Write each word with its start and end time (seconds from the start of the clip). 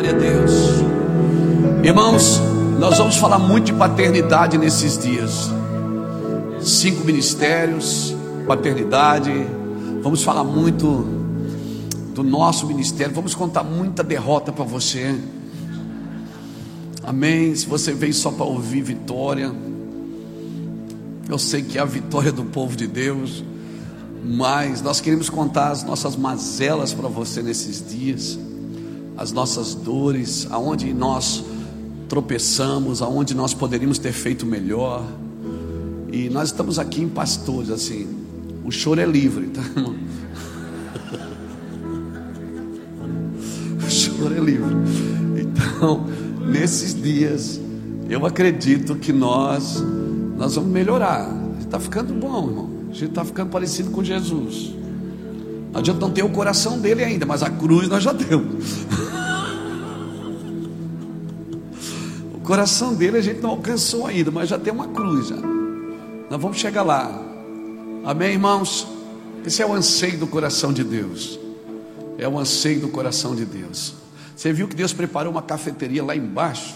Glória 0.00 0.16
a 0.16 0.18
Deus. 0.18 0.52
Irmãos, 1.84 2.40
nós 2.78 2.96
vamos 2.96 3.16
falar 3.16 3.38
muito 3.38 3.66
de 3.66 3.74
paternidade 3.74 4.56
nesses 4.56 4.96
dias. 4.96 5.50
Cinco 6.62 7.04
ministérios, 7.04 8.16
paternidade. 8.46 9.30
Vamos 10.02 10.22
falar 10.22 10.42
muito 10.42 11.06
do 12.14 12.22
nosso 12.22 12.66
ministério. 12.66 13.14
Vamos 13.14 13.34
contar 13.34 13.62
muita 13.62 14.02
derrota 14.02 14.50
para 14.50 14.64
você. 14.64 15.14
Amém. 17.02 17.54
Se 17.54 17.66
você 17.66 17.92
veio 17.92 18.14
só 18.14 18.30
para 18.30 18.46
ouvir 18.46 18.80
vitória, 18.80 19.52
eu 21.28 21.38
sei 21.38 21.60
que 21.60 21.76
é 21.76 21.82
a 21.82 21.84
vitória 21.84 22.32
do 22.32 22.44
povo 22.44 22.74
de 22.74 22.86
Deus, 22.86 23.44
mas 24.24 24.80
nós 24.80 24.98
queremos 24.98 25.28
contar 25.28 25.68
as 25.68 25.84
nossas 25.84 26.16
mazelas 26.16 26.94
para 26.94 27.08
você 27.08 27.42
nesses 27.42 27.86
dias, 27.86 28.38
as 29.20 29.30
nossas 29.32 29.74
dores, 29.74 30.48
aonde 30.50 30.94
nós 30.94 31.44
tropeçamos, 32.08 33.02
aonde 33.02 33.34
nós 33.34 33.52
poderíamos 33.52 33.98
ter 33.98 34.12
feito 34.12 34.46
melhor. 34.46 35.04
E 36.10 36.30
nós 36.30 36.48
estamos 36.48 36.78
aqui 36.78 37.02
em 37.02 37.08
pastores, 37.08 37.68
assim. 37.68 38.08
O 38.64 38.70
choro 38.70 38.98
é 38.98 39.04
livre, 39.04 39.48
tá, 39.48 39.60
irmão? 39.60 39.94
O 43.86 43.90
choro 43.90 44.34
é 44.34 44.40
livre. 44.40 44.74
Então, 45.38 46.06
nesses 46.46 46.94
dias, 46.94 47.60
eu 48.08 48.24
acredito 48.24 48.94
que 48.94 49.12
nós 49.12 49.82
nós 50.38 50.54
vamos 50.54 50.70
melhorar. 50.70 51.28
Está 51.60 51.78
ficando 51.78 52.14
bom, 52.14 52.48
irmão. 52.48 52.70
A 52.88 52.94
gente 52.94 53.10
está 53.10 53.24
ficando 53.24 53.50
parecido 53.50 53.90
com 53.90 54.02
Jesus. 54.02 54.79
Não 55.72 55.80
adianta 55.80 56.00
não 56.00 56.10
ter 56.10 56.22
o 56.22 56.28
coração 56.28 56.78
dele 56.80 57.04
ainda, 57.04 57.24
mas 57.24 57.42
a 57.42 57.50
cruz 57.50 57.88
nós 57.88 58.02
já 58.02 58.12
temos. 58.12 58.84
o 62.34 62.40
coração 62.40 62.94
dele 62.94 63.18
a 63.18 63.20
gente 63.20 63.40
não 63.40 63.50
alcançou 63.50 64.06
ainda, 64.06 64.30
mas 64.30 64.48
já 64.48 64.58
tem 64.58 64.72
uma 64.72 64.88
cruz. 64.88 65.28
Já. 65.28 65.36
Nós 65.36 66.40
vamos 66.40 66.58
chegar 66.58 66.82
lá. 66.82 67.08
Amém, 68.04 68.32
irmãos? 68.32 68.86
Esse 69.46 69.62
é 69.62 69.66
o 69.66 69.72
anseio 69.72 70.18
do 70.18 70.26
coração 70.26 70.72
de 70.72 70.82
Deus. 70.82 71.38
É 72.18 72.28
o 72.28 72.38
anseio 72.38 72.80
do 72.80 72.88
coração 72.88 73.34
de 73.34 73.44
Deus. 73.44 73.94
Você 74.36 74.52
viu 74.52 74.66
que 74.66 74.74
Deus 74.74 74.92
preparou 74.92 75.30
uma 75.32 75.42
cafeteria 75.42 76.02
lá 76.02 76.16
embaixo? 76.16 76.74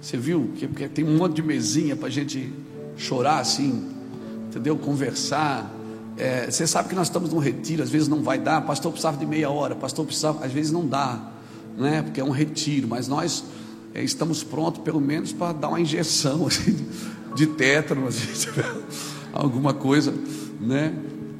Você 0.00 0.16
viu? 0.16 0.50
Que, 0.56 0.66
porque 0.66 0.88
tem 0.88 1.04
um 1.04 1.16
monte 1.16 1.36
de 1.36 1.42
mesinha 1.42 1.96
para 1.96 2.08
a 2.08 2.10
gente 2.10 2.52
chorar 2.96 3.38
assim, 3.38 3.88
entendeu? 4.48 4.76
Conversar. 4.76 5.70
É, 6.22 6.48
você 6.48 6.68
sabe 6.68 6.88
que 6.88 6.94
nós 6.94 7.08
estamos 7.08 7.32
num 7.32 7.40
retiro, 7.40 7.82
às 7.82 7.90
vezes 7.90 8.06
não 8.06 8.22
vai 8.22 8.38
dar. 8.38 8.60
Pastor 8.60 8.92
precisava 8.92 9.16
de 9.16 9.26
meia 9.26 9.50
hora, 9.50 9.74
pastor 9.74 10.06
precisava, 10.06 10.46
às 10.46 10.52
vezes 10.52 10.70
não 10.70 10.86
dá, 10.86 11.20
né? 11.76 12.00
Porque 12.00 12.20
é 12.20 12.24
um 12.24 12.30
retiro, 12.30 12.86
mas 12.86 13.08
nós 13.08 13.42
é, 13.92 14.04
estamos 14.04 14.44
prontos 14.44 14.82
pelo 14.84 15.00
menos 15.00 15.32
para 15.32 15.52
dar 15.52 15.70
uma 15.70 15.80
injeção 15.80 16.46
assim, 16.46 16.86
de 17.34 17.48
tétano, 17.48 18.06
assim, 18.06 18.28
alguma 19.34 19.74
coisa, 19.74 20.14
né? 20.60 20.94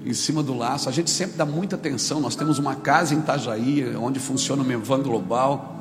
Em 0.05 0.15
cima 0.15 0.43
do 0.43 0.53
laço, 0.53 0.89
a 0.89 0.93
gente 0.93 1.11
sempre 1.11 1.37
dá 1.37 1.47
muita 1.47 1.77
atenção. 1.77 2.21
Nós 2.21 2.35
temos 2.35 2.59
uma 2.59 2.75
casa 2.75 3.15
em 3.15 3.21
Itajaí, 3.21 3.95
onde 3.95 4.19
funciona 4.19 4.65
o 4.65 4.67
Mevan 4.67 5.01
Global 5.01 5.79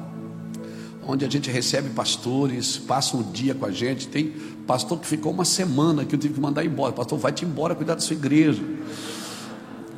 onde 1.08 1.26
a 1.26 1.30
gente 1.30 1.50
recebe 1.50 1.90
pastores, 1.90 2.78
passa 2.78 3.18
um 3.18 3.24
dia 3.24 3.56
com 3.56 3.66
a 3.66 3.72
gente. 3.72 4.08
Tem 4.08 4.34
pastor 4.68 5.00
que 5.00 5.08
ficou 5.08 5.32
uma 5.32 5.46
semana 5.46 6.06
que 6.06 6.16
eu 6.16 6.20
tive 6.20 6.36
que 6.36 6.40
mandar 6.40 6.64
embora. 6.66 6.94
Pastor, 6.94 7.18
vai-te 7.18 7.46
embora, 7.46 7.76
cuidar 7.76 7.96
da 7.96 8.02
sua 8.02 8.16
igreja, 8.16 8.64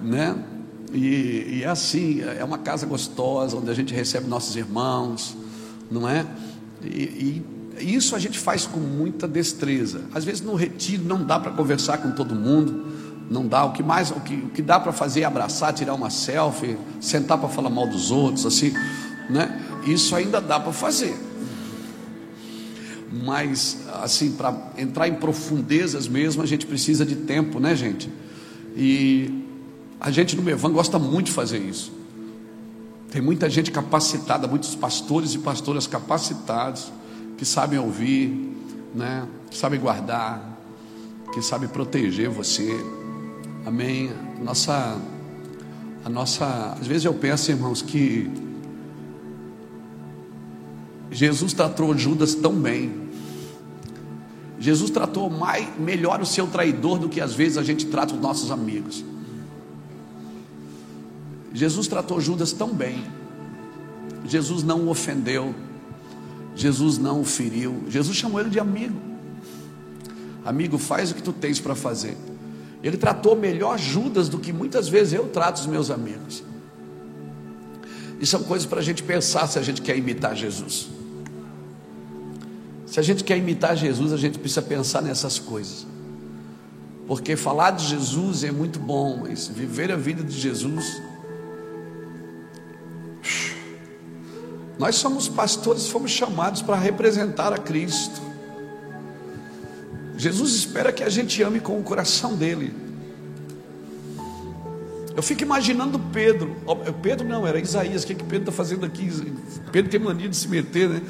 né? 0.01 0.35
E, 0.93 1.57
e, 1.57 1.61
é 1.63 1.67
assim, 1.67 2.21
é 2.21 2.43
uma 2.43 2.59
casa 2.59 2.85
gostosa, 2.85 3.57
onde 3.57 3.69
a 3.69 3.73
gente 3.73 3.93
recebe 3.93 4.27
nossos 4.27 4.55
irmãos, 4.55 5.35
não 5.89 6.07
é? 6.07 6.25
E, 6.83 7.41
e 7.79 7.95
isso 7.95 8.15
a 8.15 8.19
gente 8.19 8.37
faz 8.37 8.65
com 8.65 8.79
muita 8.79 9.27
destreza. 9.27 10.01
Às 10.13 10.23
vezes 10.23 10.41
no 10.41 10.55
retiro 10.55 11.03
não 11.03 11.23
dá 11.23 11.39
para 11.39 11.51
conversar 11.51 11.97
com 11.97 12.11
todo 12.11 12.35
mundo, 12.35 12.85
não 13.29 13.47
dá. 13.47 13.65
O 13.65 13.71
que 13.71 13.81
mais, 13.81 14.11
o 14.11 14.19
que, 14.19 14.35
o 14.35 14.49
que 14.49 14.61
dá 14.61 14.79
para 14.79 14.91
fazer 14.91 15.21
é 15.21 15.25
abraçar, 15.25 15.73
tirar 15.73 15.93
uma 15.93 16.09
selfie, 16.09 16.77
sentar 17.01 17.37
para 17.37 17.49
falar 17.49 17.69
mal 17.69 17.87
dos 17.87 18.11
outros, 18.11 18.45
assim, 18.45 18.73
né? 19.29 19.61
Isso 19.85 20.15
ainda 20.15 20.39
dá 20.39 20.59
para 20.59 20.71
fazer. 20.71 21.15
Mas, 23.21 23.77
assim, 24.01 24.31
para 24.31 24.71
entrar 24.75 25.07
em 25.07 25.13
profundezas 25.13 26.07
mesmo, 26.07 26.41
a 26.41 26.47
gente 26.47 26.65
precisa 26.65 27.05
de 27.05 27.15
tempo, 27.15 27.59
né, 27.59 27.75
gente? 27.75 28.09
E 28.75 29.45
a 29.99 30.09
gente 30.09 30.35
no 30.35 30.41
Mevan 30.41 30.71
gosta 30.71 30.97
muito 30.97 31.27
de 31.27 31.31
fazer 31.31 31.59
isso. 31.59 31.93
Tem 33.11 33.21
muita 33.21 33.47
gente 33.51 33.69
capacitada, 33.69 34.47
muitos 34.47 34.73
pastores 34.73 35.35
e 35.35 35.37
pastoras 35.37 35.85
capacitados, 35.85 36.91
que 37.37 37.45
sabem 37.45 37.77
ouvir, 37.77 38.57
né? 38.95 39.27
que 39.51 39.57
sabem 39.57 39.79
guardar, 39.79 40.59
que 41.31 41.39
sabem 41.39 41.69
proteger 41.69 42.29
você. 42.29 42.83
Amém. 43.63 44.11
Nossa, 44.41 44.97
a 46.03 46.09
nossa, 46.09 46.75
às 46.81 46.87
vezes 46.87 47.05
eu 47.05 47.13
penso, 47.13 47.51
irmãos, 47.51 47.83
que 47.83 48.27
Jesus 51.11 51.53
tratou 51.53 51.95
Judas 51.95 52.33
tão 52.33 52.53
bem. 52.53 53.02
Jesus 54.63 54.89
tratou 54.89 55.29
mais, 55.29 55.77
melhor 55.77 56.21
o 56.21 56.25
seu 56.25 56.47
traidor 56.47 56.97
do 56.97 57.09
que 57.09 57.19
às 57.19 57.33
vezes 57.33 57.57
a 57.57 57.63
gente 57.63 57.85
trata 57.87 58.13
os 58.13 58.21
nossos 58.21 58.49
amigos. 58.49 59.03
Jesus 61.53 61.85
tratou 61.85 62.21
Judas 62.21 62.53
tão 62.53 62.73
bem. 62.73 63.03
Jesus 64.25 64.63
não 64.63 64.83
o 64.83 64.89
ofendeu. 64.89 65.53
Jesus 66.55 66.97
não 66.97 67.19
o 67.19 67.25
feriu. 67.25 67.83
Jesus 67.89 68.15
chamou 68.15 68.39
ele 68.39 68.49
de 68.49 68.57
amigo. 68.57 68.95
Amigo, 70.45 70.77
faz 70.77 71.11
o 71.11 71.15
que 71.15 71.21
tu 71.21 71.33
tens 71.33 71.59
para 71.59 71.75
fazer. 71.75 72.15
Ele 72.81 72.95
tratou 72.95 73.35
melhor 73.35 73.77
Judas 73.77 74.29
do 74.29 74.39
que 74.39 74.53
muitas 74.53 74.87
vezes 74.87 75.11
eu 75.11 75.27
trato 75.27 75.57
os 75.57 75.65
meus 75.65 75.91
amigos. 75.91 76.41
Isso 78.17 78.31
são 78.31 78.43
coisas 78.43 78.65
para 78.65 78.79
a 78.79 78.83
gente 78.83 79.03
pensar 79.03 79.45
se 79.47 79.59
a 79.59 79.61
gente 79.61 79.81
quer 79.81 79.97
imitar 79.97 80.33
Jesus. 80.37 80.87
Se 82.93 82.99
a 82.99 83.03
gente 83.03 83.23
quer 83.23 83.35
imitar 83.39 83.75
Jesus, 83.75 84.13
a 84.13 84.17
gente 84.17 84.37
precisa 84.37 84.61
pensar 84.61 85.01
nessas 85.01 85.39
coisas. 85.39 85.87
Porque 87.07 87.35
falar 87.35 87.71
de 87.71 87.87
Jesus 87.87 88.43
é 88.43 88.51
muito 88.51 88.77
bom, 88.77 89.17
mas 89.23 89.47
viver 89.47 89.91
a 89.91 89.95
vida 89.95 90.23
de 90.23 90.39
Jesus. 90.39 91.01
Nós 94.77 94.93
somos 94.93 95.27
pastores, 95.27 95.87
fomos 95.87 96.11
chamados 96.11 96.61
para 96.61 96.75
representar 96.75 97.51
a 97.51 97.57
Cristo. 97.57 98.21
Jesus 100.15 100.53
espera 100.53 100.93
que 100.93 101.03
a 101.03 101.09
gente 101.09 101.41
ame 101.41 101.59
com 101.59 101.79
o 101.79 101.81
coração 101.81 102.35
dele. 102.35 102.75
Eu 105.15 105.23
fico 105.23 105.41
imaginando 105.41 105.97
Pedro. 105.97 106.55
Pedro 107.01 107.27
não, 107.27 107.47
era 107.47 107.59
Isaías. 107.59 108.03
O 108.03 108.05
que, 108.05 108.13
que 108.13 108.23
Pedro 108.23 108.49
está 108.49 108.51
fazendo 108.51 108.85
aqui? 108.85 109.09
Pedro 109.71 109.89
tem 109.89 109.99
mania 109.99 110.29
de 110.29 110.37
se 110.37 110.47
meter, 110.47 110.87
né? 110.87 111.01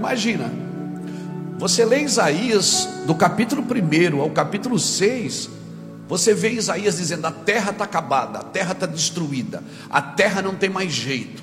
Imagina, 0.00 0.50
você 1.58 1.84
lê 1.84 2.00
Isaías 2.00 2.88
do 3.06 3.14
capítulo 3.14 3.62
1 3.62 4.18
ao 4.18 4.30
capítulo 4.30 4.78
6, 4.78 5.50
você 6.08 6.32
vê 6.32 6.52
Isaías 6.52 6.96
dizendo: 6.96 7.26
a 7.26 7.30
terra 7.30 7.70
está 7.70 7.84
acabada, 7.84 8.38
a 8.38 8.42
terra 8.42 8.72
está 8.72 8.86
destruída, 8.86 9.62
a 9.90 10.00
terra 10.00 10.40
não 10.40 10.54
tem 10.54 10.70
mais 10.70 10.90
jeito, 10.90 11.42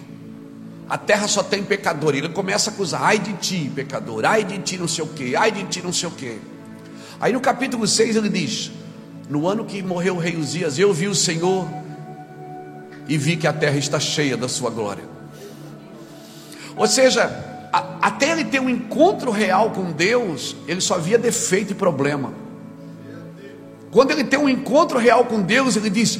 a 0.89 0.97
terra 0.97 1.27
só 1.27 1.43
tem 1.43 1.63
pecador. 1.63 2.15
Ele 2.15 2.29
começa 2.29 2.71
a 2.71 2.73
acusar: 2.73 3.03
ai 3.03 3.19
de 3.19 3.33
ti, 3.33 3.71
pecador, 3.75 4.25
ai 4.25 4.43
de 4.43 4.57
ti, 4.57 4.75
não 4.75 4.87
sei 4.87 5.03
o 5.03 5.07
que, 5.07 5.35
ai 5.35 5.51
de 5.51 5.63
ti, 5.65 5.83
não 5.83 5.93
sei 5.93 6.09
o 6.09 6.11
que. 6.13 6.39
Aí 7.19 7.33
no 7.33 7.39
capítulo 7.39 7.87
6 7.87 8.15
ele 8.15 8.29
diz: 8.29 8.71
no 9.29 9.47
ano 9.47 9.65
que 9.65 9.83
morreu 9.83 10.15
o 10.15 10.19
rei 10.19 10.35
Uzias, 10.35 10.79
eu 10.79 10.91
vi 10.91 11.07
o 11.07 11.13
Senhor 11.13 11.67
e 13.07 13.19
vi 13.19 13.37
que 13.37 13.45
a 13.45 13.53
terra 13.53 13.77
está 13.77 13.99
cheia 13.99 14.35
da 14.35 14.49
sua 14.49 14.71
glória. 14.71 15.03
Ou 16.75 16.87
seja, 16.87 17.46
até 17.71 18.31
ele 18.31 18.45
ter 18.45 18.59
um 18.59 18.69
encontro 18.69 19.31
real 19.31 19.71
com 19.71 19.91
Deus, 19.91 20.55
ele 20.67 20.81
só 20.81 20.97
via 20.97 21.17
defeito 21.17 21.71
e 21.71 21.75
problema. 21.75 22.33
Quando 23.91 24.11
ele 24.11 24.23
tem 24.23 24.39
um 24.39 24.49
encontro 24.49 24.97
real 24.97 25.25
com 25.25 25.41
Deus, 25.41 25.75
ele 25.75 25.89
diz: 25.89 26.17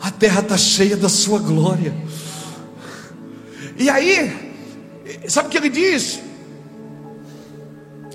A 0.00 0.10
terra 0.10 0.40
está 0.40 0.56
cheia 0.56 0.96
da 0.96 1.08
sua 1.08 1.38
glória. 1.38 1.94
E 3.76 3.88
aí, 3.88 4.54
sabe 5.28 5.48
o 5.48 5.50
que 5.50 5.56
ele 5.56 5.70
diz? 5.70 6.20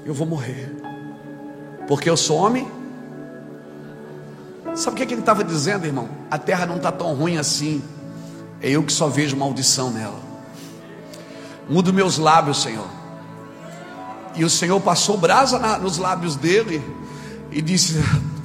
Eu 0.06 0.14
vou 0.14 0.28
morrer, 0.28 0.72
porque 1.88 2.10
eu 2.10 2.18
sou 2.18 2.38
homem. 2.38 2.68
Sabe 4.76 4.96
o 4.96 4.98
que, 4.98 5.06
que 5.06 5.14
ele 5.14 5.22
estava 5.22 5.44
dizendo, 5.44 5.86
irmão? 5.86 6.10
A 6.30 6.38
terra 6.38 6.66
não 6.66 6.76
está 6.76 6.92
tão 6.92 7.14
ruim 7.16 7.38
assim. 7.38 7.82
É 8.62 8.70
eu 8.70 8.84
que 8.84 8.92
só 8.92 9.08
vejo 9.08 9.38
maldição 9.38 9.90
nela. 9.90 10.25
Muda 11.70 11.92
meus 11.92 12.18
lábios, 12.18 12.62
Senhor. 12.62 12.88
E 14.36 14.44
o 14.44 14.50
Senhor 14.50 14.80
passou 14.82 15.18
brasa 15.18 15.58
na, 15.58 15.78
nos 15.78 15.98
lábios 15.98 16.36
dele 16.36 16.84
e 17.52 17.62
disse: 17.62 17.96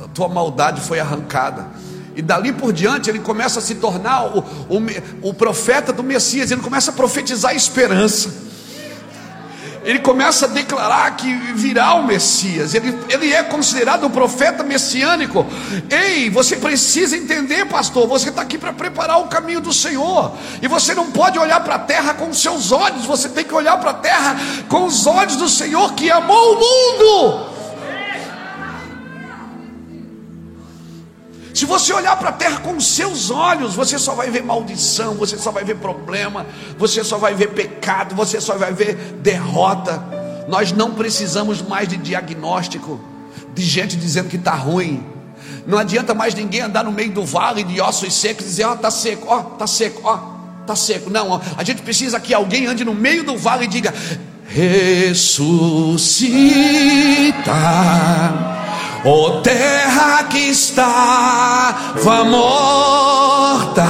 A 0.03 0.09
tua 0.09 0.29
maldade 0.29 0.81
foi 0.81 1.01
arrancada. 1.01 1.69
E 2.17 2.23
dali 2.23 2.53
por 2.53 2.73
diante 2.73 3.09
ele 3.09 3.21
começa 3.21 3.61
a 3.61 3.63
se 3.63 3.77
tornar 3.77 4.37
o, 4.37 4.41
o, 4.69 5.29
o 5.31 5.35
profeta 5.35 5.93
do 5.93 6.03
Messias, 6.03 6.51
ele 6.51 6.61
começa 6.61 6.91
a 6.91 6.95
profetizar 6.95 7.55
esperança 7.55 8.50
ele 9.91 9.99
começa 9.99 10.47
a 10.47 10.49
declarar 10.49 11.17
que 11.17 11.33
virá 11.55 11.95
o 11.95 12.07
Messias, 12.07 12.75
ele, 12.75 12.97
ele 13.09 13.33
é 13.33 13.43
considerado 13.43 14.05
o 14.05 14.11
profeta 14.11 14.63
messiânico. 14.63 15.45
Ei, 15.91 16.31
você 16.31 16.55
precisa 16.57 17.17
entender, 17.17 17.67
pastor, 17.67 18.07
você 18.07 18.29
está 18.29 18.43
aqui 18.43 18.57
para 18.57 18.73
preparar 18.73 19.19
o 19.19 19.27
caminho 19.27 19.61
do 19.61 19.73
Senhor, 19.73 20.33
e 20.63 20.69
você 20.69 20.95
não 20.95 21.11
pode 21.11 21.41
olhar 21.41 21.59
para 21.65 21.75
a 21.75 21.79
terra 21.81 22.15
com 22.15 22.33
seus 22.33 22.71
olhos, 22.71 23.05
você 23.05 23.29
tem 23.29 23.45
que 23.45 23.53
olhar 23.53 23.79
para 23.79 23.91
a 23.91 23.95
terra 23.95 24.37
com 24.69 24.85
os 24.85 25.09
olhos 25.09 25.35
do 25.35 25.49
Senhor 25.49 25.93
que 25.95 26.09
amou 26.09 26.55
o 26.55 26.61
mundo. 26.61 27.50
Se 31.61 31.67
você 31.67 31.93
olhar 31.93 32.17
para 32.17 32.31
a 32.31 32.33
terra 32.33 32.61
com 32.61 32.75
os 32.75 32.87
seus 32.87 33.31
olhos, 33.31 33.75
você 33.75 33.99
só 33.99 34.15
vai 34.15 34.31
ver 34.31 34.43
maldição, 34.43 35.13
você 35.17 35.37
só 35.37 35.51
vai 35.51 35.63
ver 35.63 35.77
problema, 35.77 36.47
você 36.79 37.05
só 37.05 37.19
vai 37.19 37.35
ver 37.35 37.49
pecado, 37.49 38.15
você 38.15 38.41
só 38.41 38.57
vai 38.57 38.73
ver 38.73 38.95
derrota. 39.21 40.03
Nós 40.49 40.73
não 40.73 40.95
precisamos 40.95 41.61
mais 41.61 41.87
de 41.87 41.99
diagnóstico, 41.99 42.99
de 43.55 43.63
gente 43.63 43.95
dizendo 43.95 44.31
que 44.31 44.37
está 44.37 44.55
ruim. 44.55 45.05
Não 45.67 45.77
adianta 45.77 46.15
mais 46.15 46.33
ninguém 46.33 46.63
andar 46.63 46.83
no 46.83 46.93
meio 46.93 47.13
do 47.13 47.27
vale 47.27 47.63
de 47.63 47.79
ossos 47.79 48.15
secos 48.15 48.47
e 48.47 48.49
dizer: 48.49 48.65
Ó, 48.65 48.71
oh, 48.71 48.77
está 48.77 48.91
seco, 48.91 49.27
ó, 49.29 49.37
oh, 49.37 49.53
está 49.53 49.67
seco, 49.67 50.01
ó, 50.03 50.15
oh, 50.15 50.63
está 50.63 50.75
seco. 50.75 51.11
Não, 51.11 51.43
a 51.59 51.63
gente 51.63 51.83
precisa 51.83 52.19
que 52.19 52.33
alguém 52.33 52.69
ande 52.69 52.87
no 52.87 52.95
meio 52.95 53.23
do 53.23 53.37
vale 53.37 53.67
e 53.67 53.69
diga: 53.69 53.93
ressuscita 54.47 55.41
Ó 59.03 59.41
terra 59.41 60.25
que 60.25 60.51
estava 60.51 62.23
morta, 62.25 63.87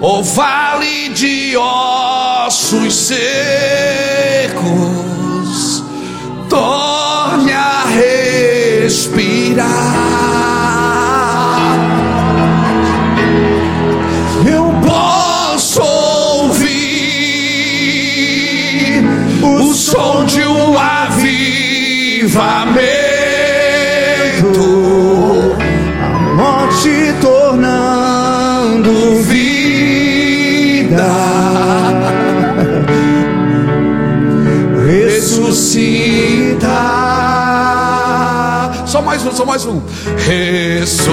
ó 0.00 0.22
vale 0.22 1.08
de 1.08 1.56
ossos 1.56 2.94
secos, 2.94 3.22
torne 6.48 7.52
a 7.52 7.82
respirar. 8.84 9.72
Eu 14.46 14.72
posso 14.86 15.82
ouvir 15.82 16.62
o 19.42 19.74
som 19.74 20.24
de 20.24 20.46
um 20.46 20.78
avivamento. 20.78 21.42
Mais 39.22 39.26
um, 39.26 39.32
só 39.36 39.44
mais 39.44 39.64
um. 39.66 39.80
Ressuscita, 40.16 41.08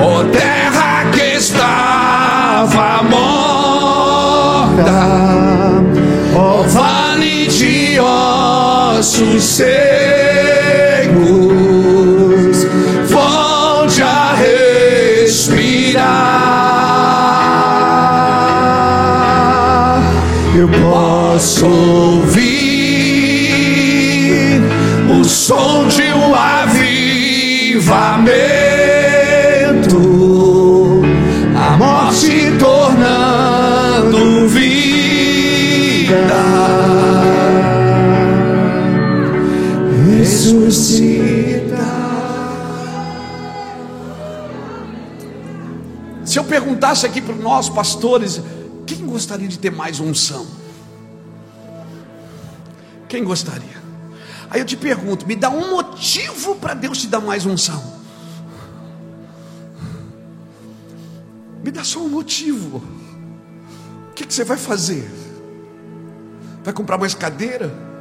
ó 0.00 0.22
terra 0.24 1.10
que 1.10 1.36
estava 1.36 3.02
morta, 3.02 3.22
ó 6.36 6.62
vale 6.68 7.48
de 7.48 7.98
ossos 7.98 9.42
secos, 9.42 9.64
volte 13.08 14.02
a 14.02 14.34
respirar. 14.34 15.64
Eu 20.56 20.68
posso 20.68 21.66
ouvir 21.66 22.33
Ressuscita. 40.44 41.78
Se 46.22 46.38
eu 46.38 46.44
perguntasse 46.44 47.06
aqui 47.06 47.22
para 47.22 47.34
nós, 47.34 47.70
pastores, 47.70 48.42
quem 48.86 49.06
gostaria 49.06 49.48
de 49.48 49.58
ter 49.58 49.70
mais 49.70 50.00
unção? 50.00 50.46
Quem 53.08 53.24
gostaria? 53.24 53.82
Aí 54.50 54.60
eu 54.60 54.66
te 54.66 54.76
pergunto: 54.76 55.26
me 55.26 55.34
dá 55.34 55.48
um 55.48 55.70
motivo 55.70 56.56
para 56.56 56.74
Deus 56.74 56.98
te 56.98 57.06
dar 57.06 57.20
mais 57.20 57.46
unção. 57.46 57.82
Me 61.62 61.70
dá 61.70 61.82
só 61.82 62.00
um 62.00 62.08
motivo. 62.10 62.82
O 64.10 64.12
que, 64.12 64.26
que 64.26 64.34
você 64.34 64.44
vai 64.44 64.58
fazer? 64.58 65.10
Vai 66.62 66.74
comprar 66.74 66.98
mais 66.98 67.14
cadeira? 67.14 67.93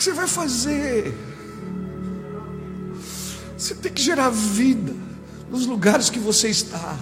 Que, 0.00 0.04
você 0.04 0.12
vai 0.14 0.26
fazer? 0.26 1.14
Você 3.56 3.74
tem 3.74 3.92
que 3.92 4.00
gerar 4.00 4.30
vida 4.30 4.94
nos 5.50 5.66
lugares 5.66 6.08
que 6.08 6.18
você 6.18 6.48
está. 6.48 6.96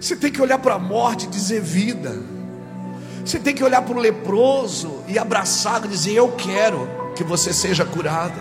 Você 0.00 0.16
tem 0.16 0.32
que 0.32 0.40
olhar 0.40 0.58
para 0.58 0.76
a 0.76 0.78
morte 0.78 1.26
e 1.26 1.28
dizer 1.28 1.60
vida. 1.60 2.18
Você 3.22 3.38
tem 3.38 3.54
que 3.54 3.62
olhar 3.62 3.82
para 3.82 3.94
o 3.94 4.00
leproso 4.00 5.02
e 5.06 5.18
abraçá-lo 5.18 5.84
e 5.84 5.88
dizer: 5.88 6.14
Eu 6.14 6.32
quero 6.32 6.88
que 7.14 7.22
você 7.22 7.52
seja 7.52 7.84
curado. 7.84 8.40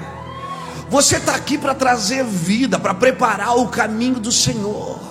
Você 0.89 1.17
está 1.17 1.35
aqui 1.35 1.57
para 1.57 1.75
trazer 1.75 2.23
vida, 2.23 2.79
para 2.79 2.93
preparar 2.93 3.57
o 3.57 3.67
caminho 3.67 4.21
do 4.21 4.31
Senhor. 4.31 5.01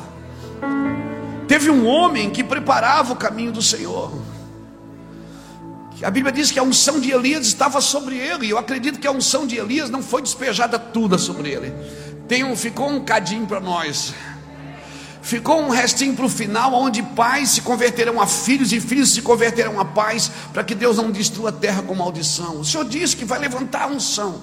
Teve 1.47 1.71
um 1.71 1.87
homem 1.87 2.31
que 2.31 2.43
preparava 2.43 3.13
o 3.13 3.17
caminho 3.17 3.53
do 3.53 3.61
Senhor. 3.61 4.11
A 6.03 6.11
Bíblia 6.11 6.33
diz 6.33 6.51
que 6.51 6.59
a 6.59 6.63
unção 6.63 6.99
de 6.99 7.11
Elias 7.11 7.47
estava 7.47 7.81
sobre 7.81 8.17
ele. 8.17 8.47
E 8.47 8.51
eu 8.51 8.59
acredito 8.59 8.99
que 8.99 9.07
a 9.07 9.13
unção 9.13 9.47
de 9.47 9.57
Elias 9.57 9.91
não 9.91 10.03
foi 10.03 10.23
despejada 10.23 10.79
toda 10.79 11.17
sobre 11.19 11.51
ele. 11.51 11.73
Tem 12.27 12.43
um, 12.43 12.57
ficou 12.57 12.89
um 12.89 13.05
cadinho 13.05 13.47
para 13.47 13.61
nós. 13.61 14.15
Ficou 15.23 15.61
um 15.61 15.71
restinho 15.71 16.15
para 16.15 16.27
o 16.27 16.29
final, 16.29 16.75
onde 16.75 17.03
pais 17.03 17.51
se 17.51 17.63
converterão 17.63 18.21
a 18.21 18.27
filhos 18.27 18.73
e 18.73 18.81
filhos 18.81 19.11
se 19.15 19.23
converterão 19.23 19.81
a 19.81 19.85
pais, 19.85 20.31
para 20.53 20.63
que 20.63 20.75
Deus 20.75 20.99
não 20.99 21.11
destrua 21.11 21.49
a 21.49 21.53
terra 21.53 21.83
com 21.83 21.95
maldição. 21.95 22.61
O 22.61 22.65
Senhor 22.65 22.85
disse 22.85 23.17
que 23.17 23.25
vai 23.25 23.39
levantar 23.39 23.85
a 23.85 23.87
unção. 23.87 24.43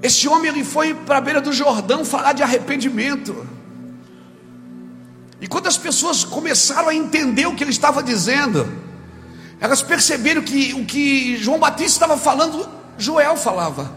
Esse 0.00 0.28
homem 0.28 0.48
ele 0.48 0.62
foi 0.62 0.94
para 0.94 1.16
a 1.16 1.20
beira 1.20 1.40
do 1.40 1.52
Jordão 1.52 2.04
falar 2.04 2.34
de 2.34 2.42
arrependimento. 2.42 3.48
E 5.44 5.46
quando 5.46 5.66
as 5.66 5.76
pessoas 5.76 6.24
começaram 6.24 6.88
a 6.88 6.94
entender 6.94 7.44
o 7.44 7.54
que 7.54 7.62
ele 7.62 7.70
estava 7.70 8.02
dizendo, 8.02 8.66
elas 9.60 9.82
perceberam 9.82 10.40
que 10.40 10.72
o 10.72 10.86
que 10.86 11.36
João 11.36 11.58
Batista 11.58 12.02
estava 12.06 12.16
falando, 12.16 12.66
Joel 12.96 13.36
falava, 13.36 13.92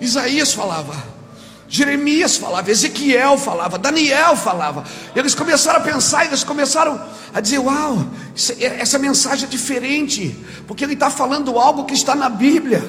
Isaías 0.00 0.52
falava. 0.52 1.00
Jeremias 1.68 2.36
falava, 2.36 2.68
Ezequiel 2.68 3.38
falava, 3.38 3.78
Daniel 3.78 4.34
falava. 4.34 4.82
Eles 5.14 5.32
começaram 5.32 5.78
a 5.78 5.82
pensar, 5.84 6.24
eles 6.24 6.42
começaram 6.42 7.00
a 7.32 7.40
dizer: 7.40 7.60
Uau, 7.60 8.04
é, 8.58 8.80
essa 8.80 8.98
mensagem 8.98 9.46
é 9.46 9.48
diferente, 9.48 10.36
porque 10.66 10.82
ele 10.82 10.94
está 10.94 11.08
falando 11.08 11.56
algo 11.56 11.84
que 11.84 11.94
está 11.94 12.16
na 12.16 12.28
Bíblia. 12.28 12.82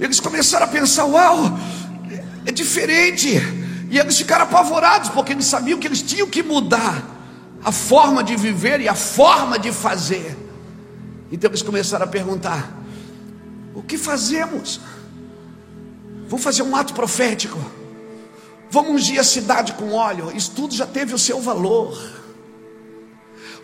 Eles 0.00 0.18
começaram 0.18 0.64
a 0.64 0.68
pensar: 0.68 1.04
Uau, 1.04 1.56
é 2.44 2.50
diferente. 2.50 3.40
E 3.92 3.96
eles 3.96 4.18
ficaram 4.18 4.42
apavorados, 4.42 5.10
porque 5.10 5.32
eles 5.32 5.46
sabiam 5.46 5.78
que 5.78 5.86
eles 5.86 6.02
tinham 6.02 6.26
que 6.26 6.42
mudar 6.42 7.16
a 7.64 7.72
forma 7.72 8.22
de 8.22 8.36
viver 8.36 8.80
e 8.80 8.88
a 8.88 8.94
forma 8.94 9.58
de 9.58 9.72
fazer. 9.72 10.36
Então 11.30 11.50
eles 11.50 11.62
começaram 11.62 12.04
a 12.04 12.08
perguntar: 12.08 12.72
O 13.74 13.82
que 13.82 13.98
fazemos? 13.98 14.80
Vamos 16.28 16.44
fazer 16.44 16.62
um 16.62 16.76
ato 16.76 16.94
profético. 16.94 17.58
Vamos 18.70 18.92
ungir 18.92 19.18
a 19.18 19.24
cidade 19.24 19.72
com 19.72 19.92
óleo. 19.92 20.30
Isso 20.36 20.52
tudo 20.54 20.74
já 20.74 20.86
teve 20.86 21.14
o 21.14 21.18
seu 21.18 21.40
valor. 21.40 21.98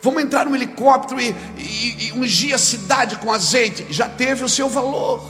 Vamos 0.03 0.23
entrar 0.23 0.47
no 0.47 0.55
helicóptero 0.55 1.21
e, 1.21 1.35
e, 1.57 2.09
e 2.09 2.13
ungir 2.13 2.55
a 2.55 2.59
cidade 2.59 3.17
com 3.17 3.33
azeite. 3.33 3.87
Já 3.91 4.09
teve 4.09 4.45
o 4.45 4.49
seu 4.49 4.69
valor. 4.69 5.23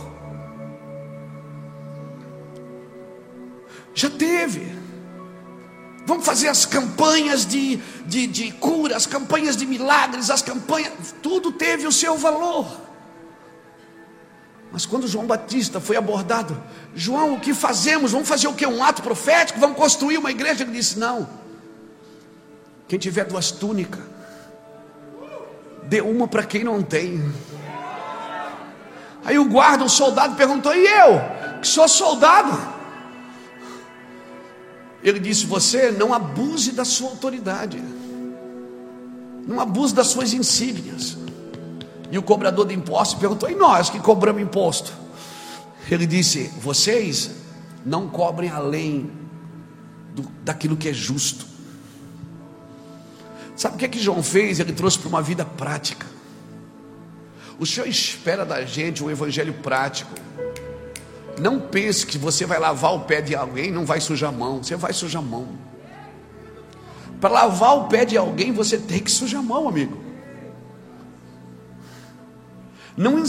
Já 3.94 4.11
teve. 4.11 4.83
Vamos 6.06 6.26
fazer 6.26 6.49
as 6.49 6.66
campanhas 6.66 7.46
de, 7.46 7.76
de, 8.06 8.26
de 8.26 8.52
cura, 8.52 8.96
as 8.96 9.06
campanhas 9.06 9.56
de 9.56 9.64
milagres, 9.64 10.28
as 10.28 10.42
campanhas. 10.42 10.92
Tudo 11.23 11.50
teve 11.50 11.87
o 11.87 11.92
seu 11.92 12.18
valor. 12.18 12.66
Mas 14.70 14.84
quando 14.84 15.08
João 15.08 15.26
Batista 15.26 15.80
foi 15.80 15.96
abordado, 15.96 16.61
João, 16.94 17.34
o 17.34 17.40
que 17.40 17.54
fazemos? 17.54 18.12
Vamos 18.12 18.28
fazer 18.28 18.49
o 18.49 18.54
que? 18.54 18.66
Um 18.66 18.82
ato 18.82 19.02
profético? 19.02 19.61
Vamos 19.61 19.76
construir 19.76 20.18
uma 20.18 20.30
igreja? 20.30 20.64
Ele 20.64 20.73
disse: 20.73 20.99
Não. 20.99 21.28
Quem 22.87 22.99
tiver 22.99 23.25
duas 23.25 23.50
túnicas, 23.50 24.02
dê 25.84 26.00
uma 26.02 26.28
para 26.28 26.44
quem 26.44 26.64
não 26.64 26.82
tem. 26.82 27.32
Aí 29.25 29.38
o 29.38 29.46
guarda, 29.46 29.84
o 29.84 29.88
soldado 29.88 30.37
perguntou: 30.37 30.75
E 30.75 30.84
eu, 30.87 31.20
que 31.62 31.68
sou 31.68 31.88
soldado? 31.88 32.73
Ele 35.04 35.20
disse: 35.20 35.44
Você 35.44 35.90
não 35.92 36.14
abuse 36.14 36.73
da 36.73 36.84
sua 36.84 37.11
autoridade, 37.11 37.80
não 39.46 39.61
abuse 39.61 39.94
das 39.94 40.06
suas 40.06 40.32
insígnias. 40.32 41.18
E 42.11 42.16
o 42.16 42.23
cobrador 42.23 42.66
de 42.66 42.75
impostos 42.75 43.20
perguntou: 43.20 43.50
E 43.50 43.54
nós 43.54 43.90
que 43.90 44.00
cobramos 44.00 44.42
imposto? 44.42 44.92
Ele 45.90 46.06
disse: 46.06 46.50
Vocês 46.58 47.30
não 47.84 48.08
cobrem 48.08 48.49
além 48.49 49.11
do, 50.14 50.23
daquilo 50.42 50.76
que 50.76 50.88
é 50.88 50.92
justo. 50.92 51.44
Sabe 53.54 53.76
o 53.76 53.78
que 53.78 53.84
é 53.84 53.88
que 53.88 54.00
João 54.00 54.23
fez? 54.23 54.58
Ele 54.58 54.73
trouxe 54.73 54.99
para 54.99 55.08
uma 55.08 55.23
vida 55.23 55.44
prática. 55.44 56.06
O 57.58 57.66
Senhor 57.66 57.87
espera 57.87 58.44
da 58.44 58.64
gente 58.64 59.04
um 59.04 59.11
evangelho 59.11 59.52
prático. 59.54 60.12
Não 61.40 61.60
pense 61.60 62.06
que 62.06 62.16
você 62.16 62.46
vai 62.46 62.58
lavar 62.58 62.94
o 62.94 63.00
pé 63.00 63.20
de 63.20 63.34
alguém, 63.34 63.70
não 63.70 63.84
vai 63.84 64.00
sujar 64.00 64.30
a 64.30 64.32
mão. 64.32 64.62
Você 64.62 64.76
vai 64.76 64.92
sujar 64.92 65.22
a 65.22 65.24
mão. 65.24 65.48
Para 67.20 67.30
lavar 67.30 67.76
o 67.78 67.84
pé 67.88 68.04
de 68.04 68.16
alguém, 68.16 68.52
você 68.52 68.78
tem 68.78 69.00
que 69.00 69.10
sujar 69.10 69.40
a 69.40 69.42
mão, 69.42 69.68
amigo. 69.68 70.02
Não, 72.96 73.22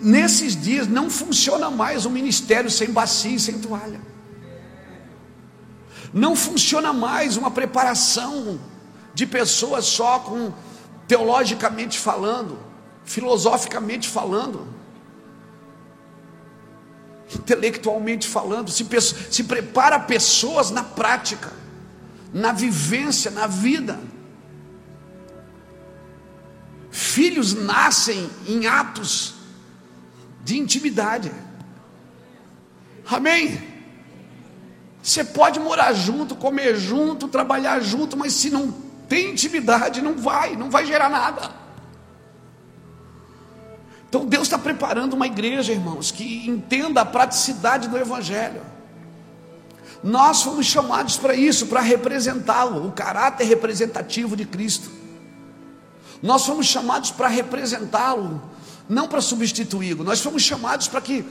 nesses 0.00 0.54
dias 0.60 0.86
não 0.86 1.10
funciona 1.10 1.70
mais 1.70 2.06
o 2.06 2.10
ministério 2.10 2.70
sem 2.70 2.90
bacia 2.90 3.34
e 3.34 3.40
sem 3.40 3.58
toalha. 3.58 4.00
Não 6.12 6.36
funciona 6.36 6.92
mais 6.92 7.36
uma 7.36 7.50
preparação 7.50 8.60
de 9.12 9.26
pessoas 9.26 9.84
só 9.86 10.20
com 10.20 10.52
teologicamente 11.08 11.98
falando, 11.98 12.58
filosoficamente 13.04 14.08
falando, 14.08 14.75
intelectualmente 17.34 18.28
falando, 18.28 18.70
se, 18.70 18.86
se 19.30 19.44
prepara 19.44 19.98
pessoas 19.98 20.70
na 20.70 20.82
prática, 20.84 21.52
na 22.32 22.52
vivência, 22.52 23.30
na 23.30 23.46
vida. 23.46 23.98
Filhos 26.90 27.52
nascem 27.52 28.30
em 28.46 28.66
atos 28.66 29.34
de 30.44 30.58
intimidade. 30.58 31.32
Amém? 33.08 33.60
Você 35.02 35.24
pode 35.24 35.60
morar 35.60 35.92
junto, 35.92 36.34
comer 36.34 36.76
junto, 36.76 37.28
trabalhar 37.28 37.80
junto, 37.80 38.16
mas 38.16 38.32
se 38.32 38.50
não 38.50 38.72
tem 39.08 39.30
intimidade, 39.30 40.02
não 40.02 40.14
vai, 40.14 40.56
não 40.56 40.70
vai 40.70 40.84
gerar 40.84 41.08
nada. 41.08 41.65
Então 44.16 44.26
Deus 44.26 44.44
está 44.44 44.56
preparando 44.56 45.12
uma 45.12 45.26
igreja, 45.26 45.72
irmãos, 45.72 46.10
que 46.10 46.48
entenda 46.48 47.02
a 47.02 47.04
praticidade 47.04 47.86
do 47.86 47.98
Evangelho. 47.98 48.62
Nós 50.02 50.42
fomos 50.42 50.64
chamados 50.64 51.18
para 51.18 51.34
isso, 51.34 51.66
para 51.66 51.82
representá-lo, 51.82 52.88
o 52.88 52.92
caráter 52.92 53.44
representativo 53.44 54.34
de 54.34 54.46
Cristo. 54.46 54.90
Nós 56.22 56.46
fomos 56.46 56.66
chamados 56.66 57.10
para 57.10 57.28
representá-lo, 57.28 58.40
não 58.88 59.06
para 59.06 59.20
substituí-lo. 59.20 60.02
Nós 60.02 60.22
fomos 60.22 60.42
chamados 60.42 60.88
para 60.88 61.02
que 61.02 61.22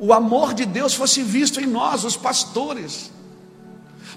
o 0.00 0.12
amor 0.12 0.54
de 0.54 0.66
Deus 0.66 0.92
fosse 0.92 1.22
visto 1.22 1.60
em 1.60 1.66
nós, 1.66 2.02
os 2.02 2.16
pastores. 2.16 3.12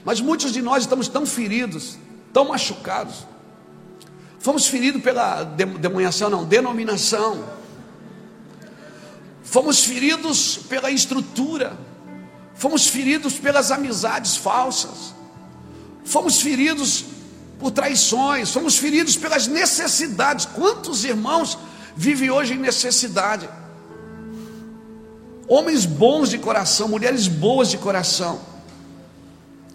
Mas 0.03 0.19
muitos 0.19 0.51
de 0.51 0.61
nós 0.63 0.85
estamos 0.85 1.07
tão 1.07 1.23
feridos, 1.23 1.99
tão 2.33 2.47
machucados. 2.47 3.27
Fomos 4.39 4.65
feridos 4.65 5.03
pela 5.03 5.43
demonhação, 5.43 6.31
não, 6.31 6.45
denominação. 6.45 7.58
Fomos 9.49 9.83
feridos 9.83 10.59
pela 10.69 10.91
estrutura. 10.91 11.75
Fomos 12.53 12.87
feridos 12.87 13.33
pelas 13.33 13.71
amizades 13.71 14.37
falsas. 14.37 15.13
Fomos 16.05 16.39
feridos 16.39 17.05
por 17.57 17.71
traições, 17.71 18.49
somos 18.49 18.77
feridos 18.77 19.15
pelas 19.15 19.47
necessidades. 19.47 20.45
Quantos 20.45 21.03
irmãos 21.03 21.57
vivem 21.95 22.29
hoje 22.29 22.53
em 22.53 22.57
necessidade? 22.57 23.49
Homens 25.47 25.83
bons 25.83 26.29
de 26.29 26.37
coração, 26.37 26.87
mulheres 26.87 27.27
boas 27.27 27.69
de 27.69 27.77
coração, 27.77 28.39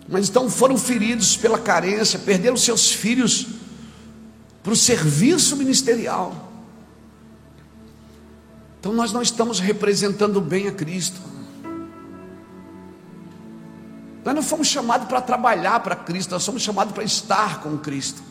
mas 0.09 0.29
então 0.29 0.49
foram 0.49 0.79
feridos 0.79 1.37
pela 1.37 1.59
carência, 1.59 2.17
perderam 2.21 2.57
seus 2.57 2.93
filhos 2.93 3.47
para 4.63 4.73
o 4.73 4.77
serviço 4.77 5.57
ministerial. 5.57 6.44
Então 8.85 8.93
nós 8.93 9.13
não 9.13 9.23
estamos 9.23 9.61
representando 9.61 10.43
bem 10.43 10.69
a 10.69 10.71
Cristo. 10.71 11.19
Nós 14.23 14.35
não 14.35 14.43
fomos 14.43 14.67
chamados 14.67 15.09
para 15.09 15.23
trabalhar 15.23 15.81
para 15.81 15.97
Cristo, 15.97 16.33
nós 16.33 16.43
somos 16.43 16.61
chamados 16.61 16.93
para 16.93 17.03
estar 17.03 17.63
com 17.63 17.79
Cristo. 17.79 18.23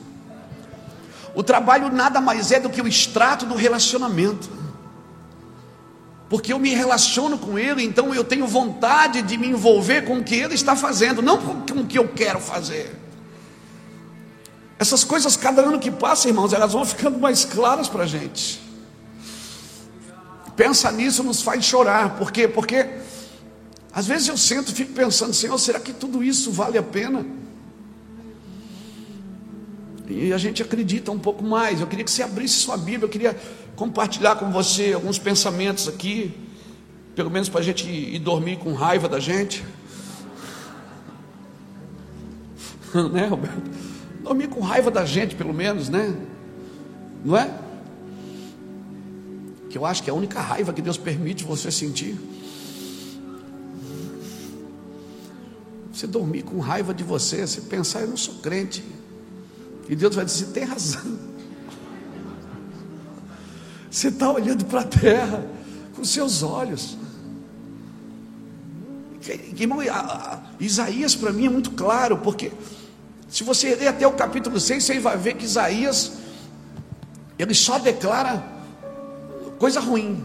O 1.34 1.42
trabalho 1.42 1.92
nada 1.92 2.22
mais 2.22 2.52
é 2.52 2.60
do 2.60 2.70
que 2.70 2.80
o 2.80 2.88
extrato 2.88 3.48
do 3.48 3.56
relacionamento. 3.56 4.48
Porque 6.30 6.54
eu 6.54 6.60
me 6.60 6.70
relaciono 6.70 7.40
com 7.40 7.58
Ele, 7.58 7.84
então 7.84 8.14
eu 8.14 8.24
tenho 8.24 8.46
vontade 8.46 9.24
de 9.24 9.36
me 9.40 9.48
envolver 9.48 10.04
com 10.04 10.20
o 10.20 10.24
que 10.24 10.36
Ele 10.36 10.54
está 10.54 10.76
fazendo, 10.76 11.20
não 11.24 11.40
com 11.42 11.80
o 11.80 11.88
que 11.88 11.98
eu 11.98 12.08
quero 12.10 12.40
fazer. 12.40 12.96
Essas 14.78 15.04
coisas, 15.04 15.36
cada 15.36 15.64
ano 15.64 15.80
que 15.80 15.90
passa, 15.90 16.28
irmãos, 16.28 16.54
elas 16.54 16.74
vão 16.74 16.86
ficando 16.86 17.18
mais 17.18 17.44
claras 17.44 17.88
para 17.88 18.04
a 18.04 18.08
gente. 18.08 18.62
Pensa 20.56 20.92
nisso, 20.92 21.24
nos 21.24 21.42
faz 21.42 21.64
chorar. 21.66 22.18
Por 22.18 22.32
quê? 22.32 22.48
Porque 22.48 22.88
às 23.92 24.08
vezes 24.08 24.28
eu 24.28 24.38
sento 24.38 24.72
e 24.72 24.74
fico 24.74 24.94
pensando, 24.94 25.34
Senhor, 25.34 25.58
será 25.60 25.80
que 25.80 25.94
tudo 25.94 26.24
isso 26.24 26.52
vale 26.52 26.78
a 26.78 26.84
pena? 26.84 27.26
E 30.08 30.34
a 30.34 30.38
gente 30.38 30.62
acredita 30.62 31.12
um 31.12 31.20
pouco 31.20 31.44
mais. 31.44 31.80
Eu 31.80 31.88
queria 31.88 32.04
que 32.04 32.12
você 32.12 32.24
abrisse 32.24 32.56
sua 32.56 32.76
Bíblia, 32.76 33.06
eu 33.06 33.10
queria 33.10 33.38
compartilhar 33.76 34.36
com 34.36 34.52
você 34.52 34.94
alguns 34.94 35.18
pensamentos 35.18 35.88
aqui, 35.88 36.34
pelo 37.16 37.30
menos 37.32 37.50
para 37.50 37.62
a 37.62 37.64
gente 37.64 37.88
ir 37.88 38.20
dormir 38.20 38.58
com 38.58 38.74
raiva 38.74 39.08
da 39.08 39.20
gente. 39.20 39.64
né, 43.12 43.28
Roberto? 43.28 43.72
Dormir 44.22 44.48
com 44.48 44.60
raiva 44.60 44.92
da 44.92 45.06
gente, 45.06 45.36
pelo 45.36 45.54
menos, 45.54 45.90
né? 45.90 46.16
Não 47.24 47.38
é? 47.38 47.62
Que 49.74 49.77
eu 49.80 49.88
acho 49.88 50.03
que 50.03 50.10
é 50.12 50.13
a 50.13 50.15
única 50.15 50.39
raiva 50.39 50.72
que 50.72 50.84
Deus 50.84 51.00
permite 51.00 51.44
você 51.44 51.72
sentir. 51.72 52.15
Você 55.92 56.06
dormir 56.06 56.44
com 56.44 56.60
raiva 56.60 56.94
de 56.94 57.03
você, 57.03 57.42
você 57.48 57.60
pensar, 57.60 58.01
eu 58.01 58.10
não 58.10 58.15
sou 58.15 58.36
crente. 58.36 58.84
E 59.89 59.96
Deus 59.96 60.13
vai 60.13 60.25
dizer, 60.25 60.46
tem 60.50 60.63
razão. 60.63 61.18
Você 63.89 64.10
está 64.10 64.32
olhando 64.32 64.63
para 64.65 64.82
a 64.82 64.84
terra 64.84 65.44
com 65.96 66.06
seus 66.06 66.44
olhos. 66.44 66.96
Irmão, 69.58 69.80
Isaías 70.60 71.15
para 71.15 71.34
mim 71.34 71.48
é 71.48 71.50
muito 71.50 71.72
claro, 71.72 72.20
porque 72.20 72.51
se 73.27 73.44
você 73.44 73.74
ler 73.74 73.88
até 73.88 74.06
o 74.06 74.12
capítulo 74.12 74.60
6, 74.60 74.84
você 74.84 75.00
vai 75.00 75.18
ver 75.18 75.34
que 75.34 75.46
Isaías, 75.46 76.12
ele 77.39 77.56
só 77.56 77.80
declara 77.80 78.53
coisa 79.63 79.79
ruim. 79.79 80.22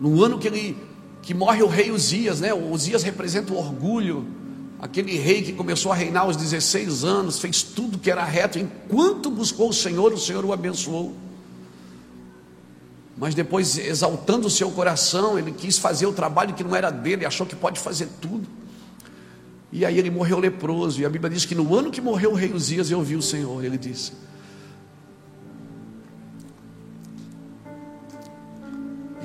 No 0.00 0.24
ano 0.24 0.36
que 0.36 0.48
ele 0.48 0.76
que 1.22 1.32
morre 1.32 1.62
o 1.62 1.68
rei 1.68 1.92
Uzias, 1.92 2.40
né? 2.40 2.52
O 2.52 2.72
Uzias 2.72 3.04
representa 3.04 3.52
o 3.52 3.56
orgulho, 3.56 4.26
aquele 4.80 5.16
rei 5.16 5.42
que 5.42 5.52
começou 5.52 5.92
a 5.92 5.94
reinar 5.94 6.24
aos 6.24 6.36
16 6.36 7.04
anos, 7.04 7.38
fez 7.38 7.62
tudo 7.62 7.98
que 7.98 8.10
era 8.10 8.24
reto, 8.24 8.58
enquanto 8.58 9.30
buscou 9.30 9.68
o 9.68 9.72
Senhor, 9.72 10.12
o 10.12 10.18
Senhor 10.18 10.44
o 10.44 10.52
abençoou. 10.52 11.14
Mas 13.16 13.32
depois, 13.32 13.78
exaltando 13.78 14.48
o 14.48 14.50
seu 14.50 14.68
coração, 14.72 15.38
ele 15.38 15.52
quis 15.52 15.78
fazer 15.78 16.06
o 16.06 16.12
trabalho 16.12 16.52
que 16.52 16.64
não 16.64 16.74
era 16.74 16.90
dele, 16.90 17.24
achou 17.24 17.46
que 17.46 17.54
pode 17.54 17.78
fazer 17.78 18.08
tudo. 18.20 18.44
E 19.70 19.86
aí 19.86 19.96
ele 19.96 20.10
morreu 20.10 20.40
leproso. 20.40 21.00
E 21.00 21.04
a 21.04 21.08
Bíblia 21.08 21.30
diz 21.30 21.44
que 21.44 21.54
no 21.54 21.76
ano 21.76 21.92
que 21.92 22.00
morreu 22.00 22.32
o 22.32 22.34
rei 22.34 22.52
Uzias, 22.52 22.90
eu 22.90 23.00
vi 23.02 23.14
o 23.14 23.22
Senhor. 23.22 23.64
Ele 23.64 23.78
disse: 23.78 24.12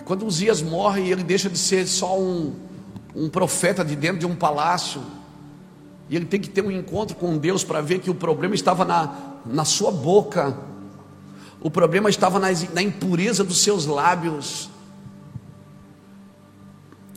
quando 0.06 0.26
Uzias 0.26 0.62
morre, 0.62 1.10
ele 1.10 1.24
deixa 1.24 1.50
de 1.50 1.58
ser 1.58 1.88
só 1.88 2.20
um, 2.20 2.54
um 3.16 3.30
profeta 3.30 3.84
de 3.84 3.96
dentro 3.96 4.20
de 4.20 4.26
um 4.26 4.36
palácio, 4.36 5.02
e 6.10 6.16
ele 6.16 6.26
tem 6.26 6.40
que 6.40 6.50
ter 6.50 6.64
um 6.64 6.72
encontro 6.72 7.16
com 7.16 7.38
Deus 7.38 7.64
para 7.64 7.82
ver 7.82 8.00
que 8.00 8.10
o 8.10 8.16
problema 8.16 8.54
estava 8.54 8.84
na, 8.84 9.16
na 9.46 9.66
sua 9.66 9.92
boca. 9.92 10.56
O 11.62 11.72
problema 11.72 12.10
estava 12.10 12.40
na 12.40 12.82
impureza 12.82 13.44
dos 13.44 13.62
seus 13.62 13.86
lábios. 13.86 14.70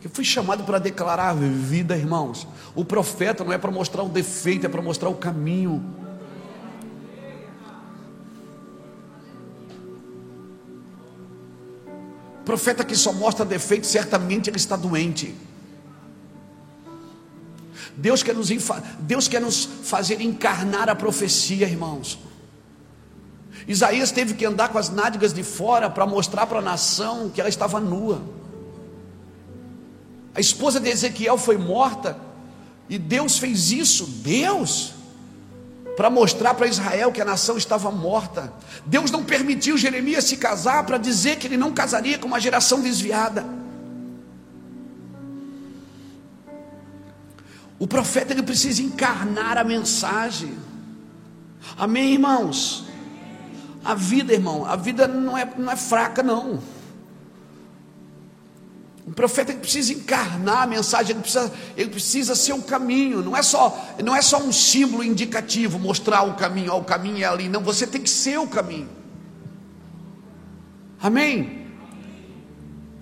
Eu 0.05 0.09
fui 0.09 0.25
chamado 0.25 0.63
para 0.63 0.79
declarar 0.79 1.35
vida, 1.35 1.97
irmãos. 1.97 2.47
O 2.77 2.85
profeta 2.85 3.43
não 3.43 3.53
é 3.53 3.59
para 3.59 3.73
mostrar 3.73 4.05
o 4.05 4.09
defeito, 4.09 4.65
é 4.65 4.69
para 4.69 4.81
mostrar 4.81 5.09
o 5.09 5.15
caminho. 5.15 5.85
Profeta 12.47 12.85
que 12.85 12.95
só 12.95 13.13
mostra 13.13 13.45
defeito, 13.45 13.89
certamente 13.89 14.49
ele 14.49 14.57
está 14.57 14.77
doente. 14.77 15.35
Deus 17.97 18.23
quer 18.23 18.37
nos, 18.37 18.49
Deus 19.01 19.27
quer 19.27 19.41
nos 19.41 19.65
fazer 19.83 20.21
encarnar 20.21 20.89
a 20.89 20.95
profecia, 20.95 21.69
irmãos. 21.69 22.21
Isaías 23.67 24.13
teve 24.13 24.35
que 24.35 24.45
andar 24.45 24.69
com 24.69 24.79
as 24.79 24.91
nádegas 24.91 25.35
de 25.35 25.43
fora 25.43 25.91
para 25.91 26.07
mostrar 26.07 26.47
para 26.47 26.61
a 26.61 26.63
nação 26.63 27.29
que 27.31 27.41
ela 27.41 27.51
estava 27.51 27.81
nua. 27.81 28.23
A 30.33 30.39
esposa 30.39 30.79
de 30.79 30.89
Ezequiel 30.89 31.37
foi 31.37 31.59
morta 31.59 32.17
e 32.89 32.97
Deus 32.97 33.39
fez 33.39 33.73
isso, 33.73 34.07
Deus, 34.07 34.95
para 35.97 36.11
mostrar 36.11 36.53
para 36.55 36.67
Israel 36.67 37.11
que 37.11 37.23
a 37.23 37.25
nação 37.25 37.57
estava 37.57 37.91
morta. 37.91 38.53
Deus 38.85 39.11
não 39.11 39.25
permitiu 39.25 39.79
Jeremias 39.79 40.25
se 40.25 40.37
casar 40.37 40.85
para 40.85 40.99
dizer 40.99 41.37
que 41.37 41.47
ele 41.47 41.57
não 41.57 41.73
casaria 41.73 42.19
com 42.19 42.27
uma 42.27 42.39
geração 42.39 42.83
desviada. 42.83 43.47
O 47.79 47.87
profeta 47.87 48.33
ele 48.33 48.43
precisa 48.43 48.83
encarnar 48.83 49.57
a 49.57 49.65
mensagem. 49.65 50.57
Amém, 51.77 52.13
irmãos? 52.13 52.85
A 53.85 53.95
vida, 53.95 54.33
irmão, 54.33 54.67
a 54.67 54.77
vida 54.77 55.07
não 55.07 55.37
é, 55.37 55.51
não 55.57 55.73
é 55.73 55.77
fraca, 55.77 56.23
não. 56.23 56.61
Profeta 59.17 59.51
ele 59.51 59.61
precisa 59.61 59.95
encarnar 59.95 60.65
a 60.65 60.67
mensagem, 60.67 61.13
ele 61.13 61.21
precisa, 61.21 61.53
ele 61.75 61.91
precisa 61.91 62.35
ser 62.35 62.53
o 62.53 62.63
caminho, 62.63 63.23
não 63.23 63.35
é 63.35 63.43
só, 63.43 63.77
não 64.05 64.15
é 64.15 64.21
só 64.21 64.39
um 64.39 64.53
símbolo 64.53 65.03
indicativo, 65.03 65.79
mostrar 65.79 66.23
o 66.23 66.35
caminho, 66.35 66.73
ó, 66.73 66.79
o 66.79 66.85
caminho 66.85 67.25
é 67.25 67.25
ali, 67.25 67.49
não, 67.49 67.63
você 67.63 67.87
tem 67.87 68.03
que 68.03 68.11
ser 68.11 68.39
o 68.39 68.47
caminho. 68.47 68.91
Amém? 71.03 71.67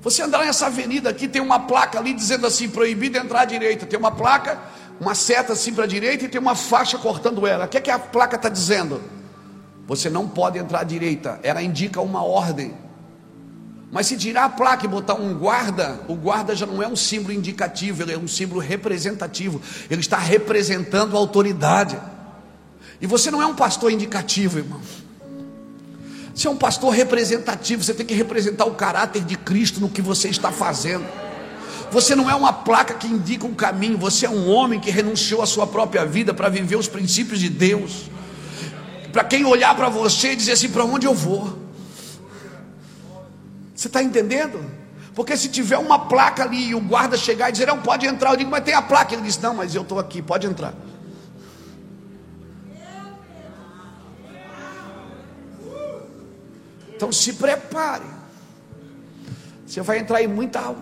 Você 0.02 0.22
andar 0.22 0.44
nessa 0.44 0.66
avenida 0.66 1.10
aqui, 1.10 1.26
tem 1.26 1.42
uma 1.42 1.58
placa 1.58 1.98
ali 1.98 2.12
dizendo 2.12 2.46
assim: 2.46 2.68
proibido 2.68 3.18
entrar 3.18 3.40
à 3.40 3.44
direita. 3.44 3.86
Tem 3.86 3.98
uma 3.98 4.12
placa, 4.12 4.60
uma 5.00 5.14
seta 5.14 5.54
assim 5.54 5.72
para 5.72 5.84
a 5.84 5.86
direita 5.86 6.26
e 6.26 6.28
tem 6.28 6.40
uma 6.40 6.54
faixa 6.54 6.98
cortando 6.98 7.46
ela. 7.46 7.64
O 7.64 7.68
que, 7.68 7.78
é 7.78 7.80
que 7.80 7.90
a 7.90 7.98
placa 7.98 8.36
está 8.36 8.48
dizendo? 8.48 9.02
Você 9.86 10.10
não 10.10 10.28
pode 10.28 10.58
entrar 10.58 10.80
à 10.80 10.84
direita. 10.84 11.40
Ela 11.42 11.62
indica 11.62 12.00
uma 12.00 12.22
ordem. 12.22 12.83
Mas 13.94 14.08
se 14.08 14.16
tirar 14.16 14.46
a 14.46 14.48
placa 14.48 14.84
e 14.84 14.88
botar 14.88 15.14
um 15.14 15.38
guarda, 15.38 16.00
o 16.08 16.16
guarda 16.16 16.52
já 16.56 16.66
não 16.66 16.82
é 16.82 16.88
um 16.88 16.96
símbolo 16.96 17.32
indicativo, 17.32 18.02
ele 18.02 18.12
é 18.12 18.18
um 18.18 18.26
símbolo 18.26 18.60
representativo. 18.60 19.62
Ele 19.88 20.00
está 20.00 20.18
representando 20.18 21.14
a 21.14 21.18
autoridade. 21.20 21.96
E 23.00 23.06
você 23.06 23.30
não 23.30 23.40
é 23.40 23.46
um 23.46 23.54
pastor 23.54 23.92
indicativo, 23.92 24.58
irmão. 24.58 24.80
Você 26.34 26.48
é 26.48 26.50
um 26.50 26.56
pastor 26.56 26.92
representativo, 26.92 27.84
você 27.84 27.94
tem 27.94 28.04
que 28.04 28.14
representar 28.14 28.64
o 28.64 28.74
caráter 28.74 29.22
de 29.22 29.36
Cristo 29.36 29.80
no 29.80 29.88
que 29.88 30.02
você 30.02 30.28
está 30.28 30.50
fazendo. 30.50 31.06
Você 31.92 32.16
não 32.16 32.28
é 32.28 32.34
uma 32.34 32.52
placa 32.52 32.94
que 32.94 33.06
indica 33.06 33.46
um 33.46 33.54
caminho, 33.54 33.96
você 33.96 34.26
é 34.26 34.30
um 34.30 34.50
homem 34.50 34.80
que 34.80 34.90
renunciou 34.90 35.40
à 35.40 35.46
sua 35.46 35.68
própria 35.68 36.04
vida 36.04 36.34
para 36.34 36.48
viver 36.48 36.74
os 36.74 36.88
princípios 36.88 37.38
de 37.38 37.48
Deus. 37.48 38.10
Para 39.12 39.22
quem 39.22 39.44
olhar 39.44 39.76
para 39.76 39.88
você 39.88 40.32
e 40.32 40.36
dizer 40.36 40.52
assim: 40.52 40.68
para 40.68 40.84
onde 40.84 41.06
eu 41.06 41.14
vou? 41.14 41.63
Você 43.74 43.88
está 43.88 44.02
entendendo? 44.02 44.64
Porque 45.14 45.36
se 45.36 45.48
tiver 45.48 45.78
uma 45.78 45.98
placa 45.98 46.42
ali 46.42 46.68
e 46.68 46.74
o 46.74 46.80
guarda 46.80 47.16
chegar 47.16 47.48
e 47.48 47.52
dizer: 47.52 47.66
não 47.66 47.80
pode 47.80 48.06
entrar, 48.06 48.30
eu 48.30 48.36
digo: 48.36 48.50
mas 48.50 48.64
tem 48.64 48.74
a 48.74 48.82
placa. 48.82 49.14
Ele 49.14 49.22
diz: 49.22 49.38
não, 49.38 49.54
mas 49.54 49.74
eu 49.74 49.82
estou 49.82 49.98
aqui, 49.98 50.22
pode 50.22 50.46
entrar. 50.46 50.74
Então 56.94 57.10
se 57.10 57.32
prepare. 57.32 58.04
Você 59.66 59.80
vai 59.82 59.98
entrar 59.98 60.22
em 60.22 60.28
muita 60.28 60.74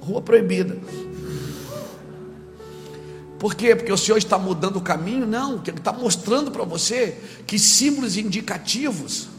rua 0.00 0.22
proibida. 0.22 0.78
Por 3.38 3.54
quê? 3.54 3.74
Porque 3.74 3.92
o 3.92 3.98
Senhor 3.98 4.16
está 4.16 4.38
mudando 4.38 4.76
o 4.76 4.80
caminho? 4.80 5.26
Não, 5.26 5.60
Ele 5.66 5.76
está 5.76 5.92
mostrando 5.92 6.50
para 6.50 6.64
você 6.64 7.20
que 7.46 7.58
símbolos 7.58 8.16
indicativos. 8.16 9.33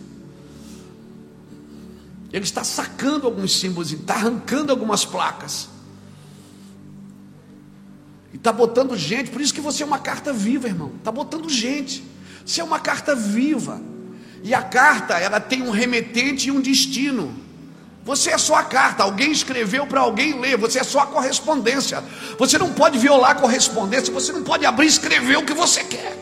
Ele 2.32 2.44
está 2.44 2.64
sacando 2.64 3.26
alguns 3.26 3.60
símbolos, 3.60 3.92
está 3.92 4.16
arrancando 4.16 4.72
algumas 4.72 5.06
placas. 5.06 5.70
E 8.34 8.38
está 8.38 8.52
botando 8.52 8.98
gente, 8.98 9.32
por 9.32 9.40
isso 9.40 9.54
que 9.54 9.62
você 9.62 9.84
é 9.84 9.86
uma 9.86 10.00
carta 10.00 10.34
viva, 10.34 10.68
irmão. 10.68 10.92
Está 10.98 11.12
botando 11.12 11.50
gente. 11.50 12.04
Você 12.46 12.62
é 12.62 12.64
uma 12.64 12.80
carta 12.80 13.16
viva. 13.16 13.82
E 14.44 14.54
a 14.54 14.62
carta, 14.62 15.18
ela 15.18 15.40
tem 15.40 15.64
um 15.64 15.72
remetente 15.72 16.50
e 16.50 16.52
um 16.52 16.60
destino. 16.60 17.34
Você 18.04 18.30
é 18.30 18.38
só 18.38 18.56
a 18.56 18.64
carta, 18.64 19.02
alguém 19.02 19.32
escreveu 19.32 19.88
para 19.88 20.02
alguém 20.02 20.40
ler, 20.40 20.58
você 20.58 20.78
é 20.78 20.84
só 20.84 21.00
a 21.00 21.08
correspondência. 21.08 22.04
Você 22.38 22.56
não 22.60 22.72
pode 22.72 23.00
violar 23.00 23.32
a 23.32 23.36
correspondência, 23.36 24.14
você 24.14 24.32
não 24.32 24.44
pode 24.44 24.64
abrir 24.64 24.86
e 24.86 24.90
escrever 24.90 25.38
o 25.38 25.44
que 25.44 25.56
você 25.56 25.84
quer. 25.84 26.16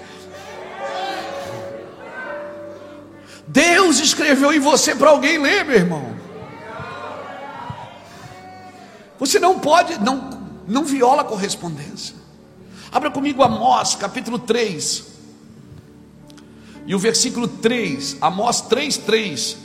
Deus 3.47 3.99
escreveu 3.99 4.53
em 4.53 4.59
você 4.59 4.95
para 4.95 5.09
alguém 5.09 5.37
ler, 5.37 5.65
meu 5.65 5.75
irmão. 5.75 6.15
Você 9.19 9.39
não 9.39 9.59
pode, 9.59 9.99
não, 10.01 10.29
não 10.67 10.83
viola 10.83 11.21
a 11.21 11.25
correspondência. 11.25 12.15
Abra 12.91 13.09
comigo 13.09 13.43
Amós, 13.43 13.95
capítulo 13.95 14.39
3. 14.39 15.05
E 16.85 16.93
o 16.93 16.99
versículo 16.99 17.47
3, 17.47 18.17
Amós 18.19 18.61
3, 18.61 18.97
3, 18.97 19.57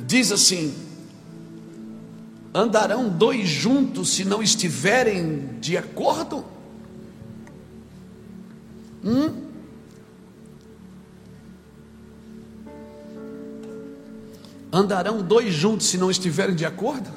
diz 0.00 0.32
assim: 0.32 0.74
Andarão 2.54 3.08
dois 3.08 3.48
juntos 3.48 4.08
se 4.10 4.24
não 4.24 4.42
estiverem 4.42 5.58
de 5.60 5.76
acordo? 5.76 6.44
Hum? 9.04 9.47
Andarão 14.72 15.22
dois 15.22 15.54
juntos 15.54 15.86
se 15.86 15.96
não 15.96 16.10
estiverem 16.10 16.54
de 16.54 16.66
acordo? 16.66 17.10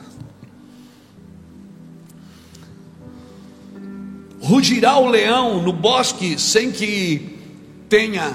Rugirá 4.41 4.97
o 4.97 5.07
leão 5.07 5.61
no 5.61 5.71
bosque 5.71 6.39
sem 6.39 6.71
que 6.71 7.39
tenha 7.87 8.33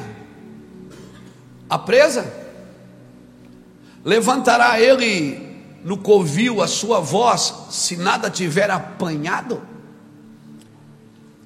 a 1.68 1.78
presa? 1.78 2.32
Levantará 4.04 4.80
ele 4.80 5.46
no 5.82 5.96
covil 5.96 6.62
a 6.62 6.68
sua 6.68 7.00
voz, 7.00 7.54
se 7.70 7.96
nada 7.96 8.30
tiver 8.30 8.70
apanhado? 8.70 9.62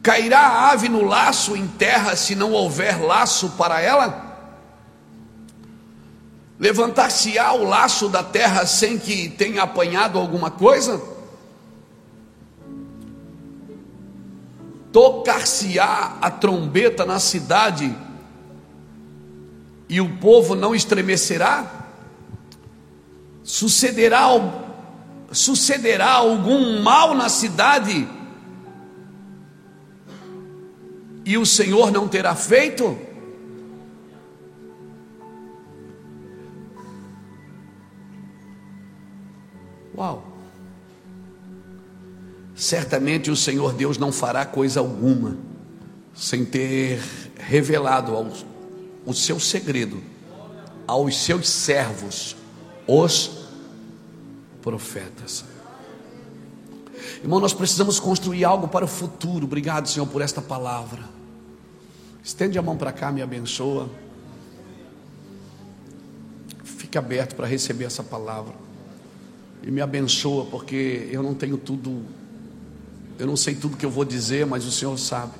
Cairá 0.03 0.41
a 0.41 0.71
ave 0.71 0.89
no 0.89 1.05
laço 1.05 1.57
em 1.57 1.67
terra, 1.67 2.17
se 2.17 2.35
não 2.35 2.53
houver 2.53 3.01
laço 3.01 3.51
para 3.51 3.81
ela? 3.81 4.30
Levantar-se-á 6.61 7.53
o 7.55 7.65
laço 7.65 8.09
da 8.09 8.23
terra 8.23 8.65
sem 8.67 8.99
que 8.99 9.29
tenha 9.31 9.63
apanhado 9.63 10.17
alguma 10.17 10.51
coisa? 10.51 11.01
tocar-se-á 14.93 16.19
a 16.21 16.31
trombeta 16.31 17.05
na 17.05 17.19
cidade 17.19 17.95
e 19.89 20.01
o 20.01 20.19
povo 20.19 20.55
não 20.55 20.75
estremecerá? 20.75 21.87
Sucederá, 23.43 24.27
sucederá 25.33 26.13
algum 26.13 26.83
mal 26.83 27.15
na 27.15 27.29
cidade 27.29 28.07
e 31.25 31.37
o 31.37 31.47
Senhor 31.47 31.91
não 31.91 32.09
terá 32.09 32.35
feito? 32.35 32.99
Uau! 40.01 40.31
certamente 42.55 43.31
o 43.31 43.37
Senhor 43.37 43.73
Deus 43.73 43.97
não 43.97 44.13
fará 44.13 44.45
coisa 44.45 44.81
alguma 44.81 45.37
sem 46.15 46.45
ter 46.45 47.01
revelado 47.39 48.15
ao, 48.15 48.27
o 49.07 49.15
seu 49.15 49.41
segredo 49.41 50.03
aos 50.87 51.23
seus 51.23 51.49
servos, 51.49 52.37
os 52.87 53.47
profetas. 54.61 55.45
Irmão, 57.23 57.39
nós 57.39 57.55
precisamos 57.55 58.01
construir 58.01 58.45
algo 58.45 58.67
para 58.67 58.85
o 58.85 58.89
futuro. 58.89 59.47
Obrigado, 59.47 59.89
Senhor, 59.89 60.07
por 60.07 60.21
esta 60.21 60.43
palavra. 60.43 61.05
Estende 62.25 62.59
a 62.59 62.63
mão 62.63 62.77
para 62.77 62.91
cá, 62.91 63.13
me 63.13 63.23
abençoa. 63.23 63.89
Fique 66.65 66.99
aberto 66.99 67.37
para 67.37 67.47
receber 67.47 67.85
essa 67.85 68.03
palavra. 68.03 68.70
E 69.63 69.71
me 69.71 69.81
abençoa, 69.81 70.47
porque 70.47 71.09
eu 71.11 71.23
não 71.23 71.35
tenho 71.35 71.59
tudo, 71.59 72.03
eu 73.19 73.27
não 73.27 73.37
sei 73.37 73.55
tudo 73.55 73.77
que 73.77 73.85
eu 73.85 73.91
vou 73.91 74.05
dizer, 74.05 74.47
mas 74.47 74.65
o 74.65 74.73
Senhor 74.73 74.97
sabe. 74.99 75.33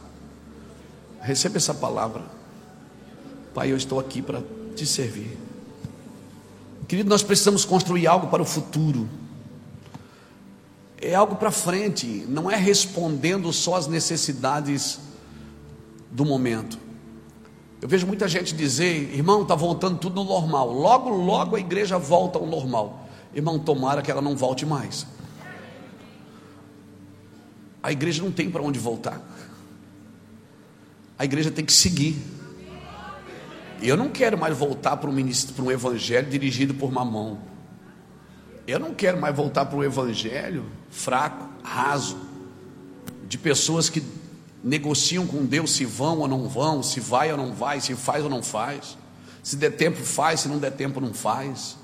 Receba 1.21 1.57
essa 1.57 1.75
palavra. 1.75 2.23
Pai, 3.55 3.73
eu 3.73 3.77
estou 3.77 3.99
aqui 3.99 4.23
para 4.23 4.43
te 4.77 4.87
servir. 4.87 5.37
Querido, 6.87 7.09
nós 7.09 7.23
precisamos 7.23 7.65
construir 7.65 8.07
algo 8.07 8.27
para 8.27 8.43
o 8.43 8.45
futuro. 8.45 9.09
É 11.01 11.15
algo 11.15 11.37
para 11.37 11.51
frente, 11.51 12.27
não 12.29 12.51
é 12.51 12.57
respondendo 12.57 13.53
só 13.53 13.77
às 13.77 13.87
necessidades 13.87 14.99
do 16.11 16.25
momento. 16.25 16.79
Eu 17.81 17.89
vejo 17.89 18.07
muita 18.07 18.29
gente 18.29 18.55
dizer, 18.55 19.15
irmão, 19.15 19.43
está 19.43 19.55
voltando 19.55 19.99
tudo 19.99 20.17
no 20.17 20.25
normal. 20.25 20.71
Logo, 20.71 21.09
logo 21.09 21.57
a 21.57 21.61
igreja 21.61 21.97
volta 21.97 22.39
ao 22.39 22.47
normal. 22.47 23.09
Irmão, 23.35 23.59
tomara 23.59 24.03
que 24.03 24.11
ela 24.11 24.21
não 24.21 24.37
volte 24.37 24.67
mais. 24.67 25.07
A 27.83 27.93
igreja 27.93 28.23
não 28.23 28.31
tem 28.31 28.51
para 28.51 28.63
onde 28.63 28.79
voltar. 28.79 29.21
A 31.19 31.25
igreja 31.25 31.51
tem 31.51 31.65
que 31.65 31.73
seguir. 31.73 32.17
E 33.81 33.89
eu 33.89 33.97
não 33.97 34.11
quero 34.11 34.37
mais 34.37 34.57
voltar 34.57 34.97
para 34.97 35.09
um, 35.09 35.13
ministro, 35.13 35.55
para 35.55 35.65
um 35.65 35.71
evangelho 35.71 36.29
dirigido 36.29 36.75
por 36.75 36.93
mamão. 36.93 37.39
Eu 38.67 38.79
não 38.79 38.95
quero 38.95 39.19
mais 39.19 39.35
voltar 39.35 39.65
para 39.65 39.79
um 39.79 39.83
evangelho 39.83 40.67
fraco, 40.91 41.49
raso, 41.63 42.19
de 43.27 43.39
pessoas 43.39 43.89
que 43.89 44.03
negociam 44.63 45.27
com 45.27 45.45
Deus 45.47 45.73
se 45.73 45.85
vão 45.85 46.19
ou 46.19 46.29
não 46.29 46.49
vão, 46.49 46.83
se 46.83 47.01
vai 47.01 47.33
ou 47.33 47.39
não 47.39 47.55
vai, 47.55 47.81
se 47.81 47.95
faz 47.95 48.23
ou 48.23 48.29
não 48.29 48.43
faz, 48.43 48.99
se 49.43 49.57
der 49.57 49.71
tempo 49.71 50.03
faz, 50.03 50.41
se 50.41 50.49
não 50.49 50.59
der 50.59 50.73
tempo 50.73 51.01
não 51.01 51.15
faz. 51.15 51.80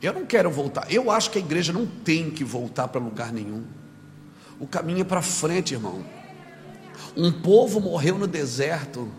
Eu 0.00 0.12
não 0.12 0.26
quero 0.26 0.50
voltar. 0.50 0.90
Eu 0.92 1.10
acho 1.10 1.30
que 1.30 1.38
a 1.38 1.40
igreja 1.40 1.72
não 1.72 1.86
tem 1.86 2.30
que 2.30 2.44
voltar 2.44 2.88
para 2.88 3.00
lugar 3.00 3.32
nenhum. 3.32 3.64
O 4.60 4.66
caminho 4.66 5.00
é 5.00 5.04
para 5.04 5.22
frente, 5.22 5.74
irmão. 5.74 6.04
Um 7.16 7.32
povo 7.32 7.80
morreu 7.80 8.18
no 8.18 8.26
deserto 8.26 9.10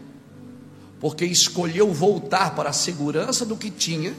porque 0.99 1.25
escolheu 1.25 1.93
voltar 1.93 2.55
para 2.55 2.69
a 2.69 2.73
segurança 2.73 3.45
do 3.45 3.55
que 3.55 3.69
tinha, 3.69 4.15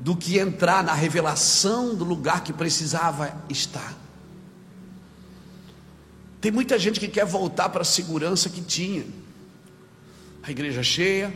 do 0.00 0.16
que 0.16 0.38
entrar 0.38 0.82
na 0.82 0.94
revelação 0.94 1.94
do 1.94 2.04
lugar 2.04 2.42
que 2.42 2.52
precisava 2.52 3.34
estar. 3.48 3.94
Tem 6.40 6.52
muita 6.52 6.78
gente 6.78 7.00
que 7.00 7.08
quer 7.08 7.24
voltar 7.24 7.70
para 7.70 7.82
a 7.82 7.86
segurança 7.86 8.50
que 8.50 8.60
tinha. 8.60 9.04
A 10.42 10.50
igreja 10.50 10.82
cheia, 10.82 11.32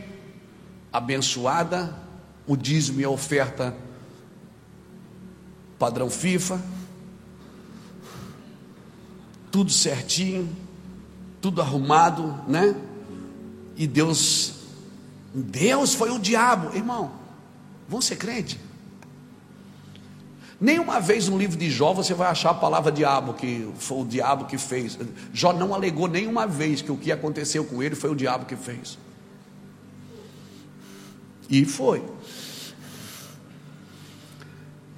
abençoada, 0.93 1.95
o 2.45 2.55
dízimo 2.55 3.01
e 3.01 3.03
a 3.03 3.09
oferta 3.09 3.75
padrão 5.79 6.09
FIFA, 6.09 6.61
tudo 9.49 9.71
certinho, 9.71 10.47
tudo 11.41 11.61
arrumado, 11.61 12.35
né? 12.47 12.75
E 13.75 13.87
Deus, 13.87 14.55
Deus 15.33 15.95
foi 15.95 16.11
o 16.11 16.19
diabo, 16.19 16.75
irmão. 16.75 17.11
Vão 17.87 18.01
ser 18.01 18.17
crente? 18.17 18.59
Nenhuma 20.61 20.99
vez 20.99 21.29
no 21.29 21.37
livro 21.37 21.57
de 21.57 21.69
Jó 21.71 21.93
você 21.93 22.13
vai 22.13 22.29
achar 22.29 22.49
a 22.49 22.53
palavra 22.53 22.91
diabo, 22.91 23.33
que 23.33 23.71
foi 23.77 24.01
o 24.01 24.05
diabo 24.05 24.45
que 24.45 24.57
fez. 24.57 24.99
Jó 25.33 25.53
não 25.53 25.73
alegou 25.73 26.07
nenhuma 26.07 26.45
vez 26.45 26.81
que 26.81 26.91
o 26.91 26.97
que 26.97 27.11
aconteceu 27.11 27.63
com 27.63 27.81
ele 27.81 27.95
foi 27.95 28.09
o 28.09 28.15
diabo 28.15 28.45
que 28.45 28.57
fez. 28.57 28.97
E 31.49 31.63
foi. 31.63 32.03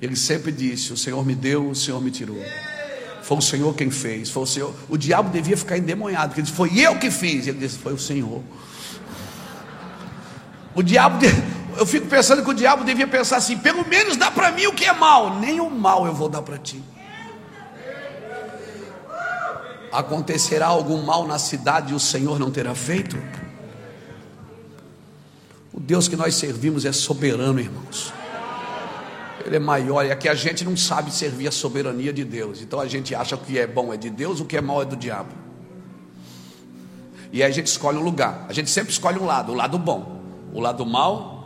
Ele 0.01 0.15
sempre 0.15 0.51
disse: 0.51 0.91
O 0.91 0.97
Senhor 0.97 1.23
me 1.25 1.35
deu, 1.35 1.69
o 1.69 1.75
Senhor 1.75 2.01
me 2.01 2.09
tirou. 2.09 2.43
Foi 3.21 3.37
o 3.37 3.41
Senhor 3.41 3.73
quem 3.75 3.91
fez. 3.91 4.29
Foi 4.29 4.43
o 4.43 4.47
Senhor. 4.47 4.73
O 4.89 4.97
diabo 4.97 5.29
devia 5.29 5.55
ficar 5.55 5.77
endemoniado, 5.77 6.29
porque 6.29 6.41
ele 6.41 6.45
disse: 6.45 6.57
Foi 6.57 6.77
eu 6.77 6.97
que 6.97 7.11
fiz. 7.11 7.45
Ele 7.45 7.59
disse: 7.59 7.77
Foi 7.77 7.93
o 7.93 7.99
Senhor. 7.99 8.41
O 10.73 10.81
diabo, 10.81 11.19
eu 11.77 11.85
fico 11.85 12.07
pensando 12.07 12.43
que 12.43 12.49
o 12.49 12.53
diabo 12.53 12.83
devia 12.83 13.07
pensar 13.07 13.37
assim: 13.37 13.57
pelo 13.57 13.87
menos 13.87 14.17
dá 14.17 14.31
para 14.31 14.51
mim 14.51 14.65
o 14.65 14.73
que 14.73 14.85
é 14.85 14.93
mal, 14.93 15.39
nem 15.39 15.59
o 15.59 15.69
mal 15.69 16.07
eu 16.07 16.13
vou 16.13 16.29
dar 16.29 16.41
para 16.41 16.57
ti. 16.57 16.81
Acontecerá 19.91 20.67
algum 20.67 21.03
mal 21.03 21.27
na 21.27 21.37
cidade 21.37 21.91
e 21.91 21.95
o 21.95 21.99
Senhor 21.99 22.39
não 22.39 22.49
terá 22.49 22.73
feito? 22.73 23.17
O 25.73 25.79
Deus 25.79 26.07
que 26.07 26.15
nós 26.15 26.35
servimos 26.35 26.85
é 26.85 26.93
soberano, 26.93 27.59
irmãos. 27.59 28.13
Ele 29.45 29.55
é 29.55 29.59
maior, 29.59 30.05
e 30.05 30.11
aqui 30.11 30.27
a 30.27 30.33
gente 30.33 30.63
não 30.63 30.75
sabe 30.77 31.11
servir 31.13 31.47
a 31.47 31.51
soberania 31.51 32.13
de 32.13 32.23
Deus. 32.23 32.61
Então 32.61 32.79
a 32.79 32.87
gente 32.87 33.13
acha 33.15 33.35
que 33.37 33.43
o 33.43 33.45
que 33.47 33.59
é 33.59 33.67
bom 33.67 33.93
é 33.93 33.97
de 33.97 34.09
Deus, 34.09 34.39
o 34.39 34.45
que 34.45 34.57
é 34.57 34.61
mal 34.61 34.81
é 34.81 34.85
do 34.85 34.95
diabo. 34.95 35.31
E 37.31 37.41
aí 37.41 37.49
a 37.49 37.53
gente 37.53 37.67
escolhe 37.67 37.97
um 37.97 38.03
lugar. 38.03 38.45
A 38.49 38.53
gente 38.53 38.69
sempre 38.69 38.91
escolhe 38.91 39.17
um 39.17 39.25
lado, 39.25 39.51
o 39.51 39.55
lado 39.55 39.77
bom. 39.77 40.21
O 40.53 40.59
lado 40.59 40.85
mal, 40.85 41.41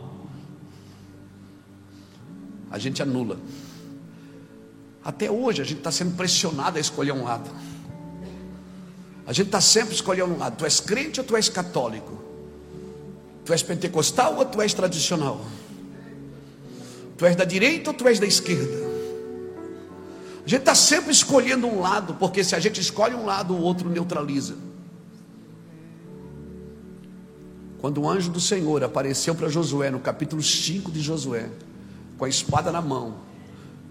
a 2.70 2.78
gente 2.78 3.00
anula. 3.00 3.38
Até 5.04 5.30
hoje 5.30 5.62
a 5.62 5.64
gente 5.64 5.78
está 5.78 5.92
sendo 5.92 6.16
pressionado 6.16 6.78
a 6.78 6.80
escolher 6.80 7.12
um 7.12 7.22
lado. 7.22 7.48
A 9.26 9.32
gente 9.32 9.46
está 9.46 9.60
sempre 9.60 9.94
escolhendo 9.94 10.34
um 10.34 10.38
lado. 10.38 10.56
Tu 10.56 10.64
és 10.64 10.80
crente 10.80 11.20
ou 11.20 11.26
tu 11.26 11.36
és 11.36 11.48
católico? 11.48 12.18
Tu 13.44 13.52
és 13.52 13.62
pentecostal 13.62 14.36
ou 14.36 14.44
tu 14.44 14.60
és 14.60 14.74
tradicional? 14.74 15.40
Tu 17.16 17.24
és 17.24 17.36
da 17.36 17.44
direita 17.44 17.90
ou 17.90 17.96
tu 17.96 18.06
és 18.06 18.18
da 18.18 18.26
esquerda? 18.26 18.86
A 20.44 20.48
gente 20.48 20.60
está 20.60 20.74
sempre 20.74 21.10
escolhendo 21.10 21.66
um 21.66 21.80
lado, 21.80 22.14
porque 22.14 22.44
se 22.44 22.54
a 22.54 22.60
gente 22.60 22.80
escolhe 22.80 23.14
um 23.14 23.24
lado, 23.24 23.54
o 23.54 23.60
outro 23.60 23.88
neutraliza. 23.88 24.54
Quando 27.80 28.02
o 28.02 28.08
anjo 28.08 28.30
do 28.30 28.40
Senhor 28.40 28.84
apareceu 28.84 29.34
para 29.34 29.48
Josué, 29.48 29.90
no 29.90 29.98
capítulo 29.98 30.42
5 30.42 30.90
de 30.92 31.00
Josué, 31.00 31.48
com 32.16 32.24
a 32.24 32.28
espada 32.28 32.70
na 32.70 32.80
mão, 32.80 33.16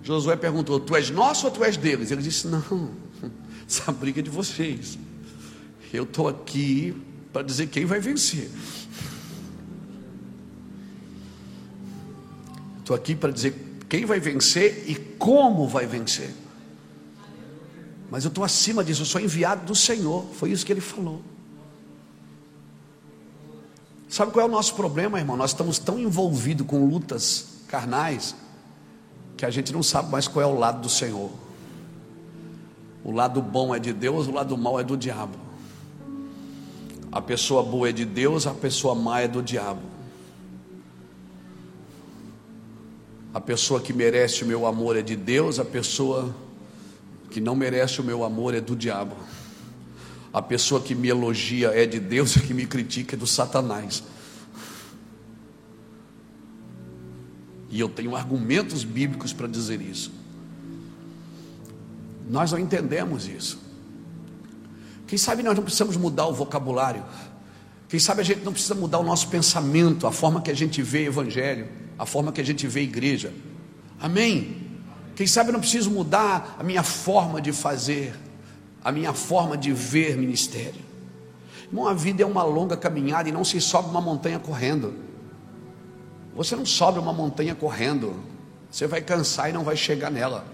Josué 0.02 0.36
perguntou: 0.36 0.80
Tu 0.80 0.96
és 0.96 1.10
nosso 1.10 1.48
ou 1.48 1.52
tu 1.52 1.64
és 1.64 1.76
deles? 1.76 2.12
Ele 2.12 2.22
disse: 2.22 2.48
Não, 2.48 2.92
essa 3.68 3.92
briga 3.92 4.20
é 4.20 4.24
de 4.24 4.30
vocês. 4.30 4.98
Eu 5.92 6.04
estou 6.04 6.28
aqui 6.28 6.96
para 7.34 7.42
dizer 7.42 7.68
quem 7.68 7.86
vai 7.86 8.00
vencer. 8.00 8.50
Estou 12.86 12.96
aqui 12.96 13.16
para 13.16 13.32
dizer 13.32 13.80
quem 13.90 14.06
vai 14.06 14.20
vencer 14.20 14.84
e 14.86 14.94
como 14.94 15.68
vai 15.68 15.88
vencer. 15.88 16.30
Mas 18.12 18.24
eu 18.24 18.28
estou 18.28 18.44
acima 18.44 18.84
disso, 18.84 19.02
eu 19.02 19.08
sou 19.08 19.20
enviado 19.20 19.66
do 19.66 19.74
Senhor. 19.74 20.24
Foi 20.34 20.52
isso 20.52 20.64
que 20.64 20.72
ele 20.72 20.82
falou. 20.82 21.20
Sabe 24.08 24.32
qual 24.32 24.46
é 24.46 24.48
o 24.48 24.52
nosso 24.52 24.76
problema, 24.76 25.18
irmão? 25.18 25.36
Nós 25.36 25.50
estamos 25.50 25.80
tão 25.80 25.98
envolvidos 25.98 26.68
com 26.68 26.86
lutas 26.86 27.56
carnais 27.68 28.36
que 29.36 29.48
a 29.48 29.50
gente 29.50 29.74
não 29.74 29.82
sabe 29.82 30.12
mais 30.12 30.28
qual 30.28 30.44
é 30.44 30.48
o 30.48 30.56
lado 30.56 30.80
do 30.82 30.90
Senhor. 30.90 31.32
O 33.04 33.12
lado 33.12 33.42
bom 33.42 33.74
é 33.74 33.80
de 33.80 33.94
Deus, 33.94 34.28
o 34.28 34.32
lado 34.32 34.56
mal 34.56 34.80
é 34.80 34.84
do 34.84 34.96
diabo. 34.96 35.40
A 37.12 37.20
pessoa 37.20 37.64
boa 37.64 37.90
é 37.90 37.92
de 37.92 38.06
Deus, 38.06 38.46
a 38.46 38.54
pessoa 38.54 38.94
má 38.94 39.22
é 39.22 39.28
do 39.28 39.42
diabo. 39.42 39.95
A 43.36 43.42
pessoa 43.42 43.82
que 43.82 43.92
merece 43.92 44.46
o 44.46 44.48
meu 44.48 44.66
amor 44.66 44.96
é 44.96 45.02
de 45.02 45.14
Deus, 45.14 45.60
a 45.60 45.66
pessoa 45.66 46.34
que 47.30 47.42
não 47.42 47.54
merece 47.54 48.00
o 48.00 48.04
meu 48.04 48.24
amor 48.24 48.56
é 48.56 48.62
do 48.62 48.78
diabo. 48.78 49.14
A 50.32 50.42
pessoa 50.42 50.80
que 50.80 50.96
me 50.96 51.10
elogia 51.10 51.68
é 51.68 51.86
de 51.86 52.00
Deus, 52.00 52.38
a 52.38 52.40
que 52.40 52.54
me 52.54 52.66
critica 52.66 53.18
é 53.18 53.20
do 53.20 53.28
Satanás. 53.28 54.06
E 57.70 57.78
eu 57.78 57.90
tenho 57.90 58.16
argumentos 58.16 58.86
bíblicos 58.86 59.34
para 59.34 59.48
dizer 59.48 59.82
isso. 59.82 60.14
Nós 62.30 62.54
não 62.54 62.60
entendemos 62.60 63.28
isso. 63.28 63.60
Quem 65.08 65.18
sabe 65.18 65.44
nós 65.44 65.58
não 65.58 65.64
precisamos 65.64 65.98
mudar 65.98 66.26
o 66.28 66.34
vocabulário. 66.34 67.04
Quem 67.90 68.00
sabe 68.00 68.22
a 68.22 68.24
gente 68.24 68.46
não 68.46 68.54
precisa 68.54 68.76
mudar 68.76 69.00
o 69.00 69.04
nosso 69.04 69.28
pensamento, 69.28 70.08
a 70.08 70.12
forma 70.14 70.42
que 70.42 70.50
a 70.50 70.56
gente 70.56 70.82
vê 70.82 71.04
evangelho, 71.08 71.68
a 71.98 72.06
forma 72.06 72.32
que 72.32 72.42
a 72.42 72.46
gente 72.46 72.68
vê 72.68 72.82
igreja. 72.82 73.34
Amém? 74.00 74.66
Quem 75.16 75.26
sabe 75.26 75.50
eu 75.50 75.54
não 75.54 75.60
preciso 75.60 75.90
mudar 75.90 76.58
a 76.60 76.64
minha 76.64 76.84
forma 76.84 77.42
de 77.42 77.54
fazer, 77.54 78.14
a 78.84 78.92
minha 78.92 79.14
forma 79.14 79.58
de 79.58 79.72
ver 79.72 80.18
ministério. 80.18 80.84
Irmão, 81.68 81.88
a 81.88 81.94
vida 81.94 82.22
é 82.22 82.26
uma 82.26 82.44
longa 82.44 82.76
caminhada 82.76 83.30
e 83.30 83.32
não 83.32 83.44
se 83.44 83.60
sobe 83.62 83.90
uma 83.90 84.02
montanha 84.02 84.40
correndo. 84.40 84.94
Você 86.36 86.56
não 86.56 86.66
sobe 86.66 87.00
uma 87.00 87.14
montanha 87.14 87.56
correndo, 87.56 88.16
você 88.70 88.86
vai 88.86 89.02
cansar 89.02 89.50
e 89.50 89.54
não 89.54 89.64
vai 89.64 89.78
chegar 89.78 90.12
nela. 90.12 90.46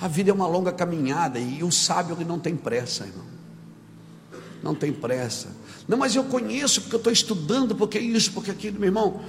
A 0.00 0.08
vida 0.08 0.30
é 0.30 0.34
uma 0.34 0.46
longa 0.46 0.72
caminhada 0.72 1.38
e 1.38 1.62
o 1.62 1.70
sábio 1.70 2.16
ele 2.16 2.24
não 2.24 2.38
tem 2.38 2.56
pressa, 2.56 3.04
irmão. 3.04 3.39
Não 4.62 4.74
tem 4.74 4.92
pressa. 4.92 5.48
Não, 5.88 5.96
mas 5.96 6.14
eu 6.14 6.24
conheço 6.24 6.82
porque 6.82 6.94
eu 6.94 6.98
estou 6.98 7.12
estudando, 7.12 7.74
porque 7.74 7.98
isso, 7.98 8.32
porque 8.32 8.50
aquilo, 8.50 8.78
meu 8.78 8.88
irmão. 8.88 9.20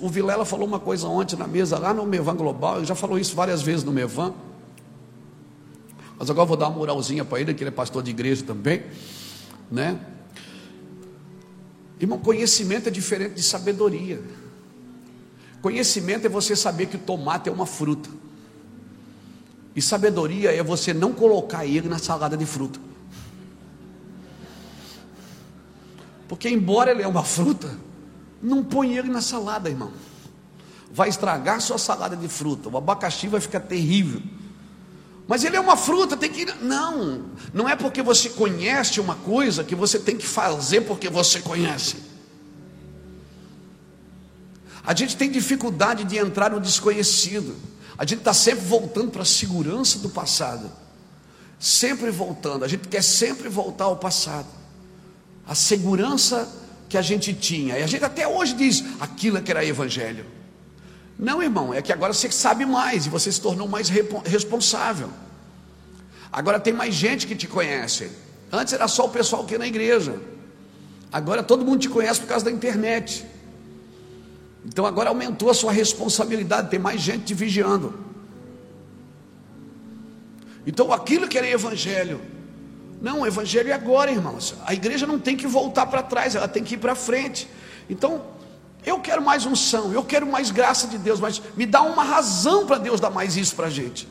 O 0.00 0.08
Vilela 0.08 0.44
falou 0.44 0.66
uma 0.66 0.80
coisa 0.80 1.06
ontem 1.06 1.36
na 1.36 1.46
mesa, 1.46 1.78
lá 1.78 1.94
no 1.94 2.04
Mevan 2.04 2.36
Global, 2.36 2.78
ele 2.78 2.86
já 2.86 2.94
falou 2.94 3.18
isso 3.18 3.34
várias 3.34 3.62
vezes 3.62 3.84
no 3.84 3.92
Mevan. 3.92 4.34
Mas 6.18 6.28
agora 6.28 6.44
eu 6.44 6.48
vou 6.48 6.56
dar 6.56 6.68
uma 6.68 6.76
moralzinha 6.76 7.24
para 7.24 7.40
ele, 7.40 7.54
que 7.54 7.62
ele 7.62 7.68
é 7.68 7.72
pastor 7.72 8.02
de 8.02 8.10
igreja 8.10 8.44
também, 8.44 8.82
né? 9.70 9.98
Irmão, 11.98 12.18
conhecimento 12.18 12.88
é 12.88 12.90
diferente 12.90 13.34
de 13.34 13.42
sabedoria. 13.42 14.20
Conhecimento 15.62 16.26
é 16.26 16.28
você 16.28 16.56
saber 16.56 16.86
que 16.86 16.96
o 16.96 16.98
tomate 16.98 17.48
é 17.48 17.52
uma 17.52 17.66
fruta. 17.66 18.08
E 19.74 19.80
sabedoria 19.80 20.52
é 20.52 20.62
você 20.62 20.92
não 20.92 21.12
colocar 21.12 21.64
ele 21.64 21.88
na 21.88 21.98
salada 21.98 22.36
de 22.36 22.44
fruta. 22.44 22.89
Porque 26.30 26.48
embora 26.48 26.92
ele 26.92 27.02
é 27.02 27.08
uma 27.08 27.24
fruta, 27.24 27.76
não 28.40 28.62
põe 28.62 28.96
ele 28.96 29.10
na 29.10 29.20
salada, 29.20 29.68
irmão. 29.68 29.90
Vai 30.92 31.08
estragar 31.08 31.60
sua 31.60 31.76
salada 31.76 32.14
de 32.14 32.28
fruta. 32.28 32.68
O 32.68 32.78
abacaxi 32.78 33.26
vai 33.26 33.40
ficar 33.40 33.58
terrível. 33.58 34.22
Mas 35.26 35.42
ele 35.42 35.56
é 35.56 35.60
uma 35.60 35.76
fruta, 35.76 36.16
tem 36.16 36.30
que. 36.30 36.44
Não, 36.62 37.24
não 37.52 37.68
é 37.68 37.74
porque 37.74 38.00
você 38.00 38.30
conhece 38.30 39.00
uma 39.00 39.16
coisa 39.16 39.64
que 39.64 39.74
você 39.74 39.98
tem 39.98 40.16
que 40.16 40.24
fazer 40.24 40.82
porque 40.82 41.10
você 41.10 41.40
conhece. 41.40 41.96
A 44.86 44.94
gente 44.94 45.16
tem 45.16 45.32
dificuldade 45.32 46.04
de 46.04 46.16
entrar 46.16 46.52
no 46.52 46.60
desconhecido. 46.60 47.56
A 47.98 48.04
gente 48.04 48.20
está 48.20 48.32
sempre 48.32 48.64
voltando 48.66 49.10
para 49.10 49.22
a 49.22 49.26
segurança 49.26 49.98
do 49.98 50.08
passado. 50.08 50.70
Sempre 51.58 52.12
voltando. 52.12 52.64
A 52.64 52.68
gente 52.68 52.86
quer 52.86 53.02
sempre 53.02 53.48
voltar 53.48 53.86
ao 53.86 53.96
passado 53.96 54.59
a 55.46 55.54
segurança 55.54 56.48
que 56.88 56.98
a 56.98 57.02
gente 57.02 57.32
tinha. 57.32 57.78
E 57.78 57.82
a 57.82 57.86
gente 57.86 58.04
até 58.04 58.26
hoje 58.26 58.54
diz 58.54 58.84
aquilo 59.00 59.38
é 59.38 59.40
que 59.40 59.50
era 59.50 59.64
evangelho. 59.64 60.26
Não, 61.18 61.42
irmão, 61.42 61.72
é 61.72 61.82
que 61.82 61.92
agora 61.92 62.12
você 62.12 62.30
sabe 62.30 62.64
mais 62.64 63.06
e 63.06 63.10
você 63.10 63.30
se 63.30 63.40
tornou 63.40 63.68
mais 63.68 63.88
responsável. 64.24 65.10
Agora 66.32 66.58
tem 66.58 66.72
mais 66.72 66.94
gente 66.94 67.26
que 67.26 67.36
te 67.36 67.46
conhece. 67.46 68.10
Antes 68.50 68.72
era 68.72 68.88
só 68.88 69.06
o 69.06 69.08
pessoal 69.08 69.44
que 69.44 69.56
na 69.58 69.66
igreja. 69.66 70.20
Agora 71.12 71.42
todo 71.42 71.64
mundo 71.64 71.80
te 71.80 71.88
conhece 71.88 72.20
por 72.20 72.26
causa 72.26 72.44
da 72.44 72.50
internet. 72.50 73.24
Então 74.64 74.86
agora 74.86 75.08
aumentou 75.08 75.50
a 75.50 75.54
sua 75.54 75.72
responsabilidade, 75.72 76.70
tem 76.70 76.78
mais 76.78 77.00
gente 77.00 77.24
te 77.24 77.34
vigiando. 77.34 77.98
Então 80.66 80.92
aquilo 80.92 81.28
que 81.28 81.38
era 81.38 81.48
evangelho 81.48 82.20
não, 83.00 83.20
o 83.20 83.26
evangelho 83.26 83.70
é 83.70 83.72
agora, 83.72 84.10
irmãos. 84.10 84.54
A 84.66 84.74
igreja 84.74 85.06
não 85.06 85.18
tem 85.18 85.36
que 85.36 85.46
voltar 85.46 85.86
para 85.86 86.02
trás, 86.02 86.34
ela 86.34 86.46
tem 86.46 86.62
que 86.62 86.74
ir 86.74 86.78
para 86.78 86.94
frente. 86.94 87.48
Então, 87.88 88.22
eu 88.84 89.00
quero 89.00 89.22
mais 89.22 89.46
unção, 89.46 89.92
eu 89.92 90.04
quero 90.04 90.26
mais 90.26 90.50
graça 90.50 90.86
de 90.86 90.98
Deus, 90.98 91.18
mas 91.18 91.40
me 91.56 91.64
dá 91.64 91.82
uma 91.82 92.04
razão 92.04 92.66
para 92.66 92.78
Deus 92.78 93.00
dar 93.00 93.10
mais 93.10 93.36
isso 93.36 93.56
para 93.56 93.66
a 93.66 93.70
gente. 93.70 94.06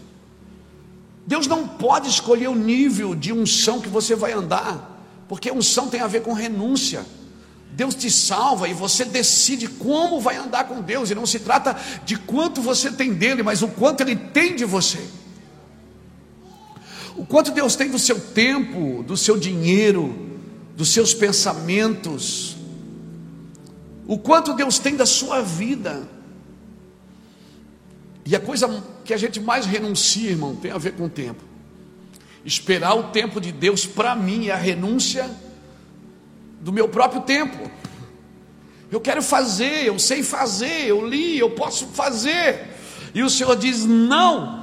Deus 1.26 1.46
não 1.46 1.68
pode 1.68 2.10
escolher 2.10 2.48
o 2.48 2.56
nível 2.56 3.14
de 3.14 3.32
unção 3.32 3.80
que 3.80 3.90
você 3.90 4.16
vai 4.16 4.32
andar, 4.34 5.00
porque 5.28 5.52
unção 5.52 5.88
tem 5.88 6.02
a 6.02 6.08
ver 6.08 6.24
com 6.24 6.34
renúncia. 6.34 7.06
Deus 7.72 7.94
te 7.94 8.10
salva 8.10 8.68
e 8.68 8.74
você 8.74 9.06
decide 9.06 9.68
como 9.68 10.20
vai 10.20 10.36
andar 10.38 10.64
com 10.64 10.82
Deus, 10.82 11.12
e 11.12 11.16
não 11.16 11.28
se 11.28 11.40
trata 11.40 11.78
de 12.04 12.18
quanto 12.18 12.62
você 12.62 12.92
tem 12.92 13.14
dele, 13.14 13.44
mas 13.44 13.62
o 13.62 13.68
quanto 13.68 14.02
ele 14.02 14.16
tem 14.16 14.56
de 14.56 14.66
você. 14.66 15.00
O 17.20 17.26
quanto 17.26 17.52
Deus 17.52 17.76
tem 17.76 17.90
do 17.90 18.00
seu 18.00 18.18
tempo, 18.18 19.04
do 19.04 19.18
seu 19.18 19.38
dinheiro, 19.38 20.40
dos 20.74 20.88
seus 20.88 21.14
pensamentos. 21.14 22.56
O 24.08 24.18
quanto 24.18 24.54
Deus 24.54 24.80
tem 24.80 24.96
da 24.96 25.06
sua 25.06 25.42
vida. 25.42 26.08
E 28.26 28.34
a 28.38 28.40
coisa 28.40 28.82
que 29.04 29.14
a 29.14 29.18
gente 29.18 29.38
mais 29.38 29.66
renuncia, 29.66 30.30
irmão, 30.30 30.56
tem 30.56 30.72
a 30.72 30.78
ver 30.78 30.94
com 30.94 31.08
o 31.08 31.10
tempo. 31.10 31.44
Esperar 32.46 32.94
o 32.94 33.12
tempo 33.12 33.42
de 33.42 33.52
Deus 33.52 33.86
para 33.86 34.16
mim 34.16 34.48
é 34.48 34.52
a 34.52 34.56
renúncia 34.56 35.30
do 36.62 36.72
meu 36.72 36.88
próprio 36.88 37.24
tempo. 37.24 37.70
Eu 38.90 39.02
quero 39.02 39.22
fazer, 39.22 39.88
eu 39.88 40.00
sei 40.00 40.24
fazer, 40.24 40.86
eu 40.88 41.06
li, 41.06 41.38
eu 41.38 41.50
posso 41.50 41.88
fazer. 41.88 42.66
E 43.14 43.22
o 43.22 43.30
Senhor 43.30 43.58
diz: 43.58 43.84
não 43.84 44.59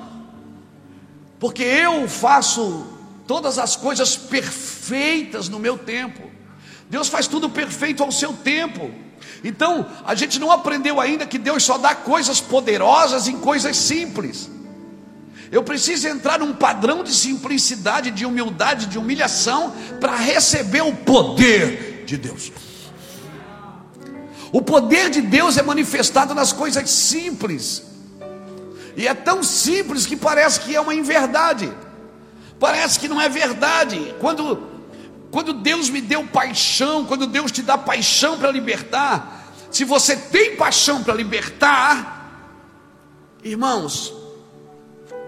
porque 1.46 1.62
eu 1.62 2.08
faço 2.08 2.84
todas 3.24 3.56
as 3.56 3.76
coisas 3.76 4.16
perfeitas 4.16 5.48
no 5.48 5.60
meu 5.60 5.78
tempo. 5.78 6.28
Deus 6.90 7.06
faz 7.06 7.28
tudo 7.28 7.48
perfeito 7.48 8.02
ao 8.02 8.10
seu 8.10 8.32
tempo. 8.32 8.90
Então, 9.44 9.86
a 10.04 10.12
gente 10.16 10.40
não 10.40 10.50
aprendeu 10.50 11.00
ainda 11.00 11.24
que 11.24 11.38
Deus 11.38 11.62
só 11.62 11.78
dá 11.78 11.94
coisas 11.94 12.40
poderosas 12.40 13.28
em 13.28 13.38
coisas 13.38 13.76
simples. 13.76 14.50
Eu 15.52 15.62
preciso 15.62 16.08
entrar 16.08 16.40
num 16.40 16.52
padrão 16.52 17.04
de 17.04 17.14
simplicidade, 17.14 18.10
de 18.10 18.26
humildade, 18.26 18.86
de 18.86 18.98
humilhação, 18.98 19.72
para 20.00 20.16
receber 20.16 20.82
o 20.82 20.96
poder 20.96 22.02
de 22.06 22.16
Deus. 22.16 22.50
O 24.50 24.60
poder 24.60 25.10
de 25.10 25.20
Deus 25.20 25.56
é 25.56 25.62
manifestado 25.62 26.34
nas 26.34 26.52
coisas 26.52 26.90
simples. 26.90 27.95
E 28.96 29.06
é 29.06 29.14
tão 29.14 29.42
simples 29.42 30.06
que 30.06 30.16
parece 30.16 30.60
que 30.60 30.74
é 30.74 30.80
uma 30.80 30.94
inverdade. 30.94 31.72
Parece 32.58 32.98
que 32.98 33.08
não 33.08 33.20
é 33.20 33.28
verdade. 33.28 34.14
Quando 34.18 34.74
quando 35.30 35.52
Deus 35.52 35.90
me 35.90 36.00
deu 36.00 36.26
paixão, 36.26 37.04
quando 37.04 37.26
Deus 37.26 37.52
te 37.52 37.60
dá 37.60 37.76
paixão 37.76 38.38
para 38.38 38.50
libertar, 38.50 39.52
se 39.70 39.84
você 39.84 40.16
tem 40.16 40.56
paixão 40.56 41.02
para 41.02 41.12
libertar, 41.12 42.56
irmãos, 43.44 44.14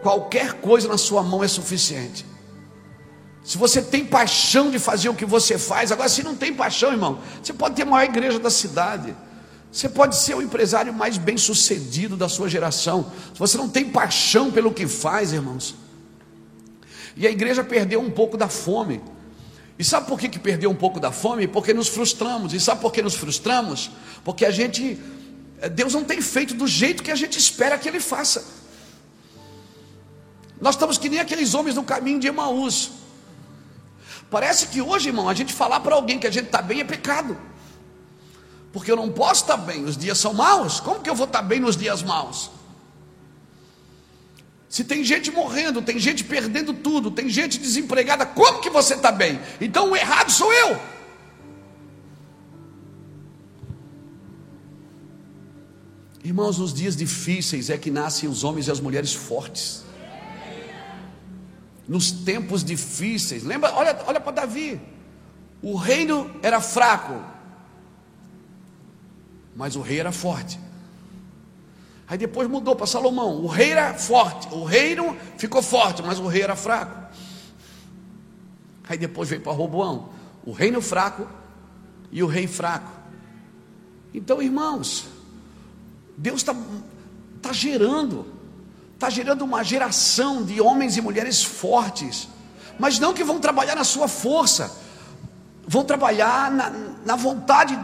qualquer 0.02 0.54
coisa 0.54 0.88
na 0.88 0.96
sua 0.96 1.22
mão 1.22 1.44
é 1.44 1.48
suficiente. 1.48 2.24
Se 3.44 3.58
você 3.58 3.82
tem 3.82 4.04
paixão 4.04 4.70
de 4.70 4.78
fazer 4.78 5.10
o 5.10 5.14
que 5.14 5.26
você 5.26 5.58
faz, 5.58 5.92
agora 5.92 6.08
se 6.08 6.22
não 6.22 6.34
tem 6.34 6.54
paixão, 6.54 6.92
irmão, 6.92 7.20
você 7.42 7.52
pode 7.52 7.74
ter 7.74 7.82
a 7.82 7.86
maior 7.86 8.08
igreja 8.08 8.38
da 8.38 8.50
cidade. 8.50 9.14
Você 9.70 9.88
pode 9.88 10.16
ser 10.16 10.34
o 10.34 10.42
empresário 10.42 10.92
mais 10.92 11.18
bem 11.18 11.36
sucedido 11.36 12.16
da 12.16 12.28
sua 12.28 12.48
geração. 12.48 13.12
Se 13.32 13.38
você 13.38 13.56
não 13.58 13.68
tem 13.68 13.90
paixão 13.90 14.50
pelo 14.50 14.72
que 14.72 14.86
faz, 14.86 15.32
irmãos. 15.32 15.74
E 17.16 17.26
a 17.26 17.30
igreja 17.30 17.62
perdeu 17.62 18.00
um 18.00 18.10
pouco 18.10 18.36
da 18.36 18.48
fome. 18.48 19.00
E 19.78 19.84
sabe 19.84 20.08
por 20.08 20.18
que, 20.18 20.28
que 20.28 20.38
perdeu 20.38 20.70
um 20.70 20.74
pouco 20.74 20.98
da 20.98 21.12
fome? 21.12 21.46
Porque 21.46 21.74
nos 21.74 21.88
frustramos. 21.88 22.54
E 22.54 22.60
sabe 22.60 22.80
por 22.80 22.92
que 22.92 23.02
nos 23.02 23.14
frustramos? 23.14 23.90
Porque 24.24 24.44
a 24.44 24.50
gente. 24.50 24.98
Eh, 25.60 25.68
Deus 25.68 25.92
não 25.92 26.02
tem 26.02 26.20
feito 26.22 26.54
do 26.54 26.66
jeito 26.66 27.02
que 27.02 27.10
a 27.10 27.16
gente 27.16 27.38
espera 27.38 27.78
que 27.78 27.88
Ele 27.88 28.00
faça. 28.00 28.44
Nós 30.60 30.74
estamos 30.74 30.98
que 30.98 31.08
nem 31.08 31.20
aqueles 31.20 31.54
homens 31.54 31.76
no 31.76 31.84
caminho 31.84 32.18
de 32.18 32.26
Emaús. 32.26 32.90
Parece 34.30 34.66
que 34.68 34.82
hoje, 34.82 35.10
irmão, 35.10 35.28
a 35.28 35.34
gente 35.34 35.52
falar 35.52 35.80
para 35.80 35.94
alguém 35.94 36.18
que 36.18 36.26
a 36.26 36.30
gente 36.30 36.46
está 36.46 36.60
bem 36.60 36.80
é 36.80 36.84
pecado 36.84 37.36
porque 38.72 38.90
eu 38.90 38.96
não 38.96 39.10
posso 39.10 39.42
estar 39.42 39.56
bem, 39.56 39.84
os 39.84 39.96
dias 39.96 40.18
são 40.18 40.34
maus. 40.34 40.80
Como 40.80 41.00
que 41.00 41.08
eu 41.08 41.14
vou 41.14 41.26
estar 41.26 41.42
bem 41.42 41.60
nos 41.60 41.76
dias 41.76 42.02
maus? 42.02 42.50
Se 44.68 44.84
tem 44.84 45.02
gente 45.02 45.30
morrendo, 45.30 45.80
tem 45.80 45.98
gente 45.98 46.22
perdendo 46.22 46.74
tudo, 46.74 47.10
tem 47.10 47.28
gente 47.28 47.58
desempregada, 47.58 48.26
como 48.26 48.60
que 48.60 48.68
você 48.68 48.94
está 48.94 49.10
bem? 49.10 49.40
Então 49.60 49.90
o 49.90 49.96
errado 49.96 50.30
sou 50.30 50.52
eu. 50.52 50.78
Irmãos, 56.22 56.58
nos 56.58 56.74
dias 56.74 56.94
difíceis 56.94 57.70
é 57.70 57.78
que 57.78 57.90
nascem 57.90 58.28
os 58.28 58.44
homens 58.44 58.68
e 58.68 58.70
as 58.70 58.80
mulheres 58.80 59.14
fortes. 59.14 59.84
Nos 61.88 62.10
tempos 62.10 62.62
difíceis, 62.62 63.44
lembra? 63.44 63.72
Olha, 63.74 63.98
olha 64.06 64.20
para 64.20 64.32
Davi. 64.32 64.78
O 65.62 65.74
reino 65.74 66.30
era 66.42 66.60
fraco, 66.60 67.14
mas 69.58 69.74
o 69.74 69.80
rei 69.80 69.98
era 69.98 70.12
forte. 70.12 70.56
Aí 72.06 72.16
depois 72.16 72.48
mudou 72.48 72.76
para 72.76 72.86
Salomão. 72.86 73.42
O 73.42 73.48
rei 73.48 73.72
era 73.72 73.92
forte, 73.92 74.46
o 74.54 74.62
reino 74.62 75.16
ficou 75.36 75.60
forte, 75.60 76.00
mas 76.00 76.20
o 76.20 76.28
rei 76.28 76.42
era 76.42 76.54
fraco. 76.54 76.96
Aí 78.88 78.96
depois 78.96 79.28
veio 79.28 79.42
para 79.42 79.50
Roboão. 79.50 80.10
O 80.46 80.52
reino 80.52 80.80
fraco 80.80 81.28
e 82.12 82.22
o 82.22 82.28
rei 82.28 82.46
fraco. 82.46 82.88
Então, 84.14 84.40
irmãos, 84.40 85.08
Deus 86.16 86.36
está 86.36 86.54
tá 87.42 87.52
gerando, 87.52 88.26
está 88.94 89.10
gerando 89.10 89.44
uma 89.44 89.64
geração 89.64 90.44
de 90.44 90.60
homens 90.60 90.96
e 90.96 91.00
mulheres 91.00 91.42
fortes, 91.42 92.28
mas 92.78 93.00
não 93.00 93.12
que 93.12 93.24
vão 93.24 93.40
trabalhar 93.40 93.74
na 93.74 93.84
sua 93.84 94.06
força, 94.06 94.78
vão 95.66 95.84
trabalhar 95.84 96.48
na, 96.48 96.70
na 97.04 97.16
vontade 97.16 97.76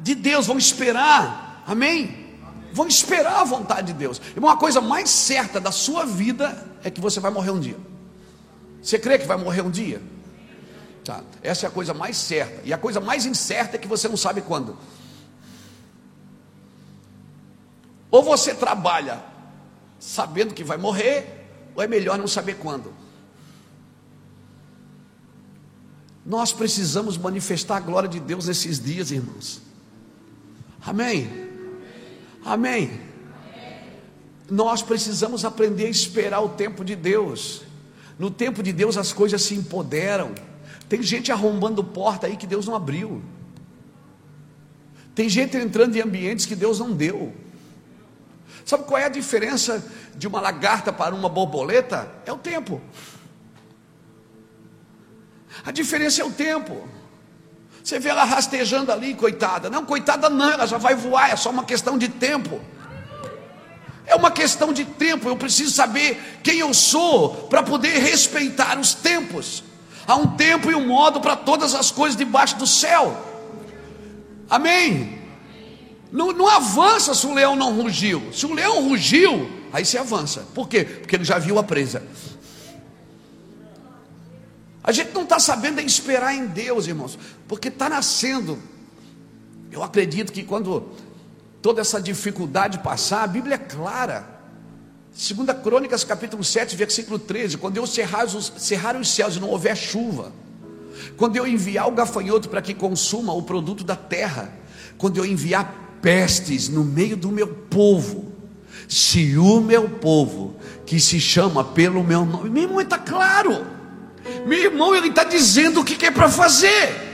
de 0.00 0.14
Deus, 0.14 0.46
vão 0.46 0.58
esperar, 0.58 1.62
amém? 1.66 2.26
Vão 2.72 2.86
esperar 2.86 3.40
a 3.40 3.44
vontade 3.44 3.88
de 3.88 3.98
Deus. 3.98 4.20
E 4.34 4.38
uma 4.38 4.56
coisa 4.56 4.80
mais 4.80 5.10
certa 5.10 5.60
da 5.60 5.72
sua 5.72 6.04
vida 6.04 6.66
é 6.84 6.90
que 6.90 7.00
você 7.00 7.18
vai 7.20 7.30
morrer 7.30 7.50
um 7.50 7.60
dia. 7.60 7.76
Você 8.82 8.98
crê 8.98 9.18
que 9.18 9.26
vai 9.26 9.36
morrer 9.36 9.62
um 9.62 9.70
dia? 9.70 10.00
Tá. 11.04 11.22
Essa 11.42 11.66
é 11.66 11.68
a 11.68 11.70
coisa 11.70 11.94
mais 11.94 12.16
certa. 12.16 12.60
E 12.64 12.72
a 12.72 12.78
coisa 12.78 13.00
mais 13.00 13.26
incerta 13.26 13.76
é 13.76 13.78
que 13.78 13.88
você 13.88 14.08
não 14.08 14.16
sabe 14.16 14.42
quando. 14.42 14.76
Ou 18.10 18.22
você 18.22 18.54
trabalha 18.54 19.22
sabendo 19.98 20.54
que 20.54 20.62
vai 20.62 20.78
morrer, 20.78 21.48
ou 21.74 21.82
é 21.82 21.86
melhor 21.86 22.18
não 22.18 22.28
saber 22.28 22.54
quando. 22.54 22.94
Nós 26.24 26.52
precisamos 26.52 27.16
manifestar 27.16 27.78
a 27.78 27.80
glória 27.80 28.08
de 28.08 28.20
Deus 28.20 28.46
nesses 28.46 28.78
dias, 28.78 29.10
irmãos. 29.10 29.67
Amém. 30.84 31.30
Amém. 32.44 33.00
Nós 34.50 34.82
precisamos 34.82 35.44
aprender 35.44 35.86
a 35.86 35.90
esperar 35.90 36.40
o 36.40 36.50
tempo 36.50 36.84
de 36.84 36.96
Deus. 36.96 37.62
No 38.18 38.30
tempo 38.30 38.62
de 38.62 38.72
Deus 38.72 38.96
as 38.96 39.12
coisas 39.12 39.42
se 39.42 39.54
empoderam. 39.54 40.34
Tem 40.88 41.02
gente 41.02 41.30
arrombando 41.30 41.84
porta 41.84 42.26
aí 42.26 42.36
que 42.36 42.46
Deus 42.46 42.66
não 42.66 42.74
abriu. 42.74 43.22
Tem 45.14 45.28
gente 45.28 45.56
entrando 45.56 45.96
em 45.96 46.00
ambientes 46.00 46.46
que 46.46 46.56
Deus 46.56 46.78
não 46.78 46.92
deu. 46.92 47.34
Sabe 48.64 48.84
qual 48.84 48.98
é 48.98 49.04
a 49.04 49.08
diferença 49.08 49.84
de 50.16 50.26
uma 50.26 50.40
lagarta 50.40 50.92
para 50.92 51.14
uma 51.14 51.28
borboleta? 51.28 52.10
É 52.24 52.32
o 52.32 52.38
tempo. 52.38 52.80
A 55.64 55.70
diferença 55.70 56.22
é 56.22 56.24
o 56.24 56.30
tempo. 56.30 56.88
Você 57.82 57.98
vê 57.98 58.10
ela 58.10 58.24
rastejando 58.24 58.92
ali, 58.92 59.14
coitada. 59.14 59.70
Não, 59.70 59.84
coitada 59.84 60.28
não, 60.28 60.50
ela 60.50 60.66
já 60.66 60.78
vai 60.78 60.94
voar, 60.94 61.32
é 61.32 61.36
só 61.36 61.50
uma 61.50 61.64
questão 61.64 61.96
de 61.96 62.08
tempo. 62.08 62.60
É 64.06 64.14
uma 64.14 64.30
questão 64.30 64.72
de 64.72 64.84
tempo, 64.84 65.28
eu 65.28 65.36
preciso 65.36 65.70
saber 65.70 66.40
quem 66.42 66.60
eu 66.60 66.72
sou 66.72 67.46
para 67.48 67.62
poder 67.62 67.98
respeitar 67.98 68.78
os 68.78 68.94
tempos. 68.94 69.62
Há 70.06 70.16
um 70.16 70.28
tempo 70.28 70.70
e 70.70 70.74
um 70.74 70.86
modo 70.86 71.20
para 71.20 71.36
todas 71.36 71.74
as 71.74 71.90
coisas 71.90 72.16
debaixo 72.16 72.56
do 72.56 72.66
céu. 72.66 73.26
Amém? 74.48 75.18
Não, 76.10 76.32
não, 76.32 76.48
avança 76.48 77.14
se 77.14 77.26
o 77.26 77.34
leão 77.34 77.54
não 77.54 77.74
rugiu. 77.74 78.32
Se 78.32 78.46
o 78.46 78.54
leão 78.54 78.88
rugiu, 78.88 79.50
aí 79.70 79.84
você 79.84 79.98
avança. 79.98 80.46
Por 80.54 80.66
quê? 80.66 80.84
Porque 80.84 81.16
ele 81.16 81.24
já 81.24 81.38
viu 81.38 81.58
a 81.58 81.62
presa. 81.62 82.02
A 84.88 84.92
gente 84.92 85.12
não 85.12 85.24
está 85.24 85.38
sabendo 85.38 85.82
esperar 85.82 86.34
em 86.34 86.46
Deus, 86.46 86.86
irmãos, 86.86 87.18
porque 87.46 87.68
está 87.68 87.90
nascendo. 87.90 88.58
Eu 89.70 89.82
acredito 89.82 90.32
que 90.32 90.42
quando 90.42 90.88
toda 91.60 91.82
essa 91.82 92.00
dificuldade 92.00 92.78
passar, 92.78 93.22
a 93.22 93.26
Bíblia 93.26 93.56
é 93.56 93.58
clara. 93.58 94.26
Segunda 95.12 95.52
Crônicas, 95.52 96.04
capítulo 96.04 96.42
7, 96.42 96.74
versículo 96.74 97.18
13, 97.18 97.58
quando 97.58 97.76
eu 97.76 97.86
cerrar 97.86 98.24
os, 98.24 98.50
cerrar 98.56 98.96
os 98.96 99.10
céus 99.10 99.36
e 99.36 99.40
não 99.40 99.50
houver 99.50 99.76
chuva, 99.76 100.32
quando 101.18 101.36
eu 101.36 101.46
enviar 101.46 101.86
o 101.86 101.92
gafanhoto 101.92 102.48
para 102.48 102.62
que 102.62 102.72
consuma 102.72 103.34
o 103.34 103.42
produto 103.42 103.84
da 103.84 103.94
terra, 103.94 104.50
quando 104.96 105.18
eu 105.18 105.26
enviar 105.26 105.98
pestes 106.00 106.70
no 106.70 106.82
meio 106.82 107.14
do 107.14 107.30
meu 107.30 107.48
povo, 107.48 108.32
se 108.88 109.36
o 109.36 109.60
meu 109.60 109.86
povo, 109.86 110.56
que 110.86 110.98
se 110.98 111.20
chama 111.20 111.62
pelo 111.62 112.02
meu 112.02 112.24
nome, 112.24 112.62
irmão, 112.62 112.80
está 112.80 112.96
claro, 112.96 113.76
meu 114.46 114.58
irmão, 114.58 114.94
ele 114.94 115.08
está 115.08 115.24
dizendo 115.24 115.80
o 115.80 115.84
que, 115.84 115.96
que 115.96 116.06
é 116.06 116.10
para 116.10 116.28
fazer. 116.28 117.08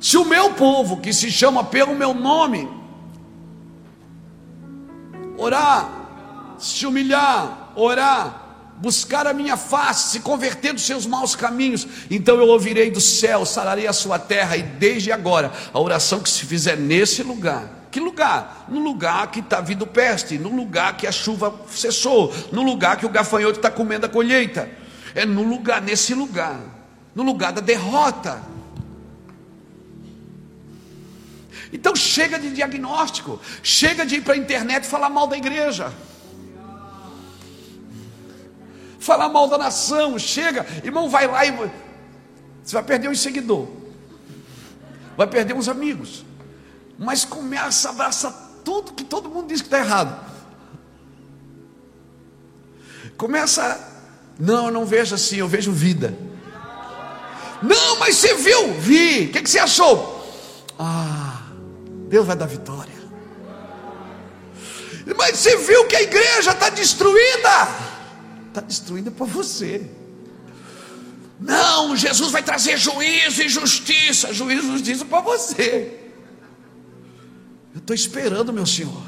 Se 0.00 0.16
o 0.16 0.24
meu 0.24 0.54
povo, 0.54 1.00
que 1.00 1.12
se 1.12 1.30
chama 1.30 1.62
pelo 1.64 1.94
meu 1.94 2.12
nome, 2.12 2.68
orar, 5.38 6.56
se 6.58 6.84
humilhar, 6.86 7.72
orar, 7.76 8.74
buscar 8.78 9.28
a 9.28 9.32
minha 9.32 9.56
face, 9.56 10.10
se 10.10 10.20
converter 10.20 10.72
dos 10.72 10.82
seus 10.82 11.06
maus 11.06 11.36
caminhos, 11.36 11.86
então 12.10 12.36
eu 12.36 12.48
ouvirei 12.48 12.90
do 12.90 13.00
céu, 13.00 13.46
sararei 13.46 13.86
a 13.86 13.92
sua 13.92 14.18
terra, 14.18 14.56
e 14.56 14.62
desde 14.62 15.12
agora, 15.12 15.52
a 15.72 15.78
oração 15.78 16.18
que 16.18 16.28
se 16.28 16.44
fizer 16.46 16.76
nesse 16.76 17.22
lugar, 17.22 17.82
que 17.92 18.00
lugar? 18.00 18.66
No 18.68 18.80
lugar 18.80 19.30
que 19.30 19.40
está 19.40 19.60
vindo 19.60 19.86
peste, 19.86 20.38
no 20.38 20.48
lugar 20.48 20.96
que 20.96 21.06
a 21.06 21.12
chuva 21.12 21.54
cessou, 21.68 22.34
no 22.50 22.62
lugar 22.62 22.96
que 22.96 23.06
o 23.06 23.10
gafanhoto 23.10 23.58
está 23.58 23.70
comendo 23.70 24.06
a 24.06 24.08
colheita, 24.08 24.68
é 25.14 25.24
no 25.24 25.42
lugar, 25.42 25.80
nesse 25.80 26.14
lugar, 26.14 26.60
no 27.14 27.22
lugar 27.22 27.52
da 27.52 27.60
derrota. 27.60 28.42
Então 31.72 31.96
chega 31.96 32.38
de 32.38 32.50
diagnóstico, 32.50 33.40
chega 33.62 34.04
de 34.04 34.16
ir 34.16 34.22
para 34.22 34.34
a 34.34 34.36
internet 34.36 34.86
falar 34.86 35.08
mal 35.08 35.26
da 35.26 35.36
igreja 35.36 35.92
falar 39.02 39.28
mal 39.28 39.48
da 39.48 39.58
nação, 39.58 40.18
chega, 40.18 40.64
irmão, 40.84 41.10
vai 41.10 41.26
lá 41.26 41.44
e 41.44 41.50
você 41.50 42.74
vai 42.74 42.84
perder 42.84 43.08
um 43.08 43.14
seguidor, 43.14 43.68
vai 45.16 45.26
perder 45.26 45.54
uns 45.54 45.68
amigos, 45.68 46.24
mas 46.98 47.24
começa 47.24 47.88
a 47.88 47.90
abraçar 47.90 48.32
tudo 48.64 48.92
que 48.92 49.04
todo 49.04 49.28
mundo 49.28 49.48
diz 49.48 49.60
que 49.60 49.66
está 49.66 49.78
errado. 49.78 50.32
Começa, 53.16 53.91
não, 54.38 54.66
eu 54.66 54.72
não 54.72 54.84
vejo 54.84 55.14
assim, 55.14 55.36
eu 55.36 55.48
vejo 55.48 55.72
vida. 55.72 56.16
Não, 57.62 57.98
mas 57.98 58.16
você 58.16 58.34
viu? 58.34 58.74
Vi. 58.74 59.26
O 59.26 59.32
que, 59.32 59.42
que 59.42 59.50
você 59.50 59.58
achou? 59.58 60.20
Ah, 60.78 61.42
Deus 62.08 62.26
vai 62.26 62.36
dar 62.36 62.46
vitória. 62.46 62.92
Mas 65.16 65.38
você 65.38 65.56
viu 65.58 65.86
que 65.86 65.96
a 65.96 66.02
igreja 66.02 66.52
está 66.52 66.68
destruída? 66.70 67.92
está 68.52 68.60
destruindo 68.60 69.10
para 69.10 69.26
você. 69.26 69.90
Não, 71.40 71.96
Jesus 71.96 72.30
vai 72.30 72.42
trazer 72.42 72.76
juízo 72.76 73.42
e 73.42 73.48
justiça. 73.48 74.32
Juízo 74.32 74.68
e 74.68 74.72
justiça 74.72 75.04
para 75.04 75.20
você. 75.20 75.98
Eu 77.74 77.78
estou 77.78 77.94
esperando, 77.94 78.52
meu 78.52 78.66
Senhor. 78.66 79.02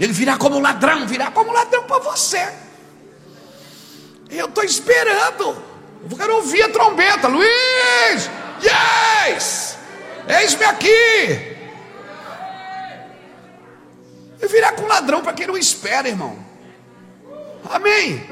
Ele 0.00 0.12
virá 0.12 0.36
como 0.36 0.58
ladrão, 0.58 1.06
virá 1.06 1.30
como 1.30 1.52
ladrão 1.52 1.84
para 1.84 1.98
você. 1.98 2.63
Eu 4.30 4.46
estou 4.46 4.64
esperando. 4.64 5.56
Eu 6.10 6.16
quero 6.16 6.36
ouvir 6.36 6.62
a 6.62 6.68
trombeta. 6.68 7.28
Luiz! 7.28 8.30
Yes! 8.62 9.78
Eis-me 10.28 10.64
aqui. 10.64 11.54
Ele 14.40 14.48
virá 14.48 14.72
com 14.72 14.86
ladrão 14.86 15.22
para 15.22 15.32
quem 15.32 15.46
não 15.46 15.56
espera, 15.56 16.08
irmão. 16.08 16.36
Amém. 17.70 18.22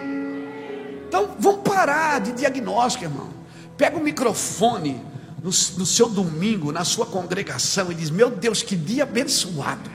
Então 1.08 1.36
vamos 1.38 1.62
parar 1.62 2.20
de 2.20 2.32
diagnóstico, 2.32 3.04
irmão. 3.04 3.30
Pega 3.76 3.96
o 3.96 4.00
microfone 4.00 5.04
no, 5.42 5.50
no 5.50 5.86
seu 5.86 6.08
domingo, 6.08 6.70
na 6.70 6.84
sua 6.84 7.06
congregação 7.06 7.90
e 7.90 7.94
diz: 7.94 8.10
Meu 8.10 8.30
Deus, 8.30 8.62
que 8.62 8.76
dia 8.76 9.02
abençoado. 9.04 9.90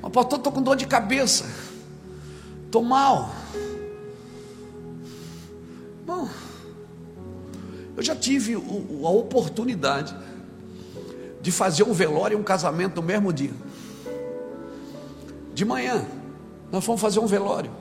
Mas, 0.00 0.12
pastor, 0.12 0.38
estou 0.38 0.52
com 0.52 0.62
dor 0.62 0.76
de 0.76 0.86
cabeça. 0.86 1.44
Estou 2.64 2.82
mal. 2.82 3.34
Bom, 6.06 6.28
eu 7.96 8.02
já 8.02 8.14
tive 8.14 8.54
a 8.54 9.08
oportunidade 9.08 10.16
de 11.42 11.50
fazer 11.50 11.82
um 11.82 11.92
velório 11.92 12.38
e 12.38 12.40
um 12.40 12.44
casamento 12.44 13.00
no 13.00 13.02
mesmo 13.02 13.32
dia. 13.32 13.50
De 15.52 15.64
manhã. 15.64 16.06
Nós 16.70 16.84
fomos 16.84 17.00
fazer 17.00 17.18
um 17.18 17.26
velório. 17.26 17.72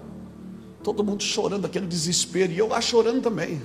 Todo 0.81 1.03
mundo 1.03 1.21
chorando, 1.21 1.65
aquele 1.65 1.85
desespero. 1.85 2.51
E 2.51 2.57
eu 2.57 2.67
lá 2.67 2.81
chorando 2.81 3.21
também. 3.21 3.61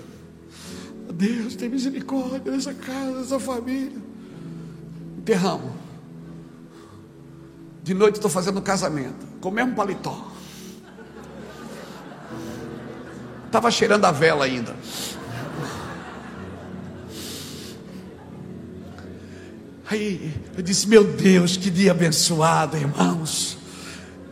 Deus, 1.10 1.56
tem 1.56 1.70
misericórdia 1.70 2.52
dessa 2.52 2.74
casa, 2.74 3.20
dessa 3.20 3.40
família. 3.40 3.98
Enterramos. 5.16 5.72
De 7.82 7.94
noite 7.94 8.16
estou 8.16 8.30
fazendo 8.30 8.58
um 8.58 8.62
casamento. 8.62 9.26
Com 9.40 9.48
o 9.48 9.52
mesmo 9.52 9.74
paletó. 9.74 10.30
Estava 13.50 13.68
cheirando 13.68 14.04
a 14.04 14.12
vela 14.12 14.44
ainda. 14.44 14.76
Aí 19.90 20.32
eu 20.56 20.62
disse: 20.62 20.88
Meu 20.88 21.02
Deus, 21.02 21.56
que 21.56 21.68
dia 21.68 21.90
abençoado, 21.90 22.76
irmãos. 22.76 23.58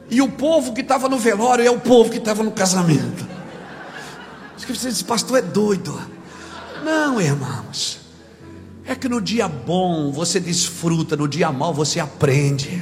E 0.09 0.23
o 0.23 0.29
povo 0.29 0.73
que 0.73 0.83
estava 0.83 1.09
no 1.09 1.19
velório 1.19 1.67
é 1.67 1.71
o 1.71 1.81
povo 1.81 2.11
que 2.11 2.19
estava 2.19 2.45
no 2.45 2.53
casamento. 2.53 3.27
Disse, 4.57 5.03
pastor, 5.03 5.39
é 5.39 5.43
doido. 5.43 6.01
Não, 6.85 7.21
irmãos. 7.21 7.99
É 8.85 8.95
que 8.95 9.09
no 9.09 9.21
dia 9.21 9.49
bom 9.49 10.13
você 10.13 10.39
desfruta, 10.39 11.17
no 11.17 11.27
dia 11.27 11.51
mal 11.51 11.75
você 11.75 11.99
aprende. 11.99 12.81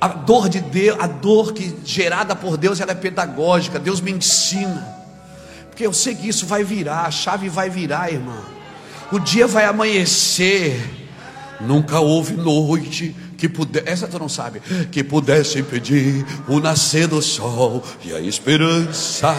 A 0.00 0.08
dor 0.08 0.48
de 0.48 0.60
Deus, 0.60 0.98
a 0.98 1.06
dor 1.06 1.52
que 1.52 1.76
gerada 1.84 2.34
por 2.34 2.56
Deus, 2.56 2.80
ela 2.80 2.92
é 2.92 2.94
pedagógica. 2.94 3.78
Deus 3.78 4.00
me 4.00 4.10
ensina. 4.10 4.86
Porque 5.68 5.86
eu 5.86 5.92
sei 5.92 6.14
que 6.14 6.28
isso 6.28 6.46
vai 6.46 6.64
virar, 6.64 7.02
a 7.02 7.10
chave 7.10 7.48
vai 7.48 7.68
virar, 7.68 8.10
irmão. 8.10 8.42
O 9.12 9.18
dia 9.18 9.46
vai 9.46 9.64
amanhecer. 9.66 10.80
Nunca 11.60 12.00
houve 12.00 12.34
noite 12.34 13.14
que 13.36 13.48
pudesse, 13.48 13.88
essa 13.88 14.06
tu 14.06 14.18
não 14.18 14.28
sabe, 14.28 14.60
que 14.90 15.02
pudesse 15.02 15.58
impedir 15.58 16.24
o 16.46 16.60
nascer 16.60 17.06
do 17.06 17.22
sol 17.22 17.82
e 18.04 18.14
a 18.14 18.20
esperança, 18.20 19.34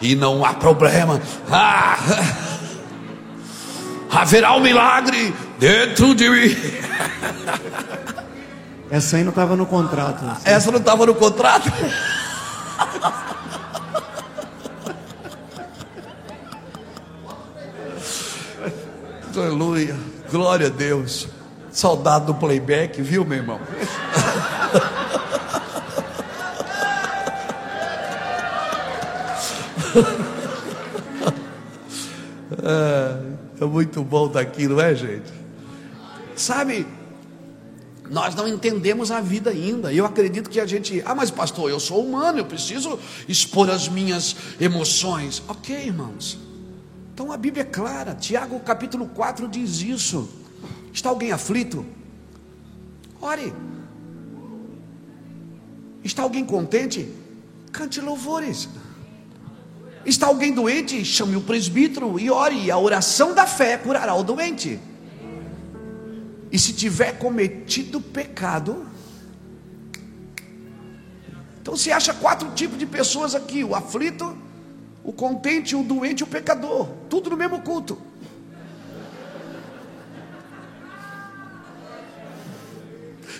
e 0.00 0.14
não 0.14 0.44
há 0.44 0.54
problema. 0.54 1.20
Ah, 1.50 1.98
haverá 4.10 4.56
um 4.56 4.60
milagre 4.60 5.34
dentro 5.58 6.14
de 6.14 6.30
mim. 6.30 6.56
Essa 8.90 9.16
aí 9.16 9.24
não 9.24 9.30
estava 9.30 9.56
no 9.56 9.66
contrato. 9.66 10.24
Essa 10.44 10.70
não 10.70 10.78
estava 10.78 11.06
no 11.06 11.14
contrato? 11.14 11.72
Aleluia. 19.36 19.96
Glória 20.30 20.68
a 20.68 20.70
Deus. 20.70 21.28
Saudade 21.70 22.26
do 22.26 22.34
playback, 22.34 23.02
viu, 23.02 23.24
meu 23.24 23.38
irmão? 23.38 23.60
é, 32.62 33.16
é 33.60 33.64
muito 33.64 34.04
bom 34.04 34.26
estar 34.26 34.40
aqui, 34.40 34.68
não 34.68 34.80
é, 34.80 34.94
gente? 34.94 35.32
Sabe, 36.36 36.86
nós 38.14 38.32
não 38.36 38.46
entendemos 38.46 39.10
a 39.10 39.20
vida 39.20 39.50
ainda. 39.50 39.92
Eu 39.92 40.06
acredito 40.06 40.48
que 40.48 40.60
a 40.60 40.66
gente, 40.66 41.02
ah, 41.04 41.16
mas 41.16 41.32
pastor, 41.32 41.68
eu 41.68 41.80
sou 41.80 42.00
humano, 42.06 42.38
eu 42.38 42.46
preciso 42.46 42.96
expor 43.28 43.68
as 43.68 43.88
minhas 43.88 44.36
emoções. 44.60 45.42
Ok, 45.48 45.76
irmãos. 45.76 46.38
Então 47.12 47.32
a 47.32 47.36
Bíblia 47.36 47.62
é 47.62 47.66
clara, 47.66 48.14
Tiago 48.14 48.60
capítulo 48.60 49.08
4 49.08 49.48
diz 49.48 49.82
isso. 49.82 50.28
Está 50.92 51.08
alguém 51.08 51.32
aflito? 51.32 51.84
Ore. 53.20 53.52
Está 56.04 56.22
alguém 56.22 56.44
contente? 56.44 57.08
Cante 57.72 58.00
louvores. 58.00 58.68
Está 60.06 60.28
alguém 60.28 60.54
doente? 60.54 61.04
Chame 61.04 61.34
o 61.34 61.40
presbítero 61.40 62.20
e 62.20 62.30
ore. 62.30 62.70
A 62.70 62.78
oração 62.78 63.34
da 63.34 63.44
fé 63.44 63.76
curará 63.76 64.14
o 64.14 64.22
doente. 64.22 64.78
E 66.54 66.58
se 66.58 66.72
tiver 66.72 67.18
cometido 67.18 68.00
pecado, 68.00 68.86
então 71.60 71.76
se 71.76 71.90
acha 71.90 72.14
quatro 72.14 72.48
tipos 72.52 72.78
de 72.78 72.86
pessoas 72.86 73.34
aqui: 73.34 73.64
o 73.64 73.74
aflito, 73.74 74.38
o 75.02 75.12
contente, 75.12 75.74
o 75.74 75.82
doente 75.82 76.20
e 76.20 76.22
o 76.22 76.28
pecador, 76.28 76.90
tudo 77.10 77.28
no 77.28 77.36
mesmo 77.36 77.60
culto. 77.60 78.00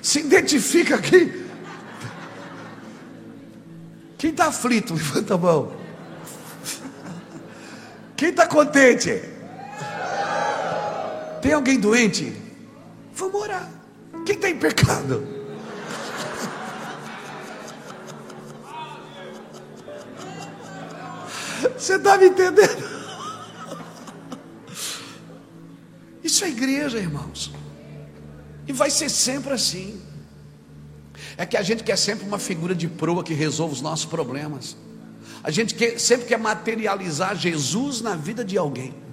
Se 0.03 0.19
identifica 0.19 0.97
aqui. 0.97 1.47
Quem 4.19 4.31
está 4.31 4.47
aflito, 4.47 4.93
levanta 4.99 5.35
a 5.35 5.39
mão. 5.39 5.73
Quem 8.17 8.31
está 8.31 8.49
contente? 8.49 9.23
Tem 11.41 11.53
alguém 11.53 11.79
doente? 11.79 12.43
Vamos 13.15 13.41
orar. 13.41 13.71
Quem 14.27 14.35
está 14.35 14.51
em 14.51 14.59
pecado? 14.59 15.27
Você 21.77 21.97
está 21.97 22.17
me 22.19 22.27
entendendo? 22.27 22.95
Isso 26.23 26.45
é 26.45 26.49
igreja, 26.49 26.99
irmãos. 26.99 27.53
E 28.67 28.73
vai 28.73 28.91
ser 28.91 29.09
sempre 29.09 29.53
assim. 29.53 30.01
É 31.37 31.45
que 31.45 31.57
a 31.57 31.63
gente 31.63 31.85
quer 31.85 31.97
sempre 31.97 32.27
uma 32.27 32.39
figura 32.39 32.75
de 32.75 32.89
proa 32.89 33.23
que 33.23 33.35
resolva 33.35 33.75
os 33.75 33.81
nossos 33.81 34.07
problemas. 34.07 34.77
A 35.43 35.51
gente 35.51 35.75
quer, 35.75 35.99
sempre 36.01 36.27
quer 36.27 36.39
materializar 36.39 37.37
Jesus 37.37 38.01
na 38.01 38.17
vida 38.17 38.45
de 38.45 38.57
alguém. 38.57 39.04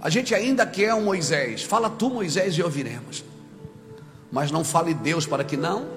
A 0.00 0.10
gente 0.10 0.34
ainda 0.34 0.66
quer 0.66 0.94
um 0.94 1.04
Moisés. 1.04 1.62
Fala 1.62 1.88
tu, 1.88 2.10
Moisés, 2.10 2.54
e 2.54 2.62
ouviremos. 2.62 3.24
Mas 4.30 4.50
não 4.50 4.64
fale 4.64 4.92
Deus 4.92 5.26
para 5.26 5.44
que 5.44 5.56
não. 5.56 5.88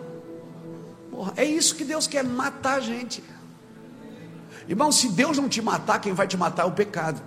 Porra, 1.11 1.33
é 1.35 1.43
isso 1.43 1.75
que 1.75 1.83
Deus 1.83 2.07
quer 2.07 2.23
matar 2.23 2.77
a 2.77 2.79
gente. 2.79 3.23
Irmão, 4.67 4.91
se 4.91 5.09
Deus 5.09 5.37
não 5.37 5.49
te 5.49 5.61
matar, 5.61 5.99
quem 5.99 6.13
vai 6.13 6.27
te 6.27 6.37
matar 6.37 6.63
é 6.63 6.65
o 6.65 6.71
pecado. 6.71 7.21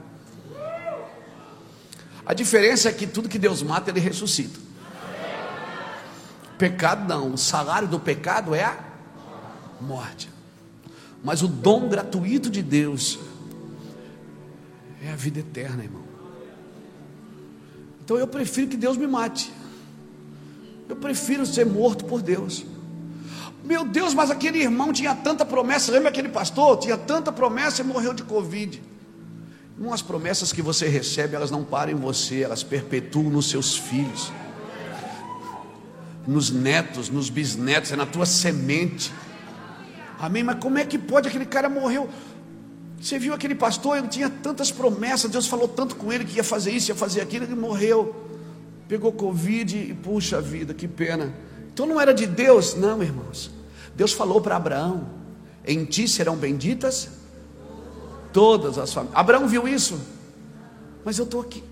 A 2.25 2.33
diferença 2.33 2.89
é 2.89 2.93
que 2.93 3.07
tudo 3.07 3.29
que 3.29 3.39
Deus 3.39 3.63
mata, 3.63 3.91
Ele 3.91 4.01
ressuscita. 4.01 4.59
Pecado 6.57 7.09
não, 7.09 7.35
o 7.35 7.39
salário 7.39 7.89
do 7.89 7.99
pecado 7.99 8.55
é 8.55 8.63
a 8.63 8.79
morte. 9.81 10.31
Mas 11.25 11.43
o 11.43 11.49
dom 11.49 11.89
gratuito 11.89 12.49
de 12.49 12.63
Deus 12.63 13.19
é 15.03 15.13
a 15.13 15.17
vida 15.17 15.41
eterna, 15.41 15.83
irmão. 15.83 16.12
Então 18.05 18.17
eu 18.17 18.27
prefiro 18.27 18.69
que 18.69 18.77
Deus 18.77 18.97
me 18.97 19.07
mate. 19.07 19.53
Eu 20.89 20.97
prefiro 20.97 21.47
ser 21.47 21.65
morto 21.65 22.05
por 22.05 22.21
Deus. 22.21 22.65
Meu 23.65 23.85
Deus, 23.85 24.13
mas 24.13 24.31
aquele 24.31 24.59
irmão 24.59 24.93
tinha 24.93 25.15
tanta 25.15 25.45
promessa. 25.45 25.93
Lembra 25.93 26.09
aquele 26.09 26.29
pastor? 26.29 26.79
Tinha 26.79 26.97
tanta 26.97 27.31
promessa 27.31 27.83
e 27.83 27.85
morreu 27.85 28.13
de 28.13 28.25
Covid. 28.25 28.83
Não 29.79 29.93
as 29.93 30.03
promessas 30.03 30.53
que 30.53 30.61
você 30.61 30.89
recebe, 30.89 31.35
elas 31.35 31.51
não 31.51 31.65
param 31.65 31.93
em 31.93 31.97
você, 31.97 32.43
elas 32.43 32.63
perpetuam 32.63 33.31
nos 33.31 33.49
seus 33.49 33.77
filhos, 33.77 34.31
nos 36.27 36.51
netos, 36.51 37.09
nos 37.09 37.31
bisnetos, 37.31 37.91
é 37.91 37.97
na 37.97 38.07
tua 38.07 38.27
semente. 38.27 39.13
Amém? 40.19 40.43
Mas 40.43 40.59
como 40.61 40.79
é 40.79 40.85
que 40.85 40.99
pode? 40.99 41.27
Aquele 41.27 41.47
cara 41.47 41.69
morreu. 41.69 42.09
Você 43.03 43.19
viu 43.19 43.35
aquele 43.35 43.57
pastor, 43.57 43.99
ele 43.99 44.07
tinha 44.07 44.31
tantas 44.31 44.71
promessas, 44.71 45.29
Deus 45.29 45.49
falou 45.49 45.67
tanto 45.67 45.97
com 45.97 46.13
ele 46.13 46.25
que 46.25 46.37
ia 46.37 46.45
fazer 46.45 46.71
isso, 46.71 46.93
ia 46.93 46.95
fazer 46.95 47.21
aquilo, 47.21 47.45
ele 47.45 47.57
morreu. 47.57 48.15
Pegou 48.87 49.11
Covid 49.11 49.77
e 49.77 49.93
puxa 49.93 50.41
vida, 50.41 50.73
que 50.73 50.87
pena. 50.87 51.35
Então 51.75 51.85
não 51.85 52.01
era 52.01 52.15
de 52.15 52.29
Deus, 52.29 52.77
não, 52.77 53.03
irmãos. 53.03 53.51
Deus 53.97 54.13
falou 54.13 54.41
para 54.41 54.55
Abraão: 54.55 55.09
em 55.67 55.85
ti 55.85 56.07
serão 56.07 56.37
benditas 56.37 57.09
todas 58.33 58.79
as 58.79 58.93
famílias. 58.93 59.19
Abraão 59.19 59.49
viu 59.49 59.67
isso, 59.67 60.01
mas 61.05 61.19
eu 61.19 61.25
estou 61.25 61.41
aqui. 61.41 61.65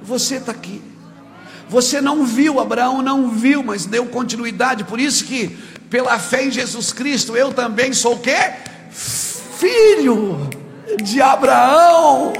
Você 0.00 0.36
está 0.36 0.52
aqui. 0.52 0.80
Você 1.68 2.00
não 2.00 2.24
viu, 2.24 2.60
Abraão 2.60 3.02
não 3.02 3.28
viu, 3.30 3.62
mas 3.62 3.84
deu 3.84 4.06
continuidade. 4.06 4.84
Por 4.84 4.98
isso 4.98 5.26
que, 5.26 5.48
pela 5.90 6.18
fé 6.18 6.46
em 6.46 6.50
Jesus 6.50 6.94
Cristo, 6.94 7.36
eu 7.36 7.52
também 7.52 7.92
sou 7.92 8.14
o 8.14 8.20
quê? 8.20 8.68
Filho 8.90 10.48
de 11.02 11.20
Abraão. 11.20 12.32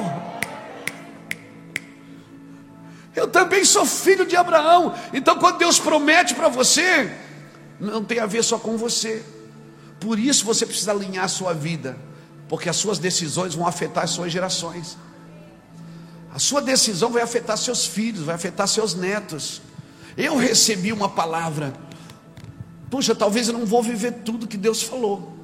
Eu 3.14 3.26
também 3.26 3.64
sou 3.64 3.84
filho 3.84 4.24
de 4.24 4.36
Abraão. 4.36 4.94
Então, 5.12 5.38
quando 5.38 5.58
Deus 5.58 5.78
promete 5.78 6.34
para 6.34 6.48
você, 6.48 7.12
não 7.80 8.04
tem 8.04 8.20
a 8.20 8.26
ver 8.26 8.44
só 8.44 8.58
com 8.58 8.76
você. 8.76 9.24
Por 9.98 10.18
isso 10.18 10.44
você 10.44 10.64
precisa 10.64 10.92
alinhar 10.92 11.24
a 11.24 11.28
sua 11.28 11.52
vida, 11.52 11.96
porque 12.48 12.68
as 12.68 12.76
suas 12.76 12.98
decisões 12.98 13.54
vão 13.54 13.66
afetar 13.66 14.04
as 14.04 14.10
suas 14.10 14.30
gerações. 14.30 14.96
A 16.32 16.38
sua 16.38 16.62
decisão 16.62 17.10
vai 17.10 17.22
afetar 17.22 17.58
seus 17.58 17.86
filhos, 17.86 18.22
vai 18.22 18.34
afetar 18.34 18.68
seus 18.68 18.94
netos. 18.94 19.60
Eu 20.16 20.36
recebi 20.36 20.92
uma 20.92 21.08
palavra. 21.08 21.72
Puxa, 22.90 23.14
talvez 23.14 23.48
eu 23.48 23.54
não 23.54 23.66
vou 23.66 23.82
viver 23.82 24.12
tudo 24.24 24.46
que 24.46 24.56
Deus 24.56 24.82
falou, 24.82 25.37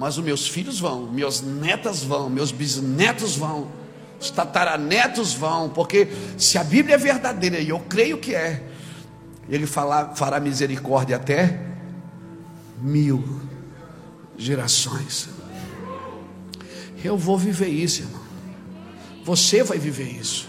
mas 0.00 0.16
os 0.16 0.24
meus 0.24 0.48
filhos 0.48 0.80
vão, 0.80 1.02
meus 1.12 1.42
netas 1.42 2.02
vão, 2.02 2.30
meus 2.30 2.50
bisnetos 2.50 3.36
vão 3.36 3.68
os 4.20 4.30
tataranetos 4.30 5.32
vão, 5.32 5.70
porque 5.70 6.08
se 6.36 6.58
a 6.58 6.64
Bíblia 6.64 6.96
é 6.96 6.98
verdadeira, 6.98 7.58
e 7.58 7.70
eu 7.70 7.80
creio 7.80 8.18
que 8.18 8.34
é, 8.34 8.62
ele 9.48 9.66
fará, 9.66 10.14
fará 10.14 10.38
misericórdia 10.38 11.16
até 11.16 11.58
mil 12.78 13.40
gerações. 14.36 15.30
Eu 17.02 17.16
vou 17.16 17.38
viver 17.38 17.68
isso, 17.68 18.02
irmão. 18.02 18.20
Você 19.24 19.62
vai 19.62 19.78
viver 19.78 20.08
isso. 20.08 20.46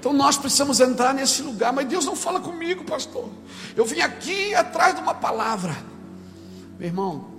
Então 0.00 0.12
nós 0.12 0.36
precisamos 0.36 0.80
entrar 0.80 1.14
nesse 1.14 1.40
lugar, 1.40 1.72
mas 1.72 1.86
Deus 1.86 2.04
não 2.04 2.16
fala 2.16 2.40
comigo, 2.40 2.84
pastor. 2.84 3.28
Eu 3.76 3.86
vim 3.86 4.00
aqui 4.00 4.54
atrás 4.56 4.96
de 4.96 5.00
uma 5.00 5.14
palavra. 5.14 5.76
Meu 6.78 6.88
irmão, 6.88 7.33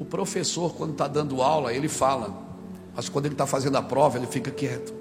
o 0.00 0.04
professor, 0.04 0.74
quando 0.74 0.92
está 0.92 1.06
dando 1.06 1.42
aula, 1.42 1.74
ele 1.74 1.86
fala: 1.86 2.34
mas 2.96 3.08
quando 3.10 3.26
ele 3.26 3.34
está 3.34 3.46
fazendo 3.46 3.76
a 3.76 3.82
prova, 3.82 4.16
ele 4.16 4.26
fica 4.26 4.50
quieto. 4.50 4.94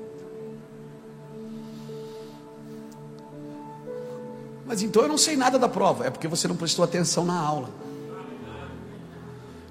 Mas 4.67 4.83
então 4.83 5.01
eu 5.01 5.07
não 5.07 5.17
sei 5.17 5.35
nada 5.35 5.57
da 5.57 5.69
prova, 5.69 6.05
é 6.05 6.09
porque 6.09 6.27
você 6.27 6.47
não 6.47 6.55
prestou 6.55 6.83
atenção 6.83 7.23
na 7.23 7.39
aula. 7.39 7.69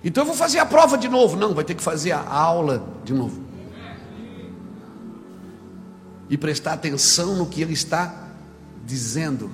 Então 0.02 0.22
eu 0.22 0.26
vou 0.26 0.34
fazer 0.34 0.58
a 0.58 0.66
prova 0.66 0.96
de 0.96 1.08
novo. 1.08 1.36
Não, 1.36 1.54
vai 1.54 1.62
ter 1.62 1.74
que 1.74 1.82
fazer 1.82 2.12
a 2.12 2.26
aula 2.26 2.82
de 3.04 3.12
novo. 3.12 3.48
e 6.30 6.36
prestar 6.36 6.74
atenção 6.74 7.36
no 7.36 7.46
que 7.46 7.62
ele 7.62 7.72
está 7.72 8.28
dizendo, 8.84 9.50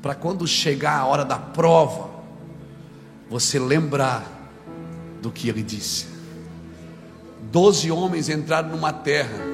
para 0.00 0.14
quando 0.14 0.46
chegar 0.46 0.98
a 0.98 1.06
hora 1.06 1.24
da 1.24 1.38
prova, 1.38 2.08
você 3.28 3.58
lembrar 3.58 4.39
do 5.20 5.30
que 5.30 5.48
ele 5.48 5.62
disse. 5.62 6.06
Doze 7.50 7.90
homens 7.90 8.28
entraram 8.28 8.68
numa 8.70 8.92
terra, 8.92 9.44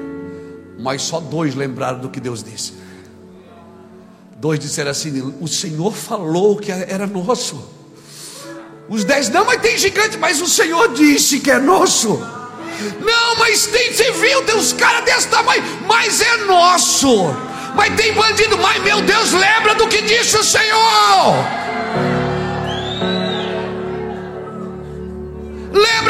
mas 0.79 1.01
só 1.01 1.19
dois 1.19 1.55
lembraram 1.55 1.99
do 1.99 2.09
que 2.09 2.19
Deus 2.19 2.43
disse. 2.43 2.73
Dois 4.37 4.59
disseram 4.59 4.91
assim: 4.91 5.33
O 5.41 5.47
Senhor 5.47 5.93
falou 5.93 6.57
que 6.57 6.71
era 6.71 7.07
nosso. 7.07 7.75
Os 8.87 9.03
dez, 9.03 9.29
não, 9.29 9.45
mas 9.45 9.61
tem 9.61 9.77
gigante, 9.77 10.17
mas 10.17 10.41
o 10.41 10.47
Senhor 10.47 10.93
disse 10.93 11.39
que 11.39 11.51
é 11.51 11.59
nosso. 11.59 12.17
Não, 13.01 13.35
mas 13.39 13.65
tem, 13.65 13.91
você 13.91 14.11
viu, 14.11 14.43
tem 14.43 14.55
uns 14.55 14.71
caras 14.71 15.03
desse 15.03 15.27
tamanho, 15.27 15.63
mas 15.87 16.21
é 16.21 16.37
nosso. 16.45 17.25
Mas 17.75 17.95
tem 17.95 18.13
bandido, 18.13 18.57
mas 18.57 18.81
meu 18.83 19.01
Deus, 19.01 19.33
lembra 19.33 19.75
do 19.75 19.87
que 19.87 20.01
disse 20.03 20.37
o 20.37 20.43
Senhor. 20.43 21.66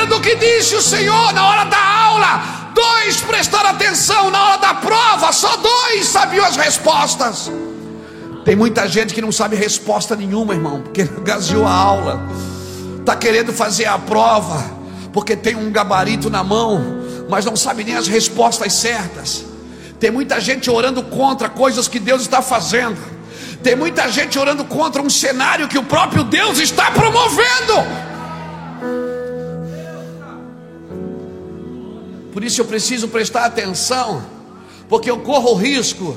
Do 0.07 0.19
que 0.19 0.35
disse 0.35 0.75
o 0.75 0.81
Senhor 0.81 1.33
na 1.33 1.47
hora 1.47 1.63
da 1.65 1.77
aula. 1.77 2.71
Dois 2.73 3.21
prestaram 3.21 3.69
atenção 3.69 4.29
na 4.29 4.43
hora 4.43 4.57
da 4.57 4.73
prova, 4.75 5.31
só 5.31 5.57
dois 5.57 6.05
sabiam 6.07 6.45
as 6.45 6.55
respostas. 6.55 7.51
Tem 8.45 8.55
muita 8.55 8.87
gente 8.87 9.13
que 9.13 9.21
não 9.21 9.31
sabe 9.31 9.55
resposta 9.55 10.15
nenhuma, 10.15 10.53
irmão, 10.53 10.81
porque 10.81 11.03
gaseou 11.23 11.65
a 11.65 11.73
aula, 11.73 12.27
está 12.99 13.15
querendo 13.15 13.51
fazer 13.51 13.85
a 13.85 13.97
prova 13.97 14.77
porque 15.17 15.35
tem 15.35 15.55
um 15.55 15.71
gabarito 15.71 16.29
na 16.29 16.43
mão, 16.43 16.79
mas 17.27 17.43
não 17.43 17.55
sabe 17.55 17.83
nem 17.83 17.95
as 17.95 18.07
respostas 18.07 18.71
certas. 18.73 19.43
Tem 19.99 20.11
muita 20.11 20.39
gente 20.39 20.69
orando 20.69 21.01
contra 21.01 21.49
coisas 21.49 21.87
que 21.87 21.99
Deus 21.99 22.21
está 22.21 22.39
fazendo. 22.39 22.97
Tem 23.63 23.75
muita 23.75 24.11
gente 24.11 24.37
orando 24.37 24.63
contra 24.65 25.01
um 25.01 25.09
cenário 25.09 25.67
que 25.67 25.77
o 25.79 25.83
próprio 25.83 26.23
Deus 26.23 26.59
está 26.59 26.91
promovendo. 26.91 27.73
Por 32.37 32.43
isso 32.43 32.61
eu 32.61 32.65
preciso 32.65 33.07
prestar 33.07 33.45
atenção, 33.45 34.23
porque 34.87 35.09
eu 35.09 35.21
corro 35.21 35.53
o 35.53 35.55
risco 35.55 36.15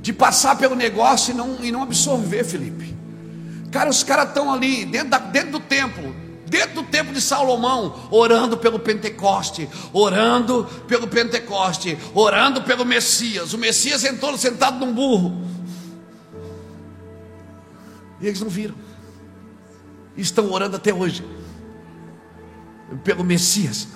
de 0.00 0.12
passar 0.12 0.56
pelo 0.56 0.76
negócio 0.76 1.32
e 1.32 1.34
não, 1.34 1.56
e 1.60 1.72
não 1.72 1.82
absorver, 1.82 2.44
Felipe. 2.44 2.94
Cara, 3.72 3.90
os 3.90 4.04
caras 4.04 4.28
estão 4.28 4.52
ali 4.52 4.84
dentro, 4.84 5.08
da, 5.08 5.18
dentro 5.18 5.50
do 5.50 5.58
templo, 5.58 6.14
dentro 6.46 6.76
do 6.76 6.82
templo 6.84 7.12
de 7.12 7.20
Salomão, 7.20 8.06
orando 8.12 8.56
pelo 8.56 8.78
Pentecoste, 8.78 9.68
orando 9.92 10.68
pelo 10.86 11.08
Pentecoste, 11.08 11.98
orando 12.14 12.62
pelo 12.62 12.84
Messias. 12.84 13.52
O 13.52 13.58
Messias 13.58 14.04
entrou 14.04 14.38
sentado 14.38 14.86
num 14.86 14.92
burro. 14.92 15.42
E 18.20 18.28
eles 18.28 18.40
não 18.40 18.48
viram. 18.48 18.76
Estão 20.16 20.52
orando 20.52 20.76
até 20.76 20.94
hoje 20.94 21.24
pelo 23.02 23.24
Messias. 23.24 23.88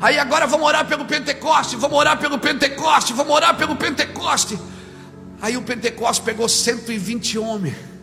Aí 0.00 0.18
agora 0.18 0.46
vamos 0.46 0.66
orar 0.66 0.86
pelo 0.86 1.04
Pentecoste, 1.04 1.76
vamos 1.76 1.98
orar 1.98 2.18
pelo 2.18 2.38
Pentecoste, 2.38 3.12
vamos 3.12 3.34
orar 3.34 3.56
pelo 3.56 3.76
Pentecoste. 3.76 4.58
Aí 5.40 5.56
o 5.56 5.62
Pentecoste 5.62 6.22
pegou 6.22 6.48
120 6.48 7.38
homens 7.38 7.96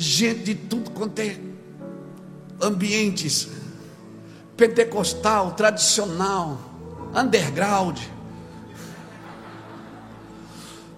gente 0.00 0.42
de 0.42 0.54
tudo 0.54 0.90
quanto 0.90 1.18
é 1.18 1.36
ambientes, 2.62 3.48
pentecostal, 4.56 5.52
tradicional, 5.52 6.58
underground, 7.14 7.98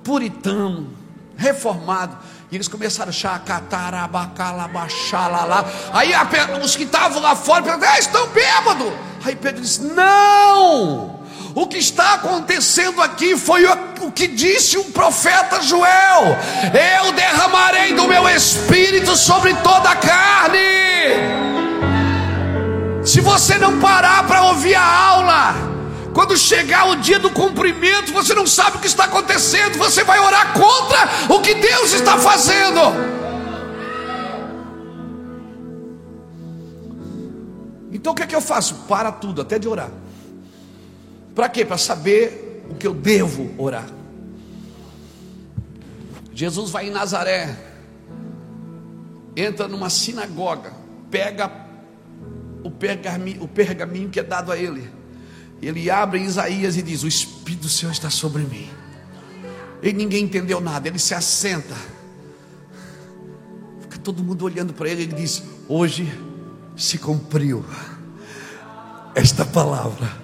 puritano, 0.04 0.90
reformado. 1.36 2.16
E 2.52 2.56
eles 2.56 2.68
começaram 2.68 3.08
a 3.08 3.12
chacatarabacalavachalala. 3.12 5.64
Aí 5.90 6.12
os 6.62 6.76
que 6.76 6.82
estavam 6.82 7.22
lá 7.22 7.34
fora 7.34 7.62
perguntaram: 7.62 7.94
ah, 7.94 7.98
estão 7.98 8.28
bêbados. 8.28 8.92
Aí 9.24 9.34
Pedro 9.34 9.62
disse: 9.62 9.80
Não, 9.80 11.18
o 11.54 11.66
que 11.66 11.78
está 11.78 12.12
acontecendo 12.12 13.00
aqui 13.00 13.38
foi 13.38 13.64
o 14.02 14.12
que 14.12 14.26
disse 14.26 14.76
o 14.76 14.84
profeta 14.84 15.62
Joel: 15.62 16.36
Eu 16.98 17.12
derramarei 17.12 17.94
do 17.94 18.06
meu 18.06 18.28
espírito 18.28 19.16
sobre 19.16 19.54
toda 19.54 19.88
a 19.88 19.96
carne. 19.96 20.58
Se 23.02 23.22
você 23.22 23.56
não 23.56 23.80
parar 23.80 24.26
para 24.26 24.42
ouvir 24.42 24.74
a 24.74 24.84
aula, 24.84 25.71
quando 26.14 26.36
chegar 26.36 26.90
o 26.90 26.96
dia 26.96 27.18
do 27.18 27.30
cumprimento, 27.30 28.12
você 28.12 28.34
não 28.34 28.46
sabe 28.46 28.76
o 28.76 28.80
que 28.80 28.86
está 28.86 29.04
acontecendo, 29.04 29.78
você 29.78 30.04
vai 30.04 30.18
orar 30.18 30.52
contra 30.52 31.34
o 31.34 31.40
que 31.40 31.54
Deus 31.54 31.92
está 31.92 32.18
fazendo. 32.18 32.80
Então 37.90 38.12
o 38.12 38.16
que 38.16 38.22
é 38.22 38.26
que 38.26 38.34
eu 38.34 38.40
faço? 38.40 38.74
Para 38.88 39.10
tudo, 39.12 39.42
até 39.42 39.58
de 39.58 39.68
orar. 39.68 39.90
Para 41.34 41.48
quê? 41.48 41.64
Para 41.64 41.78
saber 41.78 42.64
o 42.68 42.74
que 42.74 42.86
eu 42.86 42.92
devo 42.92 43.54
orar. 43.56 43.86
Jesus 46.34 46.70
vai 46.70 46.88
em 46.88 46.90
Nazaré, 46.90 47.56
entra 49.36 49.68
numa 49.68 49.88
sinagoga, 49.88 50.72
pega 51.10 51.50
o 52.64 52.70
pergaminho, 52.70 53.42
o 53.42 53.48
pergaminho 53.48 54.08
que 54.08 54.18
é 54.18 54.22
dado 54.22 54.50
a 54.50 54.56
ele. 54.58 55.01
Ele 55.62 55.90
abre 55.90 56.20
Isaías 56.20 56.76
e 56.76 56.82
diz: 56.82 57.02
O 57.02 57.08
Espírito 57.08 57.62
do 57.62 57.68
Senhor 57.68 57.92
está 57.92 58.10
sobre 58.10 58.42
mim. 58.42 58.68
E 59.82 59.92
ninguém 59.92 60.24
entendeu 60.24 60.60
nada. 60.60 60.88
Ele 60.88 60.98
se 60.98 61.14
assenta. 61.14 61.76
Fica 63.80 63.98
todo 63.98 64.22
mundo 64.22 64.44
olhando 64.44 64.74
para 64.74 64.88
ele. 64.88 65.04
Ele 65.04 65.14
diz: 65.14 65.42
Hoje 65.68 66.12
se 66.76 66.98
cumpriu 66.98 67.64
esta 69.14 69.44
palavra 69.44 70.22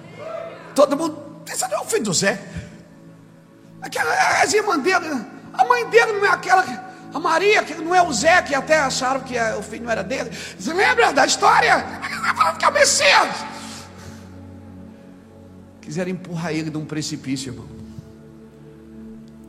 Todo 0.79 0.95
mundo, 0.95 1.43
esse 1.51 1.67
não 1.67 1.77
é 1.77 1.81
o 1.81 1.85
filho 1.85 2.03
do 2.03 2.13
Zé. 2.13 2.41
Aquela, 3.81 4.41
as 4.41 4.53
irmãs 4.53 4.81
dele, 4.81 5.25
a 5.53 5.65
mãe 5.65 5.85
dele 5.89 6.13
não 6.13 6.25
é 6.25 6.29
aquela, 6.29 6.63
a 7.13 7.19
Maria, 7.19 7.61
que 7.63 7.73
não 7.75 7.93
é 7.93 8.01
o 8.01 8.13
Zé, 8.13 8.41
que 8.41 8.55
até 8.55 8.79
acharam 8.79 9.19
que 9.19 9.37
o 9.57 9.61
filho 9.61 9.83
não 9.83 9.91
era 9.91 10.03
dele. 10.03 10.31
Você 10.57 10.71
lembra 10.71 11.11
da 11.11 11.25
história? 11.25 11.85
Que 12.57 12.63
é 12.63 12.67
o 12.69 12.71
Messias. 12.71 13.35
Quiseram 15.81 16.11
empurrar 16.11 16.53
ele 16.53 16.69
de 16.69 16.77
um 16.77 16.85
precipício, 16.85 17.51
irmão. 17.51 17.67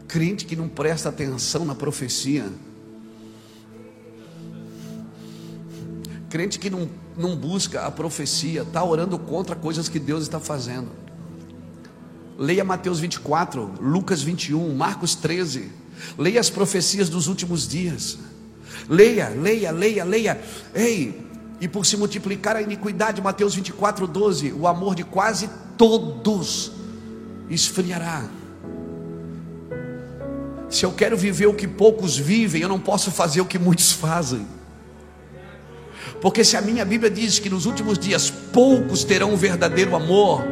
Crente 0.07 0.45
que 0.45 0.57
não 0.57 0.69
presta 0.69 1.09
atenção 1.09 1.65
na 1.65 1.75
profecia. 1.75 2.47
Crente 6.29 6.59
que 6.59 6.71
não, 6.71 6.89
não 7.17 7.37
busca 7.37 7.87
a 7.87 7.91
profecia, 7.91 8.63
está 8.63 8.83
orando 8.83 9.19
contra 9.19 9.55
coisas 9.55 9.89
que 9.89 9.99
Deus 9.99 10.23
está 10.23 10.41
fazendo. 10.41 10.89
Leia 12.39 12.65
Mateus 12.65 13.01
24, 13.01 13.75
Lucas 13.81 14.23
21, 14.23 14.75
Marcos 14.75 15.15
13. 15.15 15.71
Leia 16.17 16.41
as 16.41 16.49
profecias 16.49 17.09
dos 17.09 17.27
últimos 17.27 17.69
dias. 17.69 18.19
Leia, 18.89 19.29
leia, 19.29 19.71
leia, 19.71 20.05
leia. 20.05 20.41
Ei, 20.75 21.30
e 21.61 21.69
por 21.69 21.85
se 21.85 21.97
multiplicar 21.97 22.57
a 22.57 22.63
iniquidade, 22.63 23.21
Mateus 23.21 23.55
24, 23.55 24.07
12, 24.07 24.53
o 24.53 24.67
amor 24.67 24.95
de 24.95 25.05
quase 25.05 25.49
todos 25.77 26.73
esfriará. 27.51 28.25
Se 30.71 30.87
eu 30.87 30.93
quero 30.93 31.17
viver 31.17 31.47
o 31.47 31.55
que 31.55 31.67
poucos 31.67 32.17
vivem, 32.17 32.63
eu 32.63 32.69
não 32.69 32.81
posso 32.81 33.11
fazer 33.11 33.41
o 33.41 33.45
que 33.45 33.59
muitos 33.59 33.93
fazem. 33.93 34.47
Porque 36.21 36.45
se 36.45 36.57
a 36.57 36.61
minha 36.61 36.85
Bíblia 36.85 37.11
diz 37.11 37.39
que 37.39 37.51
nos 37.51 37.67
últimos 37.67 37.99
dias 37.99 38.31
poucos 38.31 39.05
terão 39.05 39.35
o 39.35 39.37
verdadeiro 39.37 39.95
amor, 39.97 40.43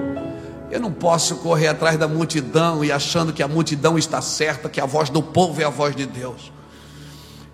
eu 0.71 0.81
não 0.81 0.93
posso 0.93 1.37
correr 1.37 1.69
atrás 1.69 1.97
da 1.97 2.07
multidão 2.09 2.85
e 2.85 2.93
achando 2.93 3.33
que 3.33 3.43
a 3.43 3.49
multidão 3.49 3.97
está 3.97 4.21
certa, 4.21 4.69
que 4.69 4.81
a 4.81 4.87
voz 4.87 5.09
do 5.09 5.23
povo 5.23 5.61
é 5.63 5.65
a 5.65 5.71
voz 5.71 5.97
de 5.97 6.05
Deus. 6.05 6.53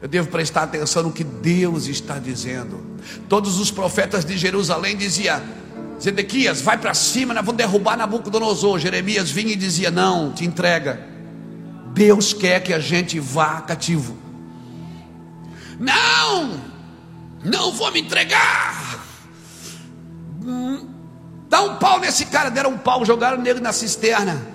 Eu 0.04 0.08
devo 0.08 0.28
prestar 0.28 0.64
atenção 0.64 1.04
no 1.04 1.10
que 1.10 1.24
Deus 1.24 1.86
está 1.86 2.18
dizendo. 2.18 2.78
Todos 3.26 3.58
os 3.58 3.70
profetas 3.70 4.22
de 4.22 4.36
Jerusalém 4.36 4.98
diziam: 4.98 5.40
Zedequias, 5.98 6.60
vai 6.60 6.76
para 6.76 6.92
cima, 6.92 7.32
nós 7.32 7.42
vamos 7.42 7.56
derrubar 7.56 7.96
Nabucodonosor. 7.96 8.78
Jeremias 8.78 9.30
vinha 9.30 9.54
e 9.54 9.56
dizia: 9.56 9.90
Não, 9.90 10.30
te 10.30 10.44
entrega. 10.44 11.08
Deus 11.94 12.34
quer 12.34 12.62
que 12.62 12.74
a 12.74 12.78
gente 12.78 13.18
vá 13.18 13.62
cativo. 13.62 14.14
Não, 15.80 16.60
não 17.42 17.72
vou 17.72 17.90
me 17.90 18.02
entregar. 18.02 19.02
Hum, 20.44 20.86
Dá 21.48 21.62
um 21.62 21.76
pau 21.76 21.98
nesse 21.98 22.26
cara. 22.26 22.50
Deram 22.50 22.72
um 22.72 22.78
pau, 22.78 23.06
jogaram 23.06 23.40
nele 23.40 23.60
na 23.60 23.72
cisterna. 23.72 24.48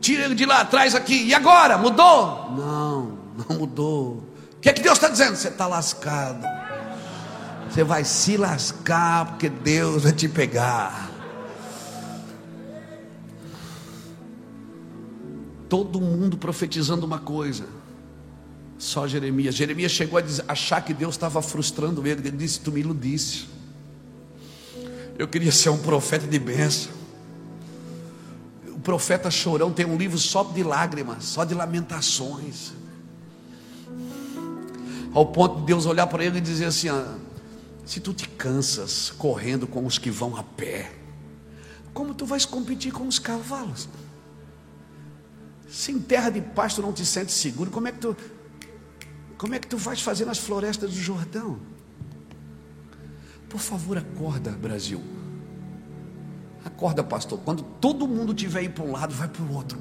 Tira 0.00 0.24
ele 0.24 0.34
de 0.34 0.46
lá 0.46 0.62
atrás 0.62 0.94
aqui. 0.94 1.22
E 1.22 1.34
agora? 1.34 1.76
Mudou? 1.76 2.50
Não, 2.56 3.18
não 3.36 3.58
mudou. 3.58 4.23
Que 4.64 4.70
é 4.70 4.72
que 4.72 4.80
Deus 4.80 4.96
está 4.96 5.10
dizendo? 5.10 5.36
Você 5.36 5.48
está 5.48 5.66
lascado. 5.66 6.42
Você 7.68 7.84
vai 7.84 8.02
se 8.02 8.38
lascar 8.38 9.26
porque 9.26 9.50
Deus 9.50 10.04
vai 10.04 10.12
te 10.12 10.26
pegar. 10.26 11.10
Todo 15.68 16.00
mundo 16.00 16.38
profetizando 16.38 17.04
uma 17.04 17.18
coisa. 17.18 17.66
Só 18.78 19.06
Jeremias. 19.06 19.54
Jeremias 19.54 19.92
chegou 19.92 20.18
a 20.18 20.22
dizer, 20.22 20.46
achar 20.48 20.80
que 20.80 20.94
Deus 20.94 21.14
estava 21.14 21.42
frustrando 21.42 22.06
ele. 22.06 22.26
Ele 22.26 22.38
disse: 22.38 22.58
Tu 22.60 22.72
me 22.72 22.80
iludisse. 22.80 23.44
Eu 25.18 25.28
queria 25.28 25.52
ser 25.52 25.68
um 25.68 25.78
profeta 25.78 26.26
de 26.26 26.38
bênção. 26.38 26.90
O 28.68 28.80
profeta 28.80 29.30
chorão 29.30 29.70
tem 29.70 29.84
um 29.84 29.98
livro 29.98 30.16
só 30.16 30.42
de 30.42 30.62
lágrimas, 30.62 31.22
só 31.24 31.44
de 31.44 31.52
lamentações. 31.52 32.72
Ao 35.14 35.24
ponto 35.24 35.60
de 35.60 35.66
Deus 35.66 35.86
olhar 35.86 36.08
para 36.08 36.24
ele 36.24 36.38
e 36.38 36.40
dizer 36.40 36.66
assim: 36.66 36.88
ah, 36.88 37.16
se 37.86 38.00
tu 38.00 38.12
te 38.12 38.28
cansas 38.28 39.10
correndo 39.16 39.66
com 39.66 39.86
os 39.86 39.96
que 39.96 40.10
vão 40.10 40.36
a 40.36 40.42
pé, 40.42 40.92
como 41.92 42.12
tu 42.12 42.26
vais 42.26 42.44
competir 42.44 42.92
com 42.92 43.06
os 43.06 43.20
cavalos? 43.20 43.88
Se 45.68 45.92
em 45.92 46.00
terra 46.00 46.30
de 46.30 46.40
pasto 46.40 46.82
não 46.82 46.92
te 46.92 47.06
sentes 47.06 47.34
seguro, 47.34 47.70
como 47.70 47.86
é 47.86 47.92
que 47.92 47.98
tu 47.98 48.16
como 49.38 49.54
é 49.54 49.58
que 49.58 49.66
tu 49.66 49.76
vais 49.76 50.00
fazer 50.00 50.24
nas 50.24 50.38
florestas 50.38 50.90
do 50.90 50.96
Jordão? 50.96 51.58
Por 53.48 53.60
favor, 53.60 53.98
acorda, 53.98 54.50
Brasil. 54.50 55.00
Acorda, 56.64 57.04
pastor. 57.04 57.38
Quando 57.44 57.62
todo 57.62 58.08
mundo 58.08 58.32
tiver 58.34 58.62
ir 58.62 58.70
para 58.70 58.84
um 58.84 58.92
lado, 58.92 59.14
vai 59.14 59.28
para 59.28 59.42
o 59.42 59.52
outro. 59.52 59.78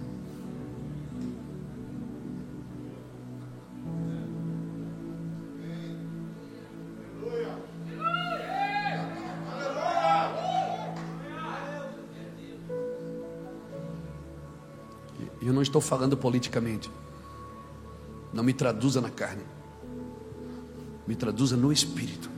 Não 15.63 15.79
estou 15.79 15.81
falando 15.81 16.17
politicamente. 16.17 16.91
Não 18.33 18.43
me 18.43 18.53
traduza 18.53 18.99
na 18.99 19.09
carne. 19.09 19.43
Me 21.07 21.15
traduza 21.15 21.55
no 21.55 21.71
espírito. 21.71 22.29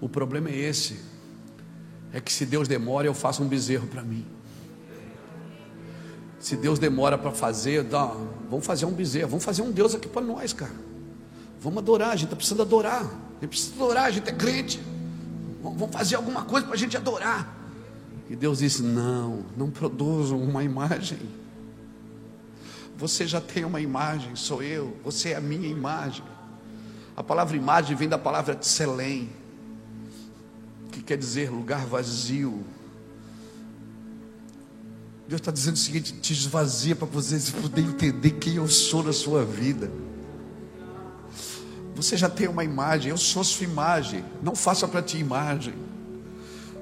O 0.00 0.08
problema 0.08 0.48
é 0.50 0.56
esse. 0.56 1.00
É 2.12 2.20
que 2.20 2.32
se 2.32 2.44
Deus 2.44 2.66
demora, 2.66 3.06
eu 3.06 3.14
faço 3.14 3.42
um 3.42 3.48
bezerro 3.48 3.86
para 3.86 4.02
mim. 4.02 4.26
Se 6.40 6.56
Deus 6.56 6.78
demora 6.78 7.16
para 7.16 7.30
fazer, 7.30 7.84
dá, 7.84 8.06
vamos 8.50 8.66
fazer 8.66 8.84
um 8.84 8.92
bezerro, 8.92 9.28
vamos 9.28 9.44
fazer 9.44 9.62
um 9.62 9.70
Deus 9.70 9.94
aqui 9.94 10.08
para 10.08 10.22
nós, 10.22 10.52
cara. 10.52 10.74
Vamos 11.60 11.78
adorar, 11.78 12.10
a 12.10 12.16
gente 12.16 12.24
está 12.24 12.36
precisando 12.36 12.62
adorar. 12.62 13.04
A 13.04 13.40
gente 13.40 13.50
precisa 13.50 13.74
adorar, 13.76 14.04
a 14.06 14.10
gente 14.10 14.28
é 14.28 14.32
crente. 14.32 14.80
Vamos 15.62 15.92
fazer 15.92 16.16
alguma 16.16 16.44
coisa 16.44 16.66
para 16.66 16.74
a 16.74 16.78
gente 16.78 16.96
adorar. 16.96 17.61
E 18.28 18.36
Deus 18.36 18.58
disse: 18.58 18.82
Não, 18.82 19.44
não 19.56 19.70
produzam 19.70 20.42
uma 20.42 20.62
imagem. 20.64 21.18
Você 22.96 23.26
já 23.26 23.40
tem 23.40 23.64
uma 23.64 23.80
imagem, 23.80 24.36
sou 24.36 24.62
eu, 24.62 24.96
você 25.02 25.30
é 25.30 25.36
a 25.36 25.40
minha 25.40 25.68
imagem. 25.68 26.24
A 27.16 27.22
palavra 27.22 27.56
imagem 27.56 27.96
vem 27.96 28.08
da 28.08 28.18
palavra 28.18 28.54
tselém, 28.54 29.28
que 30.90 31.02
quer 31.02 31.18
dizer 31.18 31.50
lugar 31.50 31.84
vazio. 31.84 32.64
Deus 35.28 35.40
está 35.40 35.50
dizendo 35.50 35.74
o 35.74 35.78
seguinte: 35.78 36.12
te 36.12 36.32
esvazia 36.32 36.94
para 36.94 37.06
vocês 37.06 37.50
poderem 37.50 37.90
entender 37.90 38.32
quem 38.32 38.54
eu 38.54 38.68
sou 38.68 39.02
na 39.02 39.12
sua 39.12 39.44
vida. 39.44 39.90
Você 41.94 42.16
já 42.16 42.28
tem 42.28 42.48
uma 42.48 42.64
imagem, 42.64 43.10
eu 43.10 43.18
sou 43.18 43.44
sua 43.44 43.64
imagem. 43.64 44.24
Não 44.42 44.54
faça 44.54 44.88
para 44.88 45.02
ti 45.02 45.18
imagem. 45.18 45.74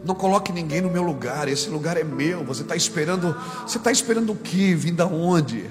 Não 0.05 0.15
coloque 0.15 0.53
ninguém 0.53 0.81
no 0.81 0.91
meu 0.91 1.03
lugar. 1.03 1.49
Esse 1.49 1.69
lugar 1.69 1.97
é 1.97 2.05
meu. 2.05 2.45
Você 2.45 2.63
está 2.63 2.75
esperando. 2.75 3.37
Você 3.67 3.79
está 3.79 3.93
esperando 3.93 4.33
o 4.33 4.37
que? 4.37 4.75
Vim 4.75 4.95
da 4.95 5.07
onde? 5.07 5.71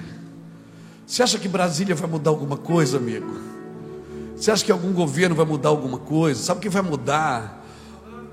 Você 1.06 1.22
acha 1.22 1.38
que 1.38 1.48
Brasília 1.48 1.94
vai 1.94 2.08
mudar 2.08 2.30
alguma 2.30 2.56
coisa, 2.56 2.96
amigo? 2.96 3.34
Você 4.36 4.50
acha 4.50 4.64
que 4.64 4.72
algum 4.72 4.92
governo 4.92 5.34
vai 5.34 5.44
mudar 5.44 5.68
alguma 5.68 5.98
coisa? 5.98 6.40
Sabe 6.40 6.58
o 6.58 6.62
que 6.62 6.68
vai 6.68 6.82
mudar? 6.82 7.64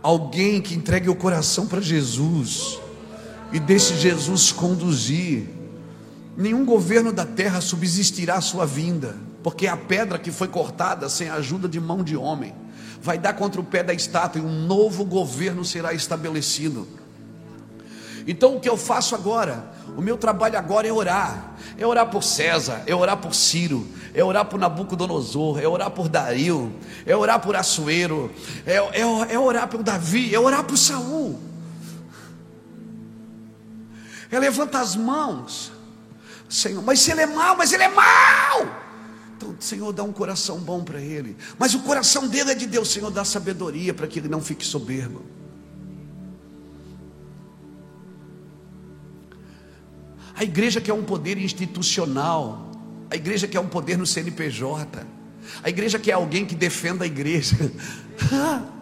Alguém 0.03 0.61
que 0.61 0.75
entregue 0.75 1.09
o 1.09 1.15
coração 1.15 1.65
para 1.65 1.81
Jesus 1.81 2.79
e 3.51 3.59
deixe 3.59 3.95
Jesus 3.95 4.51
conduzir. 4.51 5.49
Nenhum 6.37 6.63
governo 6.63 7.11
da 7.11 7.25
terra 7.25 7.59
subsistirá 7.59 8.35
à 8.35 8.41
sua 8.41 8.65
vinda, 8.65 9.17
porque 9.41 9.65
a 9.65 9.75
pedra 9.75 10.19
que 10.19 10.31
foi 10.31 10.47
cortada 10.47 11.09
sem 11.09 11.29
a 11.29 11.35
ajuda 11.35 11.67
de 11.67 11.79
mão 11.79 12.03
de 12.03 12.15
homem 12.15 12.53
vai 13.08 13.18
dar 13.18 13.34
contra 13.34 13.62
o 13.62 13.64
pé 13.64 13.82
da 13.82 13.93
estátua 13.93 14.41
e 14.41 14.43
um 14.43 14.66
novo 14.68 15.05
governo 15.05 15.64
será 15.64 15.93
estabelecido. 15.93 16.86
Então 18.28 18.58
o 18.58 18.60
que 18.60 18.68
eu 18.68 18.76
faço 18.76 19.16
agora? 19.16 19.72
O 19.95 20.01
meu 20.01 20.18
trabalho 20.18 20.58
agora 20.58 20.86
é 20.86 20.91
orar. 20.91 21.55
É 21.78 21.88
orar 21.88 22.08
por 22.08 22.22
César, 22.22 22.84
é 22.86 22.93
orar 22.93 23.16
por 23.16 23.34
Ciro, 23.34 23.88
é 24.14 24.22
orar 24.22 24.43
por 24.43 24.60
Nabucodonosor, 24.60 25.60
é 25.60 25.68
orar 25.68 25.89
por 25.91 26.10
Dario, 26.10 26.76
é 27.05 27.16
orar 27.16 27.39
por 27.39 27.55
Assuero, 27.55 28.30
é, 28.66 28.76
é, 28.76 29.34
é 29.34 29.39
orar 29.39 29.70
por 29.70 29.82
Davi, 29.82 30.36
é 30.36 30.39
orar 30.39 30.66
por 30.66 30.78
Saul. 30.78 31.39
É 34.30 34.38
levantar 34.38 34.82
as 34.82 34.97
mãos. 34.97 35.72
Senhor, 36.49 36.84
mas 36.84 37.08
ele 37.08 37.22
é 37.22 37.28
mau, 37.28 37.55
mas 37.55 37.72
ele 37.72 37.84
é 37.84 37.89
mau. 37.89 38.86
Então, 39.38 39.55
Senhor, 39.59 39.93
dá 39.93 40.03
um 40.03 40.11
coração 40.11 40.57
bom 40.57 40.83
para 40.83 40.99
ele. 40.99 41.38
Mas 41.59 41.75
o 41.75 41.79
coração 41.81 42.27
dele 42.27 42.51
é 42.51 42.55
de 42.55 42.65
Deus, 42.65 42.89
Senhor, 42.89 43.11
dá 43.11 43.23
sabedoria 43.23 43.93
para 43.93 44.07
que 44.07 44.17
ele 44.17 44.27
não 44.27 44.41
fique 44.41 44.65
soberbo. 44.65 45.23
A 50.35 50.43
igreja 50.43 50.81
quer 50.81 50.93
um 50.93 51.03
poder 51.03 51.38
institucional. 51.38 52.71
A 53.11 53.15
igreja 53.15 53.47
quer 53.47 53.59
um 53.59 53.67
poder 53.67 53.95
no 53.95 54.07
CNPJ. 54.07 55.05
A 55.63 55.69
igreja 55.69 55.99
quer 55.99 56.13
alguém 56.13 56.43
que 56.43 56.55
defenda 56.55 57.03
a 57.03 57.07
igreja. 57.07 57.55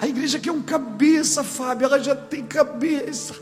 A 0.00 0.06
igreja 0.06 0.38
quer 0.38 0.52
um 0.52 0.62
cabeça, 0.62 1.42
Fábio. 1.42 1.86
Ela 1.86 1.98
já 1.98 2.14
tem 2.14 2.46
cabeça. 2.46 3.34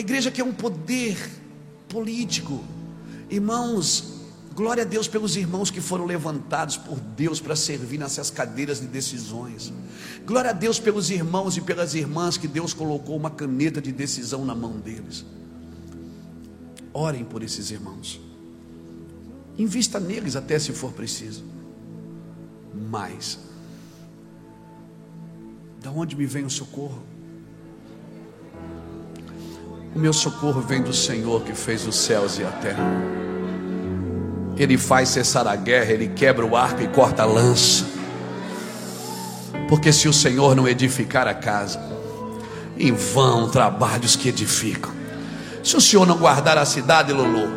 A 0.00 0.02
igreja 0.02 0.30
quer 0.30 0.42
um 0.42 0.52
poder 0.54 1.14
político. 1.86 2.64
Irmãos, 3.28 4.22
glória 4.54 4.82
a 4.82 4.86
Deus 4.86 5.06
pelos 5.06 5.36
irmãos 5.36 5.70
que 5.70 5.78
foram 5.78 6.06
levantados 6.06 6.78
por 6.78 6.98
Deus 6.98 7.38
para 7.38 7.54
servir 7.54 7.98
nessas 7.98 8.30
cadeiras 8.30 8.80
de 8.80 8.86
decisões. 8.86 9.70
Glória 10.24 10.52
a 10.52 10.54
Deus 10.54 10.80
pelos 10.80 11.10
irmãos 11.10 11.58
e 11.58 11.60
pelas 11.60 11.94
irmãs 11.94 12.38
que 12.38 12.48
Deus 12.48 12.72
colocou 12.72 13.14
uma 13.14 13.28
caneta 13.28 13.78
de 13.78 13.92
decisão 13.92 14.42
na 14.42 14.54
mão 14.54 14.80
deles. 14.80 15.22
Orem 16.94 17.22
por 17.22 17.42
esses 17.42 17.70
irmãos. 17.70 18.18
Invista 19.58 20.00
neles 20.00 20.34
até 20.34 20.58
se 20.58 20.72
for 20.72 20.94
preciso. 20.94 21.44
Mas, 22.88 23.38
da 25.82 25.90
onde 25.90 26.16
me 26.16 26.24
vem 26.24 26.46
o 26.46 26.50
socorro? 26.50 27.02
O 29.92 29.98
meu 29.98 30.12
socorro 30.12 30.60
vem 30.60 30.82
do 30.82 30.92
Senhor 30.92 31.42
que 31.42 31.52
fez 31.52 31.84
os 31.84 31.96
céus 31.96 32.38
e 32.38 32.44
a 32.44 32.50
terra. 32.50 32.84
Ele 34.56 34.78
faz 34.78 35.08
cessar 35.08 35.48
a 35.48 35.56
guerra, 35.56 35.90
ele 35.90 36.08
quebra 36.08 36.46
o 36.46 36.54
arco 36.54 36.80
e 36.80 36.86
corta 36.86 37.22
a 37.22 37.26
lança. 37.26 37.84
Porque 39.68 39.92
se 39.92 40.06
o 40.06 40.12
Senhor 40.12 40.54
não 40.54 40.68
edificar 40.68 41.26
a 41.26 41.34
casa, 41.34 41.80
em 42.78 42.92
vão 42.92 43.48
trabalhos 43.48 44.14
que 44.14 44.28
edificam. 44.28 44.92
Se 45.62 45.76
o 45.76 45.80
Senhor 45.80 46.06
não 46.06 46.18
guardar 46.18 46.56
a 46.56 46.64
cidade, 46.64 47.12
Lulu, 47.12 47.48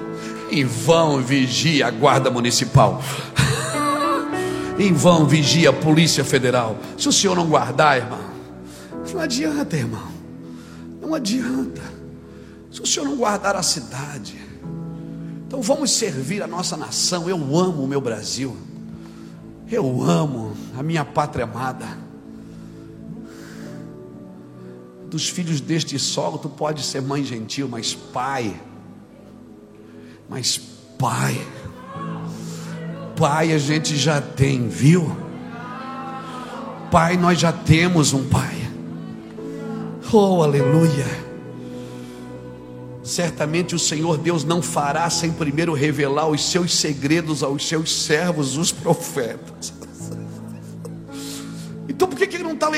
em 0.49 0.65
vão 0.65 1.21
vigia 1.21 1.87
a 1.87 1.91
guarda 1.91 2.31
municipal. 2.31 2.99
em 4.79 4.91
vão 4.91 5.27
vigia 5.27 5.69
a 5.69 5.73
polícia 5.73 6.25
federal. 6.25 6.77
Se 6.97 7.07
o 7.07 7.13
Senhor 7.13 7.35
não 7.35 7.45
guardar, 7.45 7.97
irmão, 7.97 8.19
não 9.13 9.21
adianta, 9.21 9.77
irmão. 9.77 10.11
Não 10.99 11.13
adianta 11.13 11.92
se 12.73 12.81
o 12.81 12.87
Senhor 12.87 13.05
não 13.05 13.15
guardar 13.15 13.55
a 13.55 13.61
cidade, 13.61 14.35
então 15.45 15.61
vamos 15.61 15.91
servir 15.91 16.41
a 16.41 16.47
nossa 16.47 16.75
nação. 16.75 17.29
Eu 17.29 17.37
amo 17.55 17.83
o 17.83 17.87
meu 17.87 18.01
Brasil, 18.01 18.57
eu 19.71 20.01
amo 20.01 20.57
a 20.75 20.81
minha 20.81 21.05
pátria 21.05 21.43
amada. 21.43 21.85
Dos 25.07 25.29
filhos 25.29 25.61
deste 25.61 25.99
solo, 25.99 26.39
tu 26.39 26.49
pode 26.49 26.83
ser 26.83 26.99
mãe 26.99 27.23
gentil, 27.23 27.69
mas 27.69 27.93
pai, 27.93 28.59
mas 30.27 30.57
pai, 30.97 31.39
pai 33.15 33.53
a 33.53 33.59
gente 33.59 33.95
já 33.95 34.19
tem, 34.19 34.67
viu? 34.67 35.15
Pai, 36.89 37.17
nós 37.17 37.39
já 37.39 37.51
temos 37.51 38.13
um 38.13 38.27
pai. 38.27 38.67
Oh, 40.11 40.41
aleluia. 40.41 41.32
Certamente 43.03 43.75
o 43.75 43.79
Senhor 43.79 44.17
Deus 44.17 44.45
não 44.45 44.61
fará 44.61 45.09
sem 45.09 45.31
primeiro 45.31 45.73
revelar 45.73 46.29
os 46.29 46.49
seus 46.49 46.73
segredos 46.73 47.43
aos 47.43 47.67
seus 47.67 48.03
servos, 48.05 48.57
os 48.57 48.71
profetas. 48.71 49.73
Então 51.87 52.07
por 52.07 52.17
que, 52.17 52.25
que 52.25 52.37
ele 52.37 52.45
não 52.45 52.53
está 52.53 52.69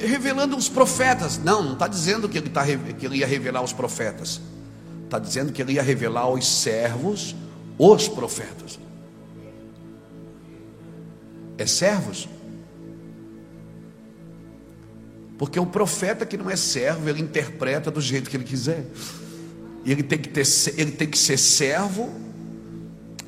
revelando 0.00 0.56
os 0.56 0.68
profetas? 0.68 1.38
Não, 1.38 1.62
não 1.62 1.72
está 1.74 1.86
dizendo 1.86 2.28
que 2.28 2.38
ele, 2.38 2.50
tá, 2.50 2.64
que 2.66 3.06
ele 3.06 3.18
ia 3.18 3.26
revelar 3.26 3.62
os 3.62 3.72
profetas. 3.72 4.40
Está 5.04 5.20
dizendo 5.20 5.52
que 5.52 5.62
ele 5.62 5.74
ia 5.74 5.82
revelar 5.82 6.22
aos 6.22 6.46
servos 6.46 7.36
os 7.78 8.08
profetas. 8.08 8.80
É 11.56 11.66
servos? 11.66 12.28
Porque 15.38 15.58
o 15.58 15.66
profeta 15.66 16.26
que 16.26 16.36
não 16.36 16.50
é 16.50 16.56
servo, 16.56 17.08
ele 17.08 17.20
interpreta 17.20 17.90
do 17.90 18.00
jeito 18.00 18.28
que 18.28 18.36
ele 18.36 18.44
quiser. 18.44 18.86
Ele 19.84 20.02
tem 20.02 20.18
que, 20.18 20.28
ter, 20.28 20.46
ele 20.76 20.92
tem 20.92 21.08
que 21.08 21.18
ser 21.18 21.36
servo 21.36 22.10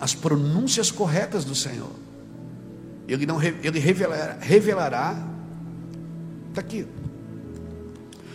as 0.01 0.15
pronúncias 0.15 0.91
corretas 0.91 1.45
do 1.45 1.55
Senhor. 1.55 1.91
Ele 3.09 3.27
não 3.27 3.43
ele 3.43 3.79
revelará, 3.79 4.39
revelará 4.41 5.35
está 6.51 6.61
aqui. 6.61 6.87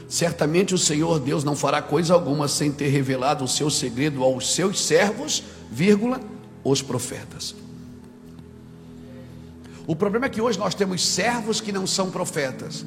Certamente 0.08 0.74
o 0.74 0.78
Senhor 0.78 1.20
Deus 1.20 1.44
não 1.44 1.56
fará 1.56 1.82
coisa 1.82 2.14
alguma 2.14 2.48
sem 2.48 2.72
ter 2.72 2.90
revelado 2.90 3.44
o 3.44 3.48
seu 3.48 3.70
segredo 3.70 4.24
aos 4.24 4.54
seus 4.54 4.84
servos, 4.84 5.44
vírgula, 5.72 6.20
os 6.64 6.82
profetas. 6.82 7.56
O 9.88 9.96
problema 9.96 10.26
é 10.26 10.30
que 10.30 10.42
hoje 10.42 10.58
nós 10.60 10.76
temos 10.76 11.08
servos 11.08 11.62
que 11.62 11.72
não 11.72 11.88
são 11.88 12.12
profetas 12.12 12.86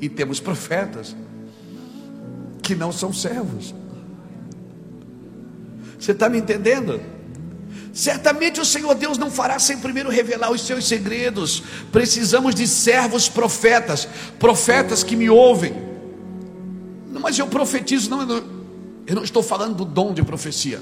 e 0.00 0.08
temos 0.08 0.40
profetas 0.40 1.16
que 2.62 2.74
não 2.74 2.92
são 2.92 3.12
servos. 3.12 3.74
Você 6.08 6.12
está 6.12 6.26
me 6.26 6.38
entendendo? 6.38 7.02
Certamente 7.92 8.58
o 8.58 8.64
Senhor 8.64 8.94
Deus 8.94 9.18
não 9.18 9.30
fará 9.30 9.58
sem 9.58 9.76
primeiro 9.76 10.08
revelar 10.08 10.50
os 10.50 10.62
seus 10.62 10.88
segredos. 10.88 11.62
Precisamos 11.92 12.54
de 12.54 12.66
servos 12.66 13.28
profetas, 13.28 14.08
profetas 14.38 15.02
que 15.02 15.14
me 15.14 15.28
ouvem. 15.28 15.74
Mas 17.20 17.38
eu 17.38 17.46
profetizo, 17.46 18.08
não, 18.08 18.22
eu 19.06 19.14
não 19.16 19.22
estou 19.22 19.42
falando 19.42 19.74
do 19.74 19.84
dom 19.84 20.14
de 20.14 20.22
profecia, 20.22 20.80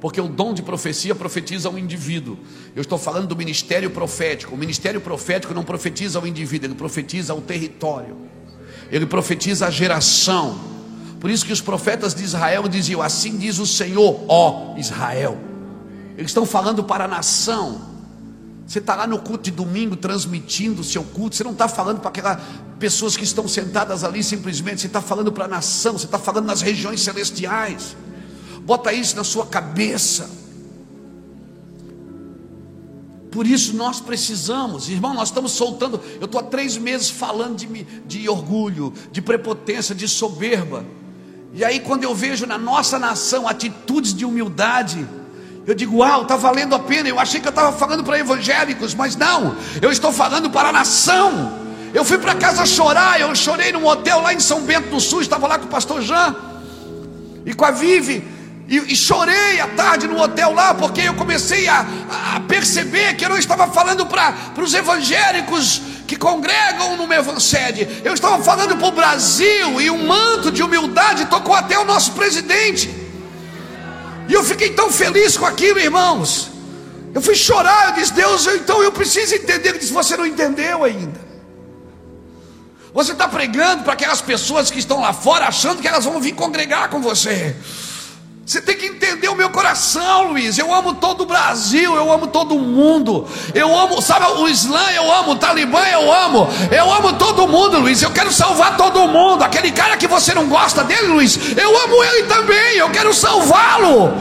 porque 0.00 0.20
o 0.20 0.28
dom 0.28 0.54
de 0.54 0.62
profecia 0.62 1.16
profetiza 1.16 1.68
ao 1.68 1.76
indivíduo. 1.76 2.38
Eu 2.76 2.82
estou 2.82 2.98
falando 2.98 3.26
do 3.26 3.34
ministério 3.34 3.90
profético. 3.90 4.54
O 4.54 4.56
ministério 4.56 5.00
profético 5.00 5.52
não 5.52 5.64
profetiza 5.64 6.20
ao 6.20 6.28
indivíduo, 6.28 6.68
ele 6.68 6.76
profetiza 6.76 7.32
ao 7.32 7.40
território, 7.40 8.16
ele 8.88 9.04
profetiza 9.04 9.66
a 9.66 9.70
geração. 9.70 10.70
Por 11.22 11.30
isso 11.30 11.46
que 11.46 11.52
os 11.52 11.60
profetas 11.60 12.16
de 12.16 12.24
Israel 12.24 12.66
diziam: 12.66 13.00
Assim 13.00 13.38
diz 13.38 13.60
o 13.60 13.66
Senhor, 13.66 14.24
ó 14.26 14.74
Israel. 14.76 15.38
Eles 16.18 16.30
estão 16.30 16.44
falando 16.44 16.82
para 16.82 17.04
a 17.04 17.08
nação. 17.08 17.80
Você 18.66 18.80
está 18.80 18.96
lá 18.96 19.06
no 19.06 19.20
culto 19.20 19.44
de 19.44 19.52
domingo 19.52 19.94
transmitindo 19.94 20.80
o 20.80 20.84
seu 20.84 21.04
culto. 21.04 21.36
Você 21.36 21.44
não 21.44 21.52
está 21.52 21.68
falando 21.68 22.00
para 22.00 22.08
aquelas 22.08 22.40
pessoas 22.76 23.16
que 23.16 23.22
estão 23.22 23.46
sentadas 23.46 24.02
ali 24.02 24.20
simplesmente. 24.24 24.80
Você 24.80 24.88
está 24.88 25.00
falando 25.00 25.30
para 25.30 25.44
a 25.44 25.48
nação. 25.48 25.92
Você 25.96 26.06
está 26.06 26.18
falando 26.18 26.46
nas 26.46 26.60
regiões 26.60 27.00
celestiais. 27.00 27.96
Bota 28.62 28.92
isso 28.92 29.14
na 29.14 29.22
sua 29.22 29.46
cabeça. 29.46 30.28
Por 33.30 33.46
isso 33.46 33.76
nós 33.76 34.00
precisamos, 34.00 34.88
irmão, 34.88 35.14
nós 35.14 35.28
estamos 35.28 35.52
soltando. 35.52 36.00
Eu 36.20 36.24
estou 36.24 36.40
há 36.40 36.44
três 36.44 36.76
meses 36.76 37.08
falando 37.10 37.58
de, 37.58 37.84
de 38.08 38.28
orgulho, 38.28 38.92
de 39.12 39.22
prepotência, 39.22 39.94
de 39.94 40.08
soberba. 40.08 40.84
E 41.54 41.62
aí, 41.64 41.80
quando 41.80 42.04
eu 42.04 42.14
vejo 42.14 42.46
na 42.46 42.56
nossa 42.56 42.98
nação 42.98 43.46
atitudes 43.46 44.14
de 44.14 44.24
humildade, 44.24 45.06
eu 45.66 45.74
digo, 45.74 45.98
uau, 45.98 46.22
está 46.22 46.34
valendo 46.34 46.74
a 46.74 46.78
pena. 46.78 47.08
Eu 47.08 47.20
achei 47.20 47.40
que 47.40 47.46
eu 47.46 47.50
estava 47.50 47.76
falando 47.76 48.02
para 48.02 48.18
evangélicos, 48.18 48.94
mas 48.94 49.16
não, 49.16 49.54
eu 49.80 49.92
estou 49.92 50.12
falando 50.12 50.48
para 50.50 50.70
a 50.70 50.72
nação. 50.72 51.60
Eu 51.92 52.06
fui 52.06 52.16
para 52.16 52.34
casa 52.34 52.64
chorar, 52.64 53.20
eu 53.20 53.34
chorei 53.34 53.70
num 53.70 53.86
hotel 53.86 54.22
lá 54.22 54.32
em 54.32 54.40
São 54.40 54.62
Bento 54.62 54.88
do 54.88 54.98
Sul, 54.98 55.20
estava 55.20 55.46
lá 55.46 55.58
com 55.58 55.66
o 55.66 55.68
pastor 55.68 56.00
Jean 56.00 56.34
e 57.44 57.52
com 57.52 57.66
a 57.66 57.70
Vive, 57.70 58.24
e, 58.72 58.94
e 58.94 58.96
chorei 58.96 59.60
à 59.60 59.68
tarde 59.68 60.08
no 60.08 60.18
hotel 60.18 60.54
lá, 60.54 60.72
porque 60.72 61.02
eu 61.02 61.12
comecei 61.12 61.68
a, 61.68 61.84
a 62.36 62.40
perceber 62.40 63.14
que 63.16 63.24
eu 63.26 63.28
não 63.28 63.36
estava 63.36 63.66
falando 63.66 64.06
para 64.06 64.34
os 64.56 64.72
evangélicos 64.72 65.82
que 66.06 66.16
congregam 66.16 66.96
no 66.96 67.06
meu 67.06 67.38
sede, 67.38 67.86
eu 68.02 68.14
estava 68.14 68.42
falando 68.42 68.74
para 68.78 68.88
o 68.88 68.92
Brasil, 68.92 69.78
e 69.78 69.90
um 69.90 70.06
manto 70.06 70.50
de 70.50 70.62
humildade 70.62 71.26
tocou 71.26 71.54
até 71.54 71.78
o 71.78 71.84
nosso 71.84 72.12
presidente. 72.12 72.88
E 74.26 74.32
eu 74.32 74.42
fiquei 74.42 74.70
tão 74.70 74.90
feliz 74.90 75.36
com 75.36 75.44
aquilo, 75.44 75.78
irmãos. 75.78 76.50
Eu 77.12 77.20
fui 77.20 77.34
chorar, 77.34 77.88
eu 77.88 77.94
disse, 78.00 78.14
Deus, 78.14 78.46
então 78.46 78.82
eu 78.82 78.90
preciso 78.90 79.34
entender. 79.34 79.68
Ele 79.68 79.80
disse, 79.80 79.92
você 79.92 80.16
não 80.16 80.24
entendeu 80.24 80.82
ainda. 80.82 81.20
Você 82.94 83.12
está 83.12 83.28
pregando 83.28 83.84
para 83.84 83.92
aquelas 83.92 84.22
pessoas 84.22 84.70
que 84.70 84.78
estão 84.78 84.98
lá 84.98 85.12
fora, 85.12 85.46
achando 85.46 85.82
que 85.82 85.88
elas 85.88 86.06
vão 86.06 86.18
vir 86.20 86.32
congregar 86.32 86.88
com 86.88 87.02
você. 87.02 87.54
Você 88.44 88.60
tem 88.60 88.76
que 88.76 88.86
entender 88.86 89.28
o 89.28 89.36
meu 89.36 89.50
coração, 89.50 90.32
Luiz. 90.32 90.58
Eu 90.58 90.74
amo 90.74 90.94
todo 90.94 91.22
o 91.22 91.26
Brasil, 91.26 91.94
eu 91.94 92.12
amo 92.12 92.26
todo 92.26 92.58
mundo. 92.58 93.26
Eu 93.54 93.76
amo, 93.78 94.02
sabe, 94.02 94.26
o 94.26 94.48
Islã 94.48 94.90
eu 94.90 95.12
amo, 95.12 95.32
o 95.32 95.36
Talibã 95.36 95.80
eu 95.86 96.12
amo. 96.12 96.48
Eu 96.70 96.92
amo 96.92 97.12
todo 97.12 97.46
mundo, 97.46 97.78
Luiz. 97.78 98.02
Eu 98.02 98.10
quero 98.10 98.32
salvar 98.32 98.76
todo 98.76 99.06
mundo. 99.06 99.44
Aquele 99.44 99.70
cara 99.70 99.96
que 99.96 100.08
você 100.08 100.34
não 100.34 100.48
gosta 100.48 100.82
dele, 100.82 101.06
Luiz, 101.06 101.38
eu 101.56 101.84
amo 101.84 102.04
ele 102.04 102.24
também. 102.24 102.78
Eu 102.78 102.90
quero 102.90 103.14
salvá-lo. 103.14 104.12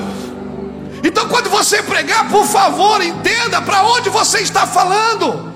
Então, 1.04 1.28
quando 1.28 1.50
você 1.50 1.82
pregar, 1.82 2.30
por 2.30 2.46
favor, 2.46 3.02
entenda 3.02 3.60
para 3.60 3.82
onde 3.84 4.10
você 4.12 4.42
está 4.42 4.68
falando. 4.68 5.52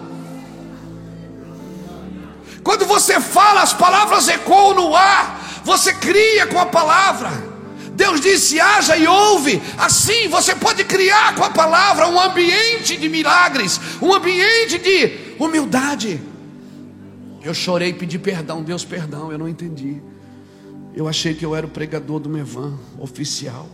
Quando 2.63 2.83
você 2.87 3.21
fala, 3.21 3.61
as 3.61 3.73
palavras 3.73 4.27
ecoam 4.27 4.73
no 4.73 4.95
ar. 4.95 5.39
Você 5.63 5.93
cria 5.93 6.47
com 6.47 6.59
a 6.59 6.65
palavra. 6.65 7.54
Deus 7.95 8.19
disse: 8.21 8.59
haja 8.59 8.97
e 8.97 9.07
ouve. 9.07 9.61
Assim 9.77 10.27
você 10.27 10.53
pode 10.55 10.83
criar 10.83 11.35
com 11.35 11.43
a 11.43 11.49
palavra 11.49 12.07
um 12.07 12.19
ambiente 12.19 12.97
de 12.97 13.09
milagres, 13.09 13.79
um 14.01 14.13
ambiente 14.13 14.77
de 14.77 15.35
humildade. 15.39 16.19
Eu 17.43 17.53
chorei 17.53 17.89
e 17.89 17.93
pedi 17.93 18.17
perdão, 18.17 18.63
Deus, 18.63 18.83
perdão, 18.83 19.31
eu 19.31 19.37
não 19.37 19.47
entendi. 19.47 20.01
Eu 20.95 21.07
achei 21.07 21.33
que 21.33 21.45
eu 21.45 21.55
era 21.55 21.65
o 21.65 21.69
pregador 21.69 22.19
do 22.19 22.29
Mevan, 22.29 22.77
oficial. 22.99 23.67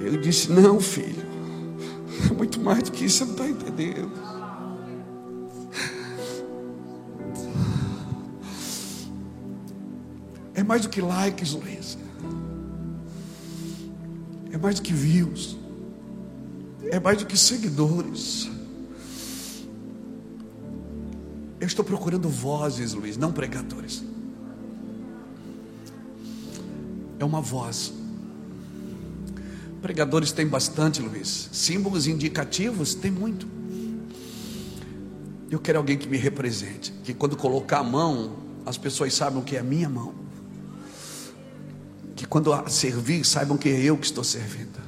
Ele 0.00 0.18
disse: 0.18 0.50
Não, 0.50 0.80
filho, 0.80 1.24
é 2.30 2.34
muito 2.34 2.60
mais 2.60 2.82
do 2.84 2.92
que 2.92 3.04
isso, 3.04 3.18
você 3.18 3.24
não 3.24 3.32
está 3.32 3.48
entendendo. 3.48 4.10
Mais 10.72 10.80
do 10.80 10.88
que 10.88 11.02
likes, 11.02 11.52
Luiz. 11.52 11.98
É 14.50 14.56
mais 14.56 14.76
do 14.76 14.82
que 14.82 14.94
views. 14.94 15.54
É 16.84 16.98
mais 16.98 17.18
do 17.18 17.26
que 17.26 17.36
seguidores. 17.36 18.48
Eu 21.60 21.66
estou 21.66 21.84
procurando 21.84 22.26
vozes, 22.26 22.94
Luiz, 22.94 23.18
não 23.18 23.32
pregadores. 23.32 24.02
É 27.18 27.24
uma 27.26 27.42
voz. 27.42 27.92
Pregadores 29.82 30.32
tem 30.32 30.46
bastante, 30.46 31.02
Luiz. 31.02 31.50
Símbolos 31.52 32.06
indicativos 32.06 32.94
tem 32.94 33.10
muito. 33.10 33.46
Eu 35.50 35.60
quero 35.60 35.76
alguém 35.76 35.98
que 35.98 36.08
me 36.08 36.16
represente, 36.16 36.94
que 37.04 37.12
quando 37.12 37.36
colocar 37.36 37.80
a 37.80 37.84
mão, 37.84 38.38
as 38.64 38.78
pessoas 38.78 39.12
saibam 39.12 39.42
que 39.42 39.54
é 39.54 39.60
a 39.60 39.62
minha 39.62 39.90
mão 39.90 40.21
quando 42.32 42.50
servir, 42.70 43.26
saibam 43.26 43.58
que 43.58 43.68
é 43.68 43.78
eu 43.78 43.94
que 43.94 44.06
estou 44.06 44.24
servindo. 44.24 44.80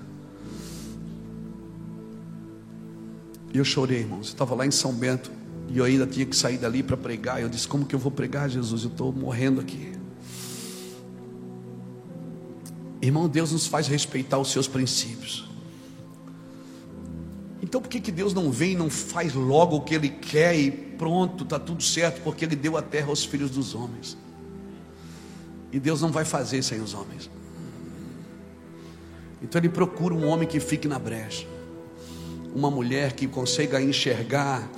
E 3.52 3.58
eu 3.58 3.64
chorei, 3.66 3.98
irmãos. 3.98 4.28
Eu 4.28 4.32
estava 4.32 4.54
lá 4.54 4.64
em 4.64 4.70
São 4.70 4.94
Bento 4.94 5.30
e 5.68 5.76
eu 5.76 5.84
ainda 5.84 6.06
tinha 6.06 6.24
que 6.24 6.34
sair 6.34 6.56
dali 6.56 6.82
para 6.82 6.96
pregar. 6.96 7.42
Eu 7.42 7.50
disse: 7.50 7.68
Como 7.68 7.84
que 7.84 7.94
eu 7.94 7.98
vou 7.98 8.10
pregar, 8.10 8.48
Jesus? 8.48 8.84
Eu 8.84 8.88
estou 8.88 9.12
morrendo 9.12 9.60
aqui. 9.60 9.92
Irmão, 13.02 13.28
Deus 13.28 13.52
nos 13.52 13.66
faz 13.66 13.88
respeitar 13.88 14.38
os 14.38 14.50
seus 14.50 14.66
princípios. 14.66 15.46
Então 17.60 17.78
por 17.78 17.90
que, 17.90 18.00
que 18.00 18.10
Deus 18.10 18.32
não 18.32 18.50
vem 18.50 18.72
e 18.72 18.76
não 18.76 18.88
faz 18.88 19.34
logo 19.34 19.76
o 19.76 19.80
que 19.82 19.94
Ele 19.94 20.08
quer 20.08 20.58
e 20.58 20.70
pronto, 20.70 21.44
está 21.44 21.58
tudo 21.58 21.82
certo? 21.82 22.22
Porque 22.22 22.46
Ele 22.46 22.56
deu 22.56 22.78
a 22.78 22.80
terra 22.80 23.08
aos 23.08 23.22
filhos 23.22 23.50
dos 23.50 23.74
homens. 23.74 24.16
E 25.74 25.80
Deus 25.80 26.00
não 26.00 26.12
vai 26.12 26.24
fazer 26.24 26.62
sem 26.62 26.80
os 26.80 26.94
homens. 26.94 27.28
Então 29.42 29.60
ele 29.60 29.68
procura 29.68 30.14
um 30.14 30.24
homem 30.24 30.46
que 30.46 30.60
fique 30.60 30.86
na 30.86 31.00
brecha, 31.00 31.48
uma 32.54 32.70
mulher 32.70 33.12
que 33.14 33.26
consiga 33.26 33.82
enxergar 33.82 34.70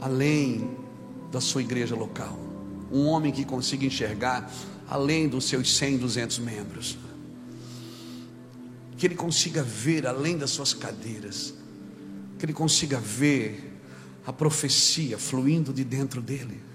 além 0.00 0.76
da 1.30 1.40
sua 1.40 1.62
igreja 1.62 1.94
local, 1.94 2.36
um 2.90 3.06
homem 3.06 3.30
que 3.30 3.44
consiga 3.44 3.86
enxergar 3.86 4.52
além 4.88 5.28
dos 5.28 5.44
seus 5.44 5.76
100, 5.76 5.98
200 5.98 6.40
membros, 6.40 6.98
que 8.96 9.06
ele 9.06 9.14
consiga 9.14 9.62
ver 9.62 10.04
além 10.04 10.36
das 10.36 10.50
suas 10.50 10.74
cadeiras, 10.74 11.54
que 12.40 12.44
ele 12.44 12.52
consiga 12.52 12.98
ver 12.98 13.80
a 14.26 14.32
profecia 14.32 15.16
fluindo 15.16 15.72
de 15.72 15.84
dentro 15.84 16.20
dele. 16.20 16.69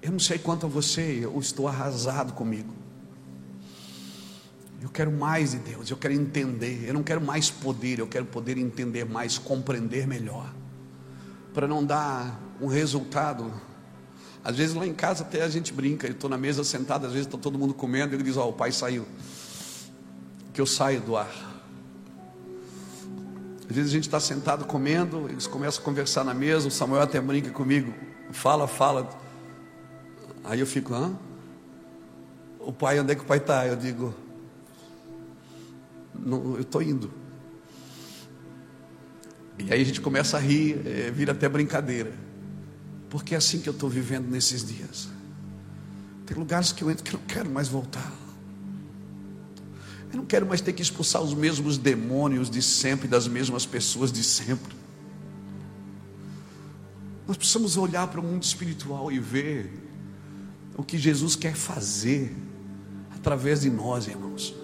Eu 0.00 0.12
não 0.12 0.18
sei 0.18 0.38
quanto 0.38 0.66
a 0.66 0.68
você, 0.68 1.20
eu 1.22 1.38
estou 1.38 1.66
arrasado 1.66 2.32
comigo. 2.32 2.74
Eu 4.80 4.88
quero 4.88 5.10
mais 5.10 5.50
de 5.50 5.58
Deus, 5.58 5.90
eu 5.90 5.96
quero 5.96 6.14
entender. 6.14 6.84
Eu 6.86 6.94
não 6.94 7.02
quero 7.02 7.20
mais 7.20 7.50
poder, 7.50 7.98
eu 7.98 8.06
quero 8.06 8.24
poder 8.24 8.56
entender 8.56 9.04
mais, 9.04 9.36
compreender 9.36 10.06
melhor. 10.06 10.52
Para 11.52 11.66
não 11.66 11.84
dar 11.84 12.40
um 12.60 12.68
resultado. 12.68 13.52
Às 14.44 14.56
vezes 14.56 14.74
lá 14.74 14.86
em 14.86 14.94
casa 14.94 15.24
até 15.24 15.42
a 15.42 15.48
gente 15.48 15.72
brinca, 15.72 16.06
eu 16.06 16.12
estou 16.12 16.30
na 16.30 16.38
mesa 16.38 16.62
sentado, 16.62 17.06
às 17.06 17.12
vezes 17.12 17.26
está 17.26 17.36
todo 17.36 17.58
mundo 17.58 17.74
comendo, 17.74 18.14
ele 18.14 18.22
diz: 18.22 18.36
Ó, 18.36 18.46
oh, 18.46 18.50
o 18.50 18.52
pai 18.52 18.70
saiu. 18.70 19.04
Que 20.54 20.60
eu 20.60 20.66
saio 20.66 21.00
do 21.00 21.16
ar. 21.16 21.48
Às 23.68 23.76
vezes 23.76 23.90
a 23.90 23.94
gente 23.94 24.06
está 24.06 24.20
sentado 24.20 24.64
comendo, 24.64 25.28
eles 25.28 25.46
começam 25.46 25.82
a 25.82 25.84
conversar 25.84 26.24
na 26.24 26.32
mesa, 26.32 26.68
o 26.68 26.70
Samuel 26.70 27.02
até 27.02 27.20
brinca 27.20 27.50
comigo, 27.50 27.92
fala, 28.30 28.66
fala. 28.68 29.27
Aí 30.48 30.60
eu 30.60 30.66
fico, 30.66 30.94
hã? 30.94 31.14
O 32.58 32.72
pai, 32.72 32.98
onde 32.98 33.12
é 33.12 33.14
que 33.14 33.20
o 33.20 33.26
pai 33.26 33.36
está? 33.36 33.66
Eu 33.66 33.76
digo, 33.76 34.14
não, 36.18 36.54
eu 36.54 36.62
estou 36.62 36.80
indo. 36.80 37.12
E 39.58 39.70
aí 39.70 39.82
a 39.82 39.84
gente 39.84 40.00
começa 40.00 40.38
a 40.38 40.40
rir, 40.40 40.80
é, 40.86 41.10
vira 41.10 41.32
até 41.32 41.46
brincadeira. 41.50 42.14
Porque 43.10 43.34
é 43.34 43.38
assim 43.38 43.60
que 43.60 43.68
eu 43.68 43.74
estou 43.74 43.90
vivendo 43.90 44.26
nesses 44.30 44.64
dias. 44.64 45.10
Tem 46.24 46.34
lugares 46.34 46.72
que 46.72 46.82
eu 46.82 46.90
entro 46.90 47.04
que 47.04 47.14
eu 47.14 47.20
não 47.20 47.26
quero 47.26 47.50
mais 47.50 47.68
voltar. 47.68 48.10
Eu 50.10 50.16
não 50.16 50.24
quero 50.24 50.46
mais 50.46 50.62
ter 50.62 50.72
que 50.72 50.80
expulsar 50.80 51.20
os 51.20 51.34
mesmos 51.34 51.76
demônios 51.76 52.48
de 52.48 52.62
sempre, 52.62 53.06
das 53.06 53.28
mesmas 53.28 53.66
pessoas 53.66 54.10
de 54.10 54.24
sempre. 54.24 54.74
Nós 57.26 57.36
precisamos 57.36 57.76
olhar 57.76 58.08
para 58.08 58.18
o 58.18 58.22
mundo 58.22 58.42
espiritual 58.42 59.12
e 59.12 59.18
ver 59.18 59.87
o 60.78 60.84
que 60.84 60.96
Jesus 60.96 61.34
quer 61.34 61.54
fazer 61.54 62.34
através 63.10 63.62
de 63.62 63.68
nós, 63.68 64.06
irmãos. 64.06 64.54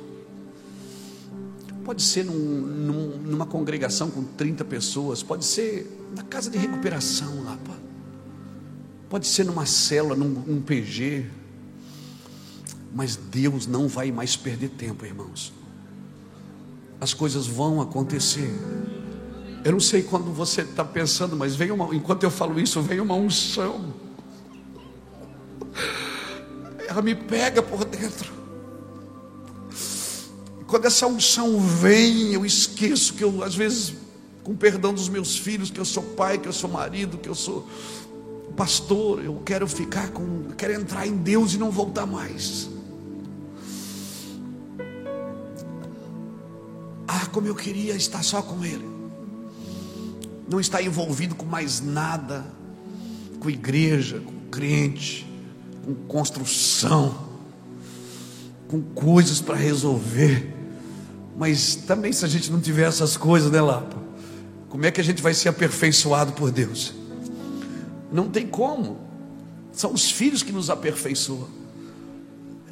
Pode 1.85 2.03
ser 2.03 2.25
num, 2.25 2.33
num, 2.33 3.19
numa 3.19 3.45
congregação 3.45 4.09
com 4.11 4.23
30 4.23 4.65
pessoas, 4.65 5.23
pode 5.25 5.45
ser 5.45 6.09
na 6.15 6.23
casa 6.23 6.49
de 6.49 6.57
recuperação 6.57 7.43
lá, 7.43 7.59
pode 9.11 9.27
ser 9.27 9.45
numa 9.45 9.67
célula, 9.67 10.15
num, 10.15 10.29
num 10.29 10.63
PG, 10.63 11.27
mas 12.95 13.17
Deus 13.17 13.67
não 13.67 13.89
vai 13.89 14.13
mais 14.13 14.37
perder 14.37 14.71
tempo, 14.71 15.05
irmãos. 15.05 15.53
As 17.01 17.13
coisas 17.13 17.47
vão 17.47 17.83
acontecer. 17.83 18.51
Eu 19.65 19.73
não 19.73 19.81
sei 19.81 20.03
quando 20.03 20.33
você 20.33 20.63
está 20.63 20.85
pensando, 20.85 21.37
mas 21.37 21.57
vem 21.57 21.73
uma, 21.73 21.93
enquanto 21.93 22.23
eu 22.23 22.31
falo 22.31 22.59
isso, 22.61 22.81
vem 22.81 23.01
uma 23.01 23.17
unção. 23.17 23.93
Ela 26.95 27.03
me 27.03 27.17
pega 27.17 27.61
por 27.61 27.85
dentro. 27.85 28.33
Quando 30.65 30.85
essa 30.85 31.09
unção 31.09 31.59
vem, 31.59 32.33
eu 32.33 32.47
esqueço 32.47 33.15
que 33.15 33.25
eu, 33.25 33.43
às 33.43 33.53
vezes, 33.53 33.95
com 34.45 34.55
perdão 34.55 34.95
dos 34.95 35.09
meus 35.09 35.37
filhos, 35.37 35.73
que 35.73 35.81
eu 35.81 35.85
sou 35.85 36.05
pai, 36.05 36.39
que 36.39 36.47
eu 36.47 36.53
sou 36.53 36.71
marido, 36.71 37.19
que 37.19 37.29
eu 37.29 37.35
sou 37.35 37.69
pastor, 38.57 39.25
eu 39.25 39.43
quero 39.45 39.67
ficar 39.67 40.11
com, 40.11 40.45
quero 40.57 40.73
entrar 40.73 41.05
em 41.05 41.17
Deus 41.17 41.53
e 41.55 41.59
não 41.59 41.69
voltar 41.69 42.07
mais. 42.07 42.71
Ah, 47.09 47.27
como 47.33 47.49
eu 47.49 47.57
queria 47.57 47.97
estar 47.97 48.23
só 48.23 48.41
com 48.41 48.65
Ele, 48.65 48.89
não 50.49 50.61
estar 50.61 50.81
envolvido 50.81 51.35
com 51.35 51.45
mais 51.45 51.81
nada, 51.81 52.47
com 53.41 53.51
igreja, 53.51 54.21
com 54.21 54.49
crente, 54.49 55.34
com 55.85 55.95
construção, 55.95 57.15
com 58.69 58.81
coisas 58.81 59.41
para 59.41 59.57
resolver. 59.57 60.53
Mas 61.37 61.75
também 61.75 62.13
se 62.13 62.25
a 62.25 62.29
gente 62.29 62.51
não 62.51 62.61
tiver 62.61 62.89
essas 62.89 63.17
coisas, 63.17 63.51
né, 63.51 63.61
Lapa? 63.61 64.03
Como 64.69 64.85
é 64.87 64.91
que 64.91 65.01
a 65.01 65.05
gente 65.05 65.23
vai 65.23 65.35
ser 65.35 65.49
aperfeiçoado 65.49 66.33
por 66.33 66.51
Deus? 66.51 66.95
Não 68.11 68.29
tem 68.29 68.47
como. 68.47 68.99
São 69.73 69.93
os 69.93 70.11
filhos 70.11 70.43
que 70.43 70.53
nos 70.53 70.71
aperfeiçoam. 70.71 71.49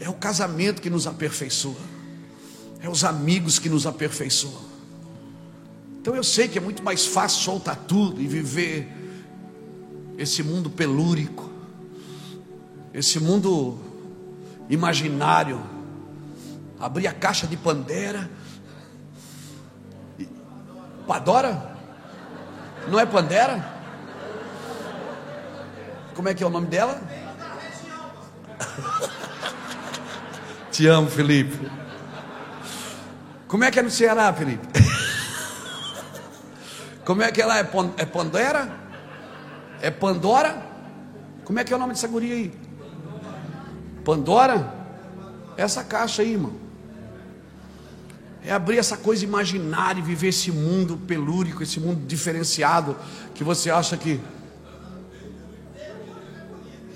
É 0.00 0.08
o 0.08 0.14
casamento 0.14 0.80
que 0.80 0.90
nos 0.90 1.06
aperfeiçoa. 1.06 1.76
É 2.80 2.88
os 2.88 3.04
amigos 3.04 3.58
que 3.58 3.68
nos 3.68 3.86
aperfeiçoam. 3.86 4.72
Então 6.00 6.16
eu 6.16 6.24
sei 6.24 6.48
que 6.48 6.58
é 6.58 6.60
muito 6.60 6.82
mais 6.82 7.06
fácil 7.06 7.42
soltar 7.42 7.76
tudo 7.76 8.20
e 8.20 8.26
viver 8.26 8.88
esse 10.18 10.42
mundo 10.42 10.68
pelúrico, 10.68 11.51
esse 12.92 13.18
mundo 13.18 13.78
imaginário, 14.68 15.62
abrir 16.78 17.06
a 17.06 17.12
caixa 17.12 17.46
de 17.46 17.56
Pandera 17.56 18.28
Padora? 21.06 21.76
Não 22.88 22.98
é 22.98 23.06
Pandera? 23.06 23.64
Como 26.14 26.28
é 26.28 26.34
que 26.34 26.42
é 26.42 26.46
o 26.46 26.50
nome 26.50 26.66
dela? 26.68 27.00
Te 30.70 30.86
amo, 30.86 31.08
Felipe. 31.08 31.70
Como 33.48 33.64
é 33.64 33.70
que 33.70 33.78
é 33.78 33.82
no 33.82 33.90
Ceará, 33.90 34.32
Felipe? 34.32 34.66
Como 37.04 37.22
é 37.22 37.30
que 37.30 37.42
ela 37.42 37.58
é? 37.58 37.68
É 37.98 38.06
Pandera? 38.06 38.74
É 39.80 39.90
Pandora? 39.90 40.66
Como 41.44 41.58
é 41.58 41.64
que 41.64 41.72
é 41.72 41.76
o 41.76 41.78
nome 41.78 41.92
dessa 41.92 42.08
guria 42.08 42.34
aí? 42.34 42.61
Pandora? 44.04 44.74
Essa 45.56 45.84
caixa 45.84 46.22
aí, 46.22 46.32
irmão. 46.32 46.52
É 48.44 48.52
abrir 48.52 48.78
essa 48.78 48.96
coisa 48.96 49.24
imaginária 49.24 50.00
e 50.00 50.02
viver 50.02 50.28
esse 50.28 50.50
mundo 50.50 50.96
pelúrico, 50.96 51.62
esse 51.62 51.78
mundo 51.78 52.04
diferenciado 52.06 52.96
que 53.34 53.44
você 53.44 53.70
acha 53.70 53.96
que. 53.96 54.20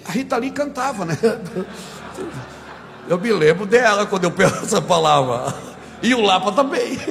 A 0.05 0.13
Rita 0.13 0.37
Lee 0.37 0.51
cantava, 0.51 1.05
né? 1.05 1.17
Eu 3.09 3.19
me 3.19 3.33
lembro 3.33 3.67
dela 3.67 4.05
quando 4.05 4.25
eu 4.25 4.33
penso 4.33 4.57
essa 4.65 4.83
palavra. 4.83 5.55
E 6.03 6.13
o 6.13 6.21
Lapa 6.21 6.51
também. 6.51 6.99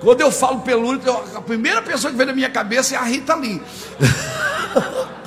Quando 0.00 0.20
eu 0.20 0.32
falo 0.32 0.60
pelúrico, 0.60 1.08
a 1.36 1.40
primeira 1.40 1.80
pessoa 1.80 2.10
que 2.10 2.16
vem 2.16 2.26
na 2.26 2.32
minha 2.32 2.50
cabeça 2.50 2.96
é 2.96 2.98
a 2.98 3.02
Rita 3.02 3.36
Lee. 3.36 3.62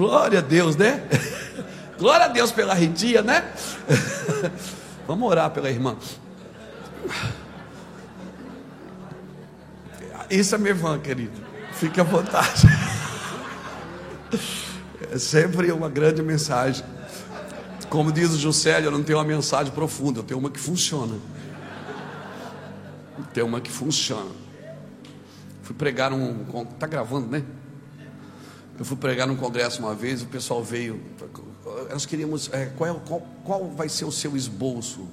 Glória 0.00 0.38
a 0.38 0.42
Deus, 0.42 0.76
né? 0.76 1.06
Glória 1.98 2.24
a 2.24 2.28
Deus 2.28 2.50
pela 2.50 2.72
Ritinha, 2.72 3.20
né? 3.20 3.52
Vamos 5.06 5.28
orar 5.28 5.50
pela 5.50 5.68
irmã. 5.68 5.94
Isso 10.30 10.54
é 10.54 10.58
minha 10.58 10.70
irmã, 10.70 10.98
querido. 10.98 11.38
Fique 11.74 12.00
à 12.00 12.04
vontade. 12.04 12.66
É 15.12 15.18
sempre 15.18 15.72
uma 15.72 15.88
grande 15.88 16.22
mensagem. 16.22 16.84
Como 17.88 18.12
diz 18.12 18.30
o 18.30 18.38
Juscelio, 18.38 18.86
eu 18.86 18.90
não 18.92 19.02
tenho 19.02 19.18
uma 19.18 19.24
mensagem 19.24 19.72
profunda, 19.72 20.20
eu 20.20 20.22
tenho 20.22 20.38
uma 20.38 20.50
que 20.50 20.60
funciona. 20.60 21.16
Tem 23.34 23.42
uma 23.42 23.60
que 23.60 23.72
funciona. 23.72 24.30
Fui 25.62 25.74
pregar 25.74 26.12
um. 26.12 26.44
Tá 26.78 26.86
gravando, 26.86 27.26
né? 27.26 27.42
Eu 28.80 28.84
fui 28.86 28.96
pregar 28.96 29.26
num 29.26 29.36
congresso 29.36 29.80
uma 29.80 29.94
vez, 29.94 30.22
o 30.22 30.26
pessoal 30.26 30.64
veio 30.64 30.98
nós 31.90 32.06
queríamos, 32.06 32.48
é, 32.50 32.64
qual, 32.64 32.90
é, 32.90 33.00
qual, 33.06 33.20
qual, 33.44 33.68
vai 33.68 33.90
ser 33.90 34.06
o 34.06 34.10
seu 34.10 34.34
esboço? 34.34 35.06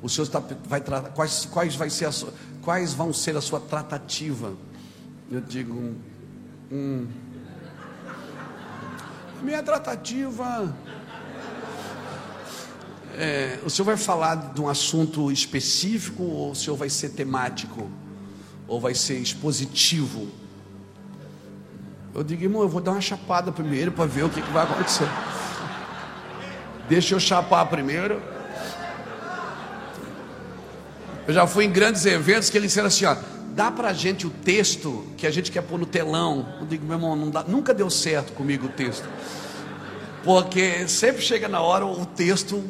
O 0.00 0.08
senhor 0.08 0.24
está, 0.24 0.40
vai 0.66 0.80
tratar, 0.80 1.10
quais, 1.10 1.44
quais, 1.46 1.74
vai 1.74 1.90
ser 1.90 2.04
a 2.04 2.12
quais 2.62 2.92
vão 2.92 3.12
ser 3.12 3.36
a 3.36 3.40
sua 3.40 3.58
tratativa? 3.58 4.56
Eu 5.28 5.40
digo, 5.40 5.96
hum, 6.70 7.08
a 9.40 9.42
minha 9.42 9.64
tratativa. 9.64 10.72
É, 13.16 13.58
o 13.64 13.70
senhor 13.70 13.86
vai 13.86 13.96
falar 13.96 14.52
de 14.52 14.60
um 14.60 14.68
assunto 14.68 15.32
específico 15.32 16.22
ou 16.22 16.52
o 16.52 16.54
senhor 16.54 16.76
vai 16.76 16.88
ser 16.88 17.08
temático? 17.08 17.90
Ou 18.68 18.80
vai 18.80 18.94
ser 18.94 19.18
expositivo? 19.18 20.28
Eu 22.14 22.24
digo, 22.24 22.42
irmão, 22.42 22.62
eu 22.62 22.68
vou 22.68 22.80
dar 22.80 22.92
uma 22.92 23.00
chapada 23.00 23.52
primeiro 23.52 23.92
para 23.92 24.06
ver 24.06 24.24
o 24.24 24.28
que, 24.28 24.40
que 24.40 24.50
vai 24.50 24.64
acontecer. 24.64 25.08
Deixa 26.88 27.14
eu 27.14 27.20
chapar 27.20 27.66
primeiro. 27.66 28.20
Eu 31.26 31.34
já 31.34 31.46
fui 31.46 31.66
em 31.66 31.70
grandes 31.70 32.06
eventos 32.06 32.48
que 32.48 32.56
eles 32.56 32.70
disseram 32.70 32.88
assim: 32.88 33.04
ó, 33.04 33.14
dá 33.54 33.70
pra 33.70 33.92
gente 33.92 34.26
o 34.26 34.30
texto 34.30 35.06
que 35.16 35.26
a 35.26 35.30
gente 35.30 35.52
quer 35.52 35.62
pôr 35.62 35.78
no 35.78 35.84
telão. 35.84 36.46
Eu 36.58 36.66
digo, 36.66 36.86
meu 36.86 36.96
irmão, 36.96 37.30
dá, 37.30 37.44
nunca 37.44 37.74
deu 37.74 37.90
certo 37.90 38.32
comigo 38.32 38.66
o 38.66 38.70
texto. 38.70 39.06
Porque 40.24 40.88
sempre 40.88 41.22
chega 41.22 41.46
na 41.48 41.60
hora 41.60 41.84
o 41.84 42.06
texto, 42.06 42.64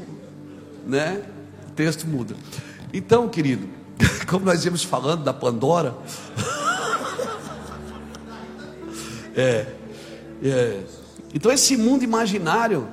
né? 0.84 1.22
O 1.68 1.72
texto 1.72 2.07
muda. 2.07 2.34
Então, 2.93 3.28
querido, 3.28 3.68
como 4.28 4.45
nós 4.45 4.64
íamos 4.64 4.82
falando 4.82 5.22
da 5.22 5.32
Pandora. 5.32 5.95
é, 9.41 9.66
é. 10.43 10.80
Então 11.32 11.53
esse 11.53 11.76
mundo 11.76 12.03
imaginário, 12.03 12.89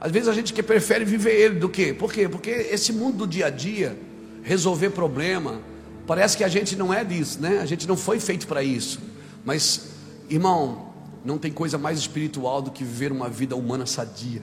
às 0.00 0.10
vezes 0.10 0.28
a 0.28 0.32
gente 0.32 0.52
que 0.52 0.62
prefere 0.62 1.04
viver 1.04 1.34
ele 1.34 1.58
do 1.58 1.68
que? 1.68 1.92
Por 1.92 2.12
quê? 2.12 2.28
Porque 2.28 2.50
esse 2.50 2.92
mundo 2.92 3.18
do 3.18 3.26
dia 3.26 3.46
a 3.46 3.50
dia, 3.50 3.98
resolver 4.42 4.90
problema, 4.90 5.60
parece 6.06 6.36
que 6.36 6.44
a 6.44 6.48
gente 6.48 6.76
não 6.76 6.92
é 6.92 7.04
disso, 7.04 7.40
né? 7.40 7.60
A 7.60 7.66
gente 7.66 7.86
não 7.86 7.96
foi 7.96 8.18
feito 8.20 8.46
para 8.46 8.62
isso. 8.62 9.00
Mas, 9.44 9.90
irmão, 10.28 10.92
não 11.24 11.38
tem 11.38 11.52
coisa 11.52 11.78
mais 11.78 11.98
espiritual 11.98 12.60
do 12.60 12.70
que 12.70 12.84
viver 12.84 13.12
uma 13.12 13.28
vida 13.28 13.56
humana 13.56 13.86
sadia. 13.86 14.42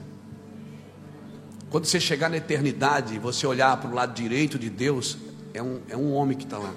Quando 1.70 1.86
você 1.86 1.98
chegar 1.98 2.28
na 2.28 2.36
eternidade, 2.36 3.18
você 3.18 3.46
olhar 3.46 3.76
para 3.78 3.90
o 3.90 3.94
lado 3.94 4.14
direito 4.14 4.58
de 4.58 4.68
Deus, 4.68 5.16
é 5.54 5.62
um, 5.62 5.80
é 5.88 5.96
um 5.96 6.12
homem 6.12 6.36
que 6.36 6.44
está 6.44 6.58
lá. 6.58 6.74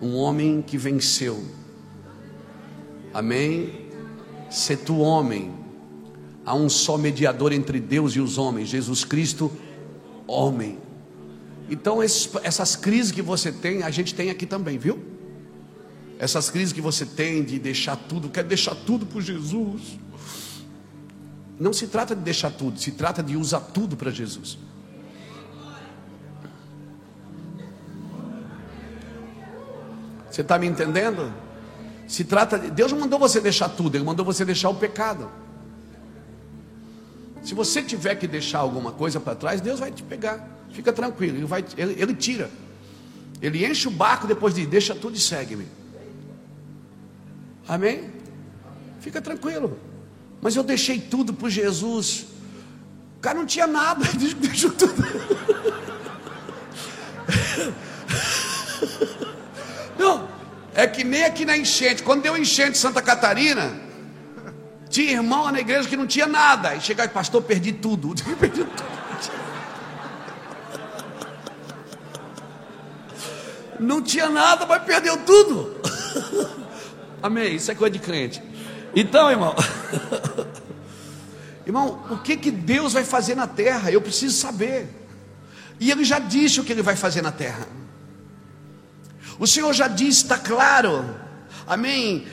Um 0.00 0.14
homem 0.14 0.62
que 0.62 0.78
venceu. 0.78 1.42
Amém? 3.12 3.88
Se 4.50 4.76
tu 4.76 4.98
homem, 4.98 5.52
há 6.44 6.54
um 6.54 6.68
só 6.68 6.96
mediador 6.96 7.52
entre 7.52 7.80
Deus 7.80 8.12
e 8.14 8.20
os 8.20 8.38
homens, 8.38 8.68
Jesus 8.68 9.04
Cristo, 9.04 9.52
homem. 10.26 10.78
Então, 11.70 12.02
esses, 12.02 12.30
essas 12.42 12.76
crises 12.76 13.12
que 13.12 13.20
você 13.20 13.52
tem, 13.52 13.82
a 13.82 13.90
gente 13.90 14.14
tem 14.14 14.30
aqui 14.30 14.46
também, 14.46 14.78
viu? 14.78 14.98
Essas 16.18 16.50
crises 16.50 16.72
que 16.72 16.80
você 16.80 17.04
tem 17.04 17.44
de 17.44 17.58
deixar 17.58 17.96
tudo, 17.96 18.28
quer 18.28 18.44
deixar 18.44 18.74
tudo 18.74 19.04
por 19.04 19.22
Jesus. 19.22 19.98
Não 21.58 21.72
se 21.72 21.86
trata 21.88 22.14
de 22.14 22.22
deixar 22.22 22.50
tudo, 22.50 22.78
se 22.78 22.92
trata 22.92 23.22
de 23.22 23.36
usar 23.36 23.60
tudo 23.60 23.96
para 23.96 24.10
Jesus. 24.10 24.58
Você 30.30 30.42
está 30.42 30.58
me 30.58 30.66
entendendo? 30.66 31.32
Se 32.08 32.24
trata 32.24 32.58
de. 32.58 32.70
Deus 32.70 32.90
não 32.90 33.00
mandou 33.00 33.18
você 33.18 33.38
deixar 33.40 33.68
tudo, 33.68 33.96
Ele 33.96 34.04
mandou 34.04 34.24
você 34.24 34.44
deixar 34.44 34.70
o 34.70 34.74
pecado. 34.74 35.30
Se 37.44 37.54
você 37.54 37.82
tiver 37.82 38.14
que 38.14 38.26
deixar 38.26 38.58
alguma 38.58 38.90
coisa 38.90 39.20
para 39.20 39.34
trás, 39.34 39.60
Deus 39.60 39.78
vai 39.78 39.92
te 39.92 40.02
pegar. 40.02 40.48
Fica 40.72 40.92
tranquilo, 40.92 41.36
Ele, 41.36 41.44
vai, 41.44 41.64
ele, 41.76 42.00
ele 42.00 42.14
tira. 42.14 42.50
Ele 43.40 43.64
enche 43.64 43.86
o 43.86 43.90
barco 43.90 44.26
depois 44.26 44.54
de 44.54 44.66
deixa 44.66 44.94
tudo 44.94 45.16
e 45.16 45.20
segue-me. 45.20 45.66
Amém? 47.68 48.10
Fica 49.00 49.20
tranquilo. 49.20 49.78
Mas 50.40 50.56
eu 50.56 50.62
deixei 50.62 50.98
tudo 50.98 51.34
por 51.34 51.50
Jesus. 51.50 52.26
O 53.18 53.20
cara 53.20 53.38
não 53.38 53.46
tinha 53.46 53.66
nada, 53.66 54.04
deixou 54.40 54.70
tudo. 54.70 54.94
Não, 59.98 60.28
é 60.78 60.86
que 60.86 61.02
nem 61.02 61.24
aqui 61.24 61.44
na 61.44 61.56
enchente. 61.56 62.04
Quando 62.04 62.22
deu 62.22 62.36
enchente 62.36 62.70
em 62.70 62.80
Santa 62.80 63.02
Catarina, 63.02 63.72
tinha 64.88 65.10
irmão 65.10 65.50
na 65.50 65.58
igreja 65.58 65.88
que 65.88 65.96
não 65.96 66.06
tinha 66.06 66.28
nada. 66.28 66.76
E 66.76 66.80
chegava, 66.80 67.08
pastor, 67.08 67.42
perdi 67.42 67.72
tudo. 67.72 68.14
perdi 68.38 68.62
tudo. 68.62 68.84
Não 73.80 74.00
tinha 74.00 74.28
nada, 74.28 74.66
mas 74.66 74.84
perdeu 74.84 75.16
tudo. 75.16 75.80
Amém. 77.20 77.56
Isso 77.56 77.72
é 77.72 77.74
coisa 77.74 77.90
de 77.90 77.98
crente. 77.98 78.40
Então, 78.94 79.28
irmão. 79.28 79.56
Irmão, 81.66 82.04
o 82.08 82.18
que 82.18 82.36
que 82.36 82.52
Deus 82.52 82.94
vai 82.94 83.04
fazer 83.04 83.34
na 83.34 83.48
terra? 83.48 83.90
Eu 83.90 84.00
preciso 84.00 84.38
saber. 84.38 84.88
E 85.78 85.90
ele 85.90 86.04
já 86.04 86.20
disse 86.20 86.60
o 86.60 86.64
que 86.64 86.72
ele 86.72 86.82
vai 86.82 86.96
fazer 86.96 87.20
na 87.20 87.32
terra. 87.32 87.66
O 89.38 89.46
Senhor 89.46 89.72
já 89.72 89.88
disse, 89.88 90.24
está 90.24 90.38
claro. 90.38 91.04
Amém. 91.66 92.26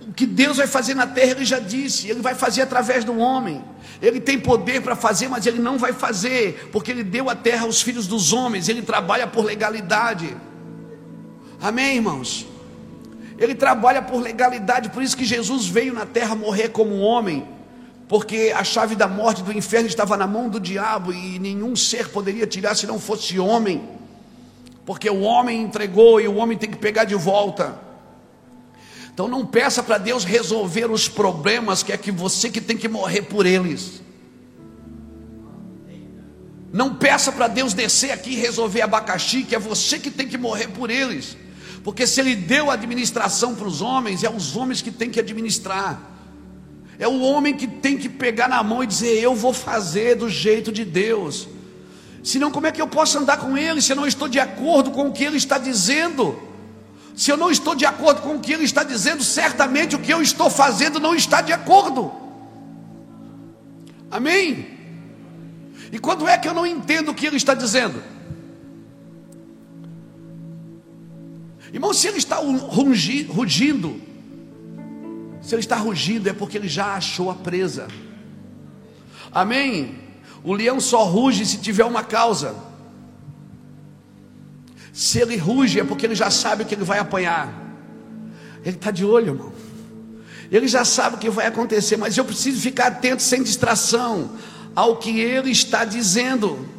O 0.00 0.12
que 0.12 0.26
Deus 0.26 0.56
vai 0.56 0.66
fazer 0.66 0.94
na 0.94 1.06
terra, 1.06 1.32
ele 1.32 1.44
já 1.44 1.58
disse. 1.58 2.08
Ele 2.08 2.20
vai 2.20 2.34
fazer 2.34 2.62
através 2.62 3.04
do 3.04 3.18
homem. 3.18 3.62
Ele 4.00 4.20
tem 4.20 4.38
poder 4.38 4.82
para 4.82 4.94
fazer, 4.94 5.28
mas 5.28 5.46
ele 5.46 5.58
não 5.58 5.78
vai 5.78 5.92
fazer, 5.92 6.68
porque 6.70 6.90
ele 6.90 7.02
deu 7.02 7.30
a 7.30 7.34
terra 7.34 7.64
aos 7.64 7.80
filhos 7.80 8.06
dos 8.06 8.32
homens. 8.32 8.68
Ele 8.68 8.82
trabalha 8.82 9.26
por 9.26 9.44
legalidade. 9.44 10.36
Amém, 11.60 11.96
irmãos? 11.96 12.46
Ele 13.38 13.54
trabalha 13.54 14.00
por 14.00 14.20
legalidade, 14.20 14.90
por 14.90 15.02
isso 15.02 15.16
que 15.16 15.24
Jesus 15.24 15.66
veio 15.66 15.92
na 15.92 16.06
terra 16.06 16.34
morrer 16.34 16.70
como 16.70 16.98
homem, 16.98 17.46
porque 18.08 18.52
a 18.56 18.64
chave 18.64 18.94
da 18.94 19.06
morte 19.06 19.42
do 19.42 19.52
inferno 19.52 19.88
estava 19.88 20.16
na 20.16 20.26
mão 20.26 20.48
do 20.48 20.58
diabo 20.58 21.12
e 21.12 21.38
nenhum 21.38 21.76
ser 21.76 22.08
poderia 22.08 22.46
tirar 22.46 22.74
se 22.74 22.86
não 22.86 22.98
fosse 22.98 23.38
homem, 23.38 23.82
porque 24.86 25.10
o 25.10 25.20
homem 25.22 25.60
entregou 25.60 26.20
e 26.20 26.28
o 26.28 26.36
homem 26.36 26.56
tem 26.56 26.70
que 26.70 26.78
pegar 26.78 27.04
de 27.04 27.16
volta. 27.16 27.78
Então 29.12 29.26
não 29.26 29.44
peça 29.44 29.82
para 29.82 29.98
Deus 29.98 30.24
resolver 30.24 30.88
os 30.90 31.08
problemas, 31.08 31.82
que 31.82 31.92
é 31.92 31.96
que 31.96 32.12
você 32.12 32.48
que 32.48 32.60
tem 32.60 32.76
que 32.76 32.88
morrer 32.88 33.22
por 33.22 33.44
eles. 33.44 34.00
Não 36.72 36.94
peça 36.94 37.32
para 37.32 37.48
Deus 37.48 37.74
descer 37.74 38.12
aqui 38.12 38.30
e 38.30 38.36
resolver 38.36 38.82
abacaxi, 38.82 39.42
que 39.42 39.56
é 39.56 39.58
você 39.58 39.98
que 39.98 40.10
tem 40.10 40.28
que 40.28 40.38
morrer 40.38 40.68
por 40.68 40.88
eles. 40.88 41.36
Porque 41.82 42.06
se 42.06 42.20
ele 42.20 42.36
deu 42.36 42.70
a 42.70 42.74
administração 42.74 43.54
para 43.54 43.66
os 43.66 43.80
homens, 43.80 44.22
é 44.22 44.30
os 44.30 44.54
homens 44.54 44.82
que 44.82 44.90
tem 44.90 45.10
que 45.10 45.18
administrar. 45.18 46.00
É 46.98 47.08
o 47.08 47.20
homem 47.20 47.56
que 47.56 47.66
tem 47.66 47.96
que 47.96 48.08
pegar 48.08 48.48
na 48.48 48.62
mão 48.62 48.84
e 48.84 48.86
dizer: 48.86 49.18
Eu 49.18 49.34
vou 49.34 49.52
fazer 49.52 50.14
do 50.14 50.28
jeito 50.28 50.70
de 50.70 50.84
Deus. 50.84 51.48
Senão, 52.26 52.50
como 52.50 52.66
é 52.66 52.72
que 52.72 52.82
eu 52.82 52.88
posso 52.88 53.16
andar 53.20 53.36
com 53.36 53.56
ele 53.56 53.80
se 53.80 53.92
eu 53.92 53.94
não 53.94 54.04
estou 54.04 54.26
de 54.26 54.40
acordo 54.40 54.90
com 54.90 55.06
o 55.06 55.12
que 55.12 55.22
ele 55.22 55.36
está 55.36 55.58
dizendo? 55.58 56.36
Se 57.14 57.30
eu 57.30 57.36
não 57.36 57.52
estou 57.52 57.72
de 57.72 57.86
acordo 57.86 58.20
com 58.20 58.34
o 58.34 58.40
que 58.40 58.52
ele 58.52 58.64
está 58.64 58.82
dizendo, 58.82 59.22
certamente 59.22 59.94
o 59.94 60.00
que 60.00 60.12
eu 60.12 60.20
estou 60.20 60.50
fazendo 60.50 60.98
não 60.98 61.14
está 61.14 61.40
de 61.40 61.52
acordo. 61.52 62.10
Amém? 64.10 64.76
E 65.92 66.00
quando 66.00 66.26
é 66.26 66.36
que 66.36 66.48
eu 66.48 66.52
não 66.52 66.66
entendo 66.66 67.12
o 67.12 67.14
que 67.14 67.26
ele 67.26 67.36
está 67.36 67.54
dizendo? 67.54 68.02
Irmão, 71.72 71.94
se 71.94 72.08
ele 72.08 72.18
está 72.18 72.38
rugindo, 72.38 74.00
se 75.40 75.54
ele 75.54 75.60
está 75.60 75.76
rugindo, 75.76 76.28
é 76.28 76.32
porque 76.32 76.58
ele 76.58 76.66
já 76.66 76.96
achou 76.96 77.30
a 77.30 77.36
presa. 77.36 77.86
Amém? 79.30 80.05
O 80.46 80.54
leão 80.54 80.80
só 80.80 81.02
ruge 81.04 81.44
se 81.44 81.58
tiver 81.58 81.84
uma 81.84 82.04
causa. 82.04 82.54
Se 84.92 85.18
ele 85.20 85.36
ruge, 85.36 85.80
é 85.80 85.84
porque 85.84 86.06
ele 86.06 86.14
já 86.14 86.30
sabe 86.30 86.62
o 86.62 86.66
que 86.66 86.74
ele 86.74 86.84
vai 86.84 87.00
apanhar. 87.00 87.52
Ele 88.64 88.76
está 88.76 88.90
de 88.90 89.04
olho, 89.04 89.34
irmão. 89.34 89.52
Ele 90.50 90.68
já 90.68 90.84
sabe 90.84 91.16
o 91.16 91.18
que 91.18 91.28
vai 91.28 91.46
acontecer, 91.46 91.96
mas 91.96 92.16
eu 92.16 92.24
preciso 92.24 92.60
ficar 92.60 92.86
atento 92.86 93.22
sem 93.22 93.42
distração 93.42 94.30
ao 94.74 94.96
que 94.96 95.18
ele 95.20 95.50
está 95.50 95.84
dizendo 95.84 96.76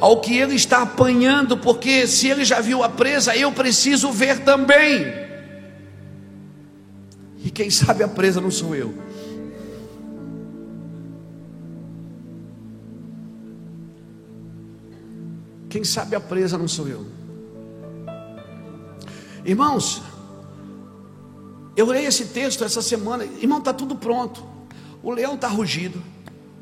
ao 0.00 0.20
que 0.20 0.36
ele 0.36 0.54
está 0.54 0.82
apanhando, 0.82 1.56
porque 1.56 2.06
se 2.06 2.28
ele 2.28 2.44
já 2.44 2.60
viu 2.60 2.82
a 2.82 2.88
presa, 2.88 3.36
eu 3.36 3.50
preciso 3.52 4.12
ver 4.12 4.40
também. 4.40 5.06
E 7.42 7.50
quem 7.50 7.70
sabe 7.70 8.02
a 8.02 8.08
presa 8.08 8.40
não 8.40 8.50
sou 8.50 8.74
eu. 8.74 9.03
Quem 15.74 15.82
sabe 15.82 16.14
a 16.14 16.20
presa 16.20 16.56
não 16.56 16.68
sou 16.68 16.86
eu. 16.86 17.04
Irmãos, 19.44 20.02
eu 21.76 21.84
leio 21.86 22.06
esse 22.06 22.26
texto 22.26 22.62
essa 22.62 22.80
semana, 22.80 23.24
irmão, 23.24 23.58
está 23.58 23.72
tudo 23.74 23.96
pronto. 23.96 24.44
O 25.02 25.10
leão 25.10 25.34
está 25.34 25.48
rugido, 25.48 26.00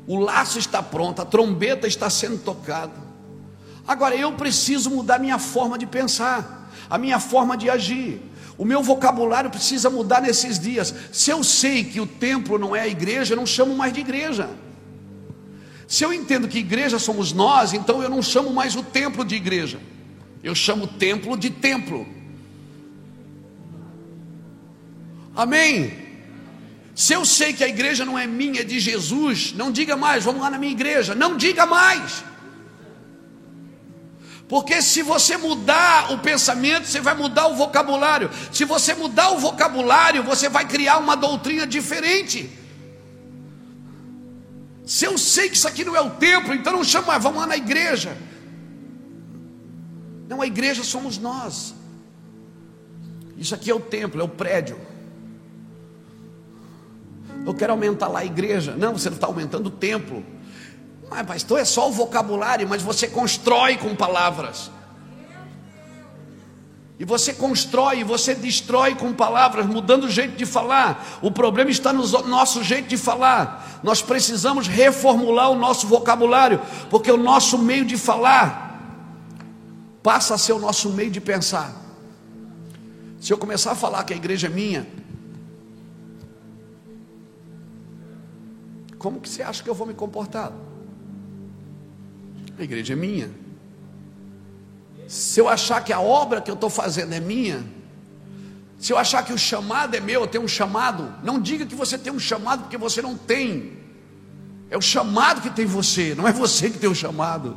o 0.07 0.17
laço 0.17 0.57
está 0.57 0.81
pronto, 0.81 1.21
a 1.21 1.25
trombeta 1.25 1.85
está 1.85 2.09
sendo 2.09 2.39
tocada. 2.39 2.99
Agora 3.87 4.15
eu 4.15 4.31
preciso 4.31 4.89
mudar 4.89 5.19
minha 5.19 5.37
forma 5.37 5.77
de 5.77 5.85
pensar, 5.85 6.73
a 6.89 6.97
minha 6.97 7.19
forma 7.19 7.55
de 7.55 7.69
agir. 7.69 8.19
O 8.57 8.65
meu 8.65 8.81
vocabulário 8.81 9.51
precisa 9.51 9.91
mudar 9.91 10.23
nesses 10.23 10.57
dias. 10.57 10.91
Se 11.11 11.29
eu 11.29 11.43
sei 11.43 11.83
que 11.83 12.01
o 12.01 12.07
templo 12.07 12.57
não 12.57 12.75
é 12.75 12.81
a 12.81 12.87
igreja, 12.87 13.33
eu 13.33 13.37
não 13.37 13.45
chamo 13.45 13.77
mais 13.77 13.93
de 13.93 13.99
igreja. 13.99 14.49
Se 15.93 16.03
eu 16.03 16.11
entendo 16.11 16.47
que 16.47 16.57
igreja 16.57 16.97
somos 16.97 17.33
nós, 17.33 17.71
então 17.71 18.01
eu 18.01 18.09
não 18.09 18.19
chamo 18.19 18.51
mais 18.51 18.75
o 18.75 18.81
templo 18.81 19.23
de 19.23 19.35
igreja. 19.35 19.79
Eu 20.43 20.55
chamo 20.55 20.85
o 20.85 20.87
templo 20.87 21.37
de 21.37 21.51
templo. 21.51 22.07
Amém. 25.35 25.93
Se 26.95 27.13
eu 27.13 27.23
sei 27.23 27.53
que 27.53 27.63
a 27.63 27.67
igreja 27.67 28.03
não 28.05 28.17
é 28.17 28.25
minha, 28.25 28.61
é 28.61 28.63
de 28.63 28.79
Jesus, 28.79 29.53
não 29.53 29.71
diga 29.71 29.95
mais, 29.95 30.23
vamos 30.23 30.41
lá 30.41 30.49
na 30.49 30.57
minha 30.57 30.71
igreja. 30.71 31.13
Não 31.13 31.37
diga 31.37 31.67
mais. 31.67 32.23
Porque 34.47 34.81
se 34.81 35.03
você 35.03 35.37
mudar 35.37 36.11
o 36.11 36.17
pensamento, 36.17 36.87
você 36.87 37.01
vai 37.01 37.13
mudar 37.13 37.45
o 37.45 37.55
vocabulário. 37.55 38.31
Se 38.51 38.65
você 38.65 38.95
mudar 38.95 39.29
o 39.29 39.37
vocabulário, 39.37 40.23
você 40.23 40.49
vai 40.49 40.67
criar 40.67 40.97
uma 40.97 41.15
doutrina 41.15 41.67
diferente. 41.67 42.62
Se 44.85 45.05
eu 45.05 45.17
sei 45.17 45.49
que 45.49 45.55
isso 45.55 45.67
aqui 45.67 45.85
não 45.85 45.95
é 45.95 46.01
o 46.01 46.11
templo, 46.11 46.53
então 46.53 46.73
não 46.73 46.83
chama, 46.83 47.17
vamos 47.17 47.39
lá 47.39 47.47
na 47.47 47.57
igreja. 47.57 48.17
Não, 50.27 50.41
a 50.41 50.47
igreja 50.47 50.83
somos 50.83 51.17
nós. 51.17 51.73
Isso 53.37 53.55
aqui 53.55 53.69
é 53.69 53.75
o 53.75 53.79
templo, 53.79 54.21
é 54.21 54.23
o 54.23 54.29
prédio. 54.29 54.79
Eu 57.45 57.53
quero 57.53 57.73
aumentar 57.73 58.07
lá 58.07 58.19
a 58.19 58.25
igreja. 58.25 58.75
Não, 58.75 58.93
você 58.93 59.09
não 59.09 59.15
está 59.15 59.27
aumentando 59.27 59.67
o 59.67 59.71
templo. 59.71 60.23
Mas, 61.09 61.25
pastor, 61.25 61.59
é 61.59 61.65
só 61.65 61.89
o 61.89 61.91
vocabulário, 61.91 62.67
mas 62.67 62.81
você 62.81 63.07
constrói 63.07 63.77
com 63.77 63.95
palavras. 63.95 64.71
E 66.99 67.05
você 67.05 67.33
constrói, 67.33 68.03
você 68.03 68.35
destrói 68.35 68.93
com 68.93 69.11
palavras, 69.13 69.65
mudando 69.65 70.03
o 70.03 70.09
jeito 70.09 70.35
de 70.35 70.45
falar. 70.45 71.19
O 71.21 71.31
problema 71.31 71.71
está 71.71 71.91
no 71.91 72.05
nosso 72.27 72.63
jeito 72.63 72.87
de 72.87 72.97
falar. 72.97 73.79
Nós 73.81 74.01
precisamos 74.01 74.67
reformular 74.67 75.49
o 75.49 75.55
nosso 75.55 75.87
vocabulário, 75.87 76.61
porque 76.89 77.11
o 77.11 77.17
nosso 77.17 77.57
meio 77.57 77.83
de 77.83 77.97
falar 77.97 78.63
passa 80.03 80.35
a 80.35 80.37
ser 80.37 80.53
o 80.53 80.59
nosso 80.59 80.89
meio 80.91 81.09
de 81.09 81.19
pensar. 81.19 81.73
Se 83.19 83.33
eu 83.33 83.37
começar 83.37 83.71
a 83.71 83.75
falar 83.75 84.03
que 84.03 84.13
a 84.13 84.17
igreja 84.17 84.47
é 84.47 84.49
minha, 84.49 84.85
como 88.99 89.19
que 89.19 89.27
você 89.27 89.41
acha 89.41 89.63
que 89.63 89.69
eu 89.69 89.73
vou 89.73 89.87
me 89.87 89.93
comportar? 89.93 90.51
A 92.59 92.63
igreja 92.63 92.93
é 92.93 92.95
minha. 92.95 93.42
Se 95.13 95.39
eu 95.39 95.47
achar 95.47 95.83
que 95.83 95.93
a 95.93 95.99
obra 95.99 96.41
que 96.41 96.49
eu 96.49 96.55
estou 96.55 96.71
fazendo 96.71 97.13
é 97.13 97.19
minha, 97.19 97.63
se 98.79 98.91
eu 98.91 98.97
achar 98.97 99.23
que 99.23 99.31
o 99.31 99.37
chamado 99.37 99.93
é 99.93 99.99
meu, 99.99 100.21
eu 100.21 100.27
tenho 100.27 100.43
um 100.43 100.47
chamado, 100.47 101.13
não 101.21 101.39
diga 101.39 101.67
que 101.67 101.75
você 101.75 101.99
tem 101.99 102.11
um 102.11 102.17
chamado 102.17 102.63
porque 102.63 102.79
você 102.79 102.99
não 102.99 103.15
tem. 103.15 103.77
É 104.71 104.75
o 104.75 104.81
chamado 104.81 105.39
que 105.39 105.51
tem 105.51 105.67
você, 105.67 106.15
não 106.15 106.27
é 106.27 106.31
você 106.31 106.67
que 106.67 106.79
tem 106.79 106.89
o 106.89 106.95
chamado. 106.95 107.55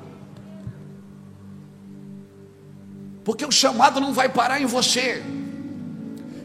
Porque 3.24 3.46
o 3.46 3.50
chamado 3.50 4.02
não 4.02 4.12
vai 4.12 4.28
parar 4.28 4.60
em 4.60 4.66
você. 4.66 5.24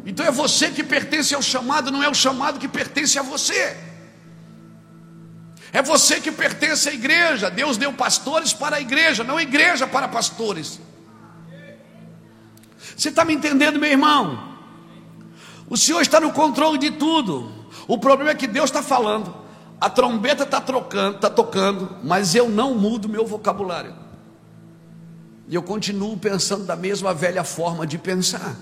Então 0.06 0.26
é 0.26 0.32
você 0.32 0.72
que 0.72 0.82
pertence 0.82 1.36
ao 1.36 1.42
chamado, 1.42 1.92
não 1.92 2.02
é 2.02 2.08
o 2.08 2.16
chamado 2.16 2.58
que 2.58 2.70
pertence 2.70 3.20
a 3.20 3.22
você. 3.22 3.76
É 5.74 5.82
você 5.82 6.22
que 6.22 6.32
pertence 6.32 6.88
à 6.88 6.94
igreja. 6.94 7.52
Deus 7.52 7.76
deu 7.76 7.92
pastores 7.92 8.54
para 8.54 8.78
a 8.78 8.82
igreja, 8.82 9.26
não 9.26 9.36
a 9.36 9.44
igreja 9.44 9.86
para 9.86 10.08
pastores. 10.08 10.80
Você 13.02 13.10
está 13.10 13.26
me 13.26 13.34
entendendo, 13.34 13.80
meu 13.80 13.90
irmão? 13.90 14.54
O 15.68 15.76
Senhor 15.76 16.02
está 16.02 16.20
no 16.20 16.32
controle 16.32 16.78
de 16.78 16.92
tudo. 16.92 17.52
O 17.88 17.98
problema 17.98 18.30
é 18.30 18.36
que 18.36 18.46
Deus 18.46 18.66
está 18.66 18.84
falando. 18.84 19.36
A 19.80 19.90
trombeta 19.90 20.44
está 20.44 20.62
trocando, 20.62 21.16
está 21.16 21.28
tocando, 21.28 21.98
mas 22.04 22.36
eu 22.36 22.48
não 22.48 22.76
mudo 22.76 23.10
meu 23.10 23.26
vocabulário. 23.26 23.96
E 25.48 25.56
eu 25.56 25.64
continuo 25.64 26.16
pensando 26.16 26.64
da 26.64 26.76
mesma 26.76 27.12
velha 27.12 27.44
forma 27.44 27.88
de 27.88 27.98
pensar. 27.98 28.56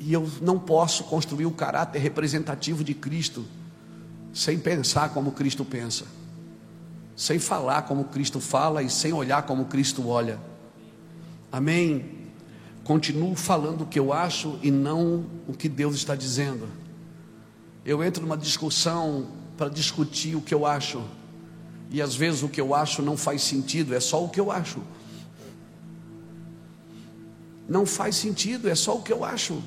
E 0.00 0.14
eu 0.14 0.26
não 0.40 0.58
posso 0.58 1.04
construir 1.04 1.44
o 1.44 1.50
caráter 1.50 1.98
representativo 1.98 2.82
de 2.82 2.94
Cristo 2.94 3.44
sem 4.32 4.58
pensar 4.58 5.10
como 5.10 5.32
Cristo 5.32 5.62
pensa, 5.62 6.06
sem 7.14 7.38
falar 7.38 7.82
como 7.82 8.04
Cristo 8.04 8.40
fala 8.40 8.82
e 8.82 8.88
sem 8.88 9.12
olhar 9.12 9.42
como 9.42 9.66
Cristo 9.66 10.08
olha. 10.08 10.55
Amém? 11.56 12.04
Continuo 12.84 13.34
falando 13.34 13.80
o 13.80 13.86
que 13.86 13.98
eu 13.98 14.12
acho 14.12 14.58
e 14.62 14.70
não 14.70 15.24
o 15.48 15.54
que 15.54 15.70
Deus 15.70 15.94
está 15.94 16.14
dizendo. 16.14 16.68
Eu 17.82 18.04
entro 18.04 18.22
numa 18.22 18.36
discussão 18.36 19.28
para 19.56 19.70
discutir 19.70 20.36
o 20.36 20.42
que 20.42 20.52
eu 20.52 20.66
acho, 20.66 21.02
e 21.90 22.02
às 22.02 22.14
vezes 22.14 22.42
o 22.42 22.48
que 22.50 22.60
eu 22.60 22.74
acho 22.74 23.00
não 23.00 23.16
faz 23.16 23.40
sentido, 23.40 23.94
é 23.94 24.00
só 24.00 24.22
o 24.22 24.28
que 24.28 24.38
eu 24.38 24.50
acho. 24.52 24.80
Não 27.66 27.86
faz 27.86 28.16
sentido, 28.16 28.68
é 28.68 28.74
só 28.74 28.98
o 28.98 29.02
que 29.02 29.10
eu 29.10 29.24
acho. 29.24 29.62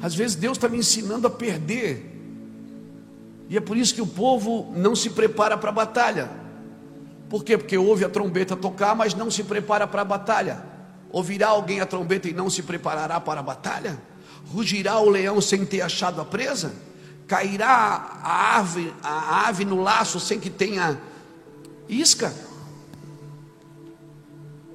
Às 0.00 0.14
vezes 0.14 0.36
Deus 0.36 0.58
está 0.58 0.68
me 0.68 0.78
ensinando 0.78 1.26
a 1.26 1.30
perder. 1.30 2.08
E 3.48 3.56
é 3.56 3.60
por 3.60 3.76
isso 3.76 3.96
que 3.96 4.00
o 4.00 4.06
povo 4.06 4.72
não 4.76 4.94
se 4.94 5.10
prepara 5.10 5.58
para 5.58 5.70
a 5.70 5.72
batalha. 5.72 6.41
Por 7.32 7.42
quê? 7.42 7.56
Porque 7.56 7.78
ouve 7.78 8.04
a 8.04 8.10
trombeta 8.10 8.54
tocar, 8.54 8.94
mas 8.94 9.14
não 9.14 9.30
se 9.30 9.42
prepara 9.42 9.86
para 9.86 10.02
a 10.02 10.04
batalha. 10.04 10.62
Ouvirá 11.10 11.48
alguém 11.48 11.80
a 11.80 11.86
trombeta 11.86 12.28
e 12.28 12.34
não 12.34 12.50
se 12.50 12.62
preparará 12.62 13.18
para 13.18 13.40
a 13.40 13.42
batalha? 13.42 13.98
Rugirá 14.52 15.00
o 15.00 15.08
leão 15.08 15.40
sem 15.40 15.64
ter 15.64 15.80
achado 15.80 16.20
a 16.20 16.26
presa? 16.26 16.74
Cairá 17.26 18.20
a 18.22 18.58
ave, 18.58 18.92
a 19.02 19.48
ave 19.48 19.64
no 19.64 19.80
laço 19.80 20.20
sem 20.20 20.38
que 20.38 20.50
tenha 20.50 21.00
isca? 21.88 22.34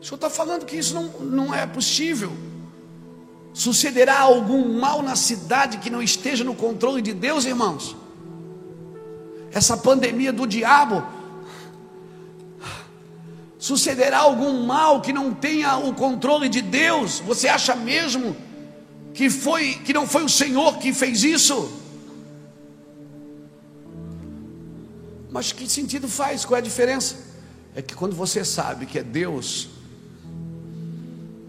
O 0.02 0.04
senhor 0.04 0.16
está 0.16 0.28
falando 0.28 0.66
que 0.66 0.78
isso 0.78 0.96
não, 0.96 1.10
não 1.20 1.54
é 1.54 1.68
possível. 1.68 2.32
Sucederá 3.54 4.22
algum 4.22 4.80
mal 4.80 5.04
na 5.04 5.16
cidade 5.16 5.78
que 5.78 5.92
não 5.92 6.02
esteja 6.02 6.44
no 6.44 6.56
controle 6.56 7.04
de 7.04 7.14
Deus, 7.14 7.46
irmãos? 7.46 7.96
Essa 9.52 9.78
pandemia 9.78 10.34
do 10.34 10.48
diabo. 10.48 11.17
Sucederá 13.60 14.20
algum 14.20 14.66
mal 14.66 15.02
que 15.02 15.12
não 15.12 15.34
tenha 15.34 15.78
o 15.78 15.94
controle 15.94 16.48
de 16.48 16.62
Deus? 16.62 17.20
Você 17.20 17.48
acha 17.48 17.76
mesmo 17.76 18.36
que 19.14 19.30
foi 19.30 19.74
que 19.74 19.94
não 19.94 20.06
foi 20.06 20.24
o 20.24 20.30
Senhor 20.30 20.78
que 20.78 20.94
fez 20.94 21.24
isso? 21.24 21.72
Mas 25.32 25.52
que 25.52 25.68
sentido 25.68 26.08
faz? 26.08 26.46
Qual 26.46 26.56
é 26.56 26.60
a 26.60 26.64
diferença? 26.64 27.16
É 27.76 27.82
que 27.82 27.96
quando 27.96 28.16
você 28.16 28.46
sabe 28.46 28.86
que 28.86 29.00
é 29.00 29.04
Deus 29.04 29.70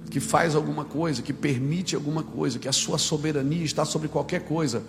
que 0.09 0.21
faz 0.21 0.55
alguma 0.55 0.85
coisa, 0.85 1.23
que 1.23 1.33
permite 1.33 1.95
alguma 1.95 2.23
coisa, 2.23 2.59
que 2.59 2.69
a 2.69 2.73
sua 2.73 2.99
soberania 2.99 3.65
está 3.65 3.85
sobre 3.85 4.09
qualquer 4.09 4.41
coisa, 4.41 4.83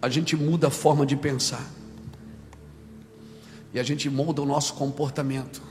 a 0.00 0.08
gente 0.08 0.36
muda 0.36 0.68
a 0.68 0.70
forma 0.70 1.04
de 1.04 1.16
pensar. 1.16 1.70
E 3.72 3.78
a 3.78 3.82
gente 3.82 4.08
molda 4.08 4.40
o 4.40 4.46
nosso 4.46 4.74
comportamento. 4.74 5.62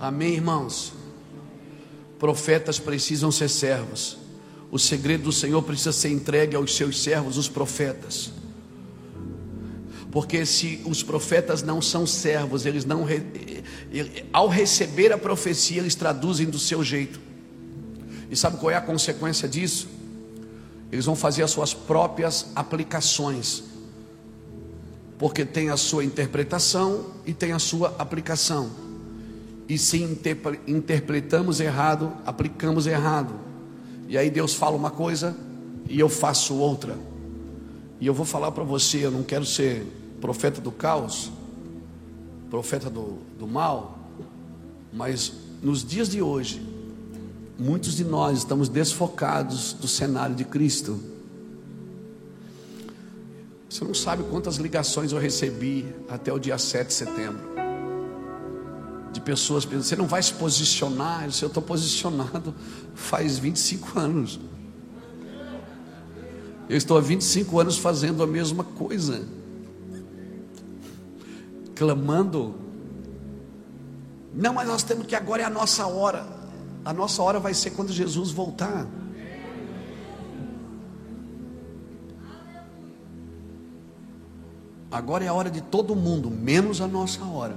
Amém, 0.00 0.32
irmãos? 0.32 0.94
Profetas 2.18 2.78
precisam 2.78 3.30
ser 3.30 3.50
servos. 3.50 4.16
O 4.70 4.78
segredo 4.78 5.24
do 5.24 5.32
Senhor 5.32 5.60
precisa 5.62 5.92
ser 5.92 6.08
entregue 6.08 6.56
aos 6.56 6.74
seus 6.74 7.02
servos, 7.02 7.36
os 7.36 7.50
profetas. 7.50 8.32
Porque 10.10 10.46
se 10.46 10.80
os 10.86 11.02
profetas 11.02 11.62
não 11.62 11.82
são 11.82 12.06
servos, 12.06 12.64
eles 12.64 12.86
não 12.86 13.06
ao 14.32 14.48
receber 14.48 15.12
a 15.12 15.18
profecia, 15.18 15.82
eles 15.82 15.94
traduzem 15.94 16.46
do 16.46 16.58
seu 16.58 16.82
jeito. 16.82 17.20
E 18.30 18.34
sabe 18.34 18.56
qual 18.56 18.70
é 18.70 18.76
a 18.76 18.80
consequência 18.80 19.46
disso? 19.46 19.86
Eles 20.90 21.04
vão 21.04 21.14
fazer 21.14 21.42
as 21.42 21.50
suas 21.50 21.74
próprias 21.74 22.46
aplicações. 22.56 23.64
Porque 25.18 25.44
tem 25.44 25.68
a 25.68 25.76
sua 25.76 26.04
interpretação 26.04 27.10
e 27.26 27.34
tem 27.34 27.52
a 27.52 27.58
sua 27.58 27.94
aplicação. 27.98 28.89
E 29.70 29.78
se 29.78 30.02
interpretamos 30.66 31.60
errado, 31.60 32.12
aplicamos 32.26 32.88
errado. 32.88 33.32
E 34.08 34.18
aí 34.18 34.28
Deus 34.28 34.52
fala 34.52 34.76
uma 34.76 34.90
coisa 34.90 35.36
e 35.88 36.00
eu 36.00 36.08
faço 36.08 36.56
outra. 36.56 36.98
E 38.00 38.04
eu 38.04 38.12
vou 38.12 38.26
falar 38.26 38.50
para 38.50 38.64
você, 38.64 39.06
eu 39.06 39.12
não 39.12 39.22
quero 39.22 39.46
ser 39.46 39.86
profeta 40.20 40.60
do 40.60 40.72
caos, 40.72 41.30
profeta 42.50 42.90
do, 42.90 43.18
do 43.38 43.46
mal, 43.46 43.96
mas 44.92 45.34
nos 45.62 45.84
dias 45.84 46.08
de 46.08 46.20
hoje, 46.20 46.60
muitos 47.56 47.94
de 47.94 48.02
nós 48.02 48.38
estamos 48.38 48.68
desfocados 48.68 49.72
do 49.74 49.86
cenário 49.86 50.34
de 50.34 50.44
Cristo. 50.44 50.98
Você 53.68 53.84
não 53.84 53.94
sabe 53.94 54.24
quantas 54.24 54.56
ligações 54.56 55.12
eu 55.12 55.18
recebi 55.20 55.86
até 56.08 56.32
o 56.32 56.40
dia 56.40 56.58
7 56.58 56.88
de 56.88 56.92
setembro. 56.92 57.59
De 59.12 59.20
pessoas 59.20 59.64
pensando, 59.64 59.84
você 59.84 59.96
não 59.96 60.06
vai 60.06 60.22
se 60.22 60.32
posicionar? 60.34 61.24
Eu 61.24 61.48
estou 61.48 61.62
posicionado 61.62 62.54
faz 62.94 63.38
25 63.38 63.98
anos. 63.98 64.40
Eu 66.68 66.76
estou 66.76 66.96
há 66.96 67.00
25 67.00 67.58
anos 67.58 67.76
fazendo 67.76 68.22
a 68.22 68.26
mesma 68.26 68.62
coisa 68.62 69.26
clamando. 71.80 72.56
Não, 74.34 74.52
mas 74.52 74.68
nós 74.68 74.82
temos 74.82 75.06
que 75.06 75.16
agora 75.16 75.40
é 75.40 75.46
a 75.46 75.50
nossa 75.50 75.86
hora. 75.86 76.26
A 76.84 76.92
nossa 76.92 77.22
hora 77.22 77.40
vai 77.40 77.54
ser 77.54 77.70
quando 77.70 77.90
Jesus 77.90 78.32
voltar. 78.32 78.86
Agora 84.90 85.24
é 85.24 85.28
a 85.28 85.32
hora 85.32 85.50
de 85.50 85.62
todo 85.62 85.96
mundo, 85.96 86.30
menos 86.30 86.82
a 86.82 86.86
nossa 86.86 87.24
hora. 87.24 87.56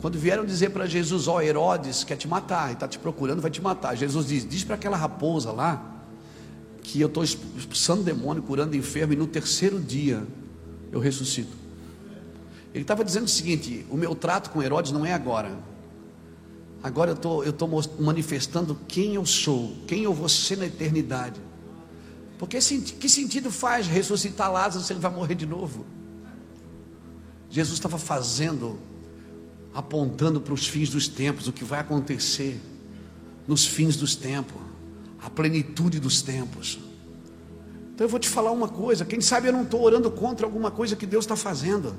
Quando 0.00 0.18
vieram 0.18 0.44
dizer 0.44 0.70
para 0.70 0.86
Jesus, 0.86 1.26
ó 1.26 1.36
oh, 1.36 1.40
Herodes 1.40 2.04
quer 2.04 2.16
te 2.16 2.28
matar, 2.28 2.70
e 2.70 2.72
está 2.74 2.86
te 2.86 2.98
procurando, 2.98 3.40
vai 3.40 3.50
te 3.50 3.62
matar. 3.62 3.96
Jesus 3.96 4.26
diz: 4.26 4.48
diz 4.48 4.62
para 4.62 4.74
aquela 4.74 4.96
raposa 4.96 5.50
lá, 5.52 6.04
que 6.82 7.00
eu 7.00 7.08
estou 7.08 7.24
expulsando 7.24 8.02
demônio, 8.02 8.42
curando 8.42 8.76
enfermo, 8.76 9.12
e 9.12 9.16
no 9.16 9.26
terceiro 9.26 9.80
dia 9.80 10.26
eu 10.92 11.00
ressuscito. 11.00 11.56
Ele 12.74 12.82
estava 12.82 13.04
dizendo 13.04 13.24
o 13.24 13.28
seguinte: 13.28 13.86
o 13.90 13.96
meu 13.96 14.14
trato 14.14 14.50
com 14.50 14.62
Herodes 14.62 14.92
não 14.92 15.04
é 15.04 15.12
agora. 15.12 15.50
Agora 16.82 17.12
eu 17.12 17.16
tô, 17.16 17.42
estou 17.42 17.68
manifestando 17.98 18.78
quem 18.86 19.14
eu 19.14 19.24
sou, 19.24 19.74
quem 19.88 20.04
eu 20.04 20.12
vou 20.12 20.28
ser 20.28 20.58
na 20.58 20.66
eternidade. 20.66 21.40
Porque 22.38 22.58
que 22.58 23.08
sentido 23.08 23.50
faz 23.50 23.86
ressuscitar 23.86 24.52
Lázaro 24.52 24.84
se 24.84 24.92
ele 24.92 25.00
vai 25.00 25.10
morrer 25.10 25.34
de 25.34 25.46
novo? 25.46 25.86
Jesus 27.48 27.78
estava 27.78 27.98
fazendo, 27.98 28.78
apontando 29.76 30.40
para 30.40 30.54
os 30.54 30.66
fins 30.66 30.88
dos 30.88 31.06
tempos, 31.06 31.46
o 31.46 31.52
que 31.52 31.62
vai 31.62 31.80
acontecer 31.80 32.58
nos 33.46 33.66
fins 33.66 33.94
dos 33.94 34.16
tempos, 34.16 34.56
a 35.20 35.28
plenitude 35.28 36.00
dos 36.00 36.22
tempos. 36.22 36.78
Então 37.94 38.06
eu 38.06 38.08
vou 38.08 38.18
te 38.18 38.26
falar 38.26 38.52
uma 38.52 38.68
coisa: 38.68 39.04
quem 39.04 39.20
sabe 39.20 39.48
eu 39.48 39.52
não 39.52 39.64
estou 39.64 39.82
orando 39.82 40.10
contra 40.10 40.46
alguma 40.46 40.70
coisa 40.70 40.96
que 40.96 41.04
Deus 41.04 41.24
está 41.24 41.36
fazendo. 41.36 41.94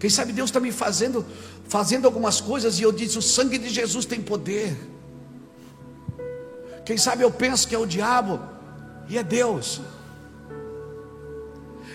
Quem 0.00 0.10
sabe 0.10 0.32
Deus 0.32 0.50
está 0.50 0.58
me 0.58 0.72
fazendo, 0.72 1.24
fazendo 1.68 2.06
algumas 2.06 2.40
coisas 2.40 2.80
e 2.80 2.82
eu 2.82 2.90
disse: 2.90 3.16
o 3.16 3.22
sangue 3.22 3.56
de 3.56 3.68
Jesus 3.68 4.04
tem 4.04 4.20
poder. 4.20 4.76
Quem 6.84 6.98
sabe 6.98 7.22
eu 7.22 7.30
penso 7.30 7.68
que 7.68 7.74
é 7.74 7.78
o 7.78 7.86
diabo 7.86 8.40
e 9.08 9.16
é 9.16 9.22
Deus. 9.22 9.80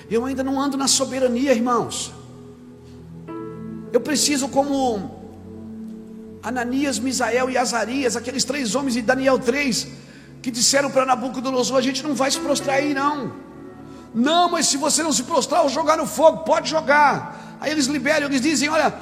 Eu 0.10 0.24
ainda 0.24 0.42
não 0.42 0.60
ando 0.60 0.78
na 0.78 0.88
soberania, 0.88 1.52
irmãos. 1.52 2.21
Eu 3.92 4.00
preciso, 4.02 4.48
como 4.48 5.20
Ananias, 6.42 6.98
Misael 6.98 7.50
e 7.50 7.58
Azarias, 7.58 8.16
aqueles 8.16 8.44
três 8.44 8.74
homens 8.76 8.94
de 8.94 9.02
Daniel 9.02 9.38
3, 9.38 9.88
que 10.42 10.50
disseram 10.50 10.90
para 10.90 11.06
Nabucodonosor: 11.06 11.78
a 11.78 11.82
gente 11.82 12.02
não 12.04 12.16
vai 12.16 12.32
se 12.32 12.40
prostrar 12.40 12.78
aí, 12.78 12.94
não. 12.94 13.34
Não, 14.14 14.50
mas 14.50 14.68
se 14.68 14.78
você 14.78 15.04
não 15.04 15.14
se 15.14 15.24
prostrar, 15.24 15.64
eu 15.64 15.70
jogar 15.70 15.98
no 15.98 16.06
fogo, 16.06 16.40
pode 16.40 16.70
jogar. 16.70 17.58
Aí 17.60 17.72
eles 17.72 17.86
liberam, 17.86 18.28
eles 18.28 18.42
dizem: 18.42 18.70
olha, 18.70 18.94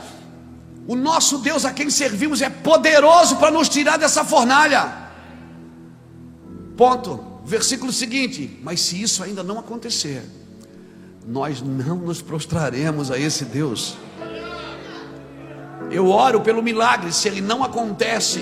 o 0.87 0.95
nosso 0.95 1.37
Deus 1.37 1.65
a 1.65 1.71
quem 1.71 1.89
servimos 1.89 2.41
é 2.41 2.49
poderoso 2.49 3.37
para 3.37 3.51
nos 3.51 3.69
tirar 3.69 3.97
dessa 3.97 4.23
fornalha. 4.23 4.91
Ponto. 6.75 7.27
Versículo 7.45 7.91
seguinte: 7.91 8.59
Mas 8.61 8.81
se 8.81 9.01
isso 9.01 9.23
ainda 9.23 9.43
não 9.43 9.57
acontecer, 9.57 10.23
nós 11.25 11.61
não 11.61 11.97
nos 11.97 12.21
prostraremos 12.21 13.09
a 13.09 13.17
esse 13.17 13.45
Deus. 13.45 13.95
Eu 15.91 16.09
oro 16.09 16.41
pelo 16.41 16.61
milagre, 16.61 17.11
se 17.11 17.27
ele 17.27 17.41
não 17.41 17.63
acontece, 17.63 18.39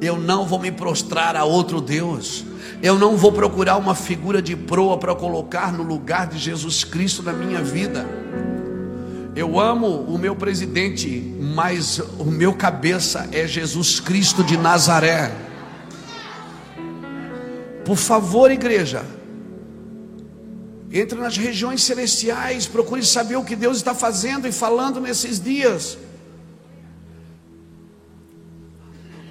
eu 0.00 0.16
não 0.18 0.46
vou 0.46 0.58
me 0.58 0.72
prostrar 0.72 1.36
a 1.36 1.44
outro 1.44 1.80
Deus. 1.80 2.44
Eu 2.82 2.98
não 2.98 3.16
vou 3.16 3.32
procurar 3.32 3.76
uma 3.76 3.94
figura 3.94 4.40
de 4.40 4.54
proa 4.54 4.98
para 4.98 5.14
colocar 5.14 5.72
no 5.72 5.82
lugar 5.82 6.28
de 6.28 6.38
Jesus 6.38 6.84
Cristo 6.84 7.22
na 7.22 7.32
minha 7.32 7.62
vida. 7.62 8.06
Eu 9.34 9.58
amo 9.58 9.86
o 9.86 10.18
meu 10.18 10.34
presidente, 10.34 11.08
mas 11.40 12.00
o 12.18 12.24
meu 12.24 12.54
cabeça 12.54 13.28
é 13.32 13.46
Jesus 13.46 14.00
Cristo 14.00 14.42
de 14.42 14.56
Nazaré. 14.56 15.32
Por 17.84 17.96
favor, 17.96 18.50
igreja, 18.50 19.04
entre 20.92 21.18
nas 21.18 21.36
regiões 21.36 21.82
celestiais, 21.82 22.66
procure 22.66 23.04
saber 23.04 23.36
o 23.36 23.44
que 23.44 23.56
Deus 23.56 23.76
está 23.76 23.94
fazendo 23.94 24.46
e 24.46 24.52
falando 24.52 25.00
nesses 25.00 25.40
dias. 25.40 25.98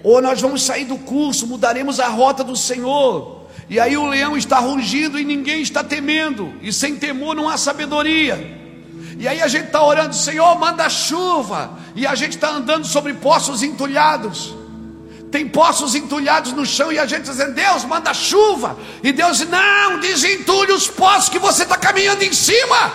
Ou 0.03 0.21
nós 0.21 0.39
vamos 0.41 0.63
sair 0.63 0.85
do 0.85 0.97
curso, 0.97 1.47
mudaremos 1.47 1.99
a 1.99 2.07
rota 2.07 2.43
do 2.43 2.55
Senhor. 2.55 3.47
E 3.69 3.79
aí 3.79 3.97
o 3.97 4.07
leão 4.07 4.37
está 4.37 4.59
rugindo 4.59 5.19
e 5.19 5.25
ninguém 5.25 5.61
está 5.61 5.83
temendo. 5.83 6.53
E 6.61 6.71
sem 6.71 6.95
temor 6.95 7.35
não 7.35 7.49
há 7.49 7.57
sabedoria. 7.57 8.57
E 9.19 9.27
aí 9.27 9.41
a 9.41 9.47
gente 9.47 9.65
está 9.65 9.83
orando, 9.83 10.15
Senhor, 10.15 10.57
manda 10.57 10.87
chuva. 10.89 11.77
E 11.95 12.05
a 12.05 12.15
gente 12.15 12.35
está 12.35 12.49
andando 12.49 12.85
sobre 12.85 13.13
poços 13.15 13.63
entulhados. 13.63 14.55
Tem 15.31 15.47
poços 15.47 15.95
entulhados 15.95 16.53
no 16.53 16.65
chão 16.65 16.91
e 16.91 16.97
a 16.97 17.05
gente 17.05 17.23
dizendo, 17.23 17.53
Deus, 17.53 17.83
manda 17.83 18.13
chuva. 18.13 18.77
E 19.03 19.11
Deus 19.11 19.39
diz, 19.39 19.49
não, 19.49 19.99
desentulhe 19.99 20.71
os 20.71 20.87
poços 20.87 21.27
que 21.27 21.39
você 21.39 21.63
está 21.63 21.75
caminhando 21.75 22.23
em 22.23 22.31
cima. 22.31 22.93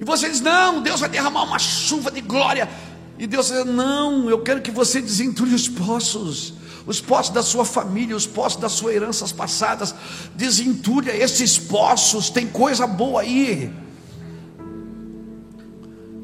E 0.00 0.04
você 0.04 0.30
diz, 0.30 0.40
não, 0.40 0.80
Deus 0.80 1.00
vai 1.00 1.08
derramar 1.08 1.42
uma 1.42 1.58
chuva 1.58 2.10
de 2.10 2.22
glória. 2.22 2.68
E 3.18 3.26
Deus 3.26 3.48
diz, 3.48 3.64
não, 3.64 4.28
eu 4.28 4.42
quero 4.42 4.60
que 4.60 4.70
você 4.70 5.00
desentulhe 5.00 5.54
os 5.54 5.68
poços. 5.68 6.54
Os 6.86 7.00
poços 7.00 7.32
da 7.32 7.42
sua 7.42 7.64
família, 7.64 8.14
os 8.14 8.26
poços 8.26 8.60
das 8.60 8.72
suas 8.72 8.94
heranças 8.94 9.32
passadas, 9.32 9.94
desentulha 10.34 11.16
esses 11.16 11.58
poços, 11.58 12.28
tem 12.28 12.46
coisa 12.46 12.86
boa 12.86 13.22
aí. 13.22 13.72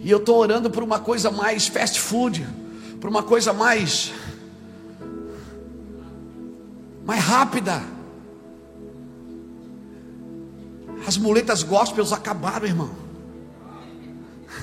E 0.02 0.10
eu 0.10 0.18
estou 0.18 0.38
orando 0.38 0.70
por 0.70 0.82
uma 0.82 0.98
coisa 0.98 1.30
mais 1.30 1.66
fast 1.66 1.98
food, 2.00 2.46
por 3.00 3.08
uma 3.08 3.22
coisa 3.22 3.52
mais 3.52 4.12
mais 7.06 7.22
rápida. 7.22 7.82
As 11.06 11.16
muletas 11.16 11.62
gospels 11.62 12.12
acabaram, 12.12 12.66
irmão. 12.66 12.90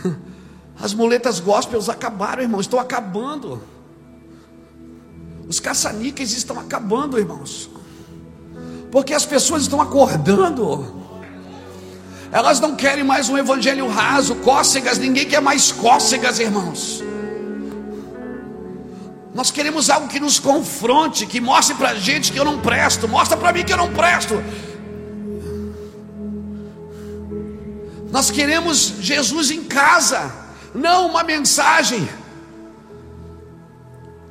As 0.80 0.94
muletas 0.94 1.40
gospels 1.40 1.90
acabaram, 1.90 2.44
irmão. 2.44 2.62
Estão 2.62 2.80
acabando. 2.80 3.62
Os 5.48 5.60
caça-níqueis 5.60 6.32
estão 6.34 6.60
acabando, 6.60 7.18
irmãos. 7.18 7.70
Porque 8.92 9.14
as 9.14 9.26
pessoas 9.26 9.64
estão 9.64 9.82
acordando. 9.82 10.96
Elas 12.32 12.60
não 12.60 12.76
querem 12.76 13.04
mais 13.04 13.30
um 13.30 13.38
evangelho 13.38 13.88
raso, 13.88 14.36
cócegas, 14.36 14.98
ninguém 14.98 15.26
quer 15.26 15.42
mais 15.42 15.72
cócegas, 15.72 16.40
irmãos. 16.40 17.04
Nós 19.34 19.52
queremos 19.52 19.90
algo 19.90 20.08
que 20.08 20.20
nos 20.20 20.40
confronte, 20.40 21.26
que 21.26 21.40
mostre 21.40 21.76
para 21.76 21.92
a 21.92 21.96
gente 21.96 22.32
que 22.32 22.40
eu 22.40 22.44
não 22.44 22.60
presto, 22.60 23.08
mostra 23.08 23.38
para 23.38 23.54
mim 23.54 23.64
que 23.64 23.72
eu 23.72 23.78
não 23.78 23.94
presto. 23.94 24.44
Nós 28.12 28.32
queremos 28.32 28.96
Jesus 29.00 29.52
em 29.52 29.64
casa, 29.64 30.32
não 30.78 31.08
uma 31.08 31.24
mensagem. 31.24 32.08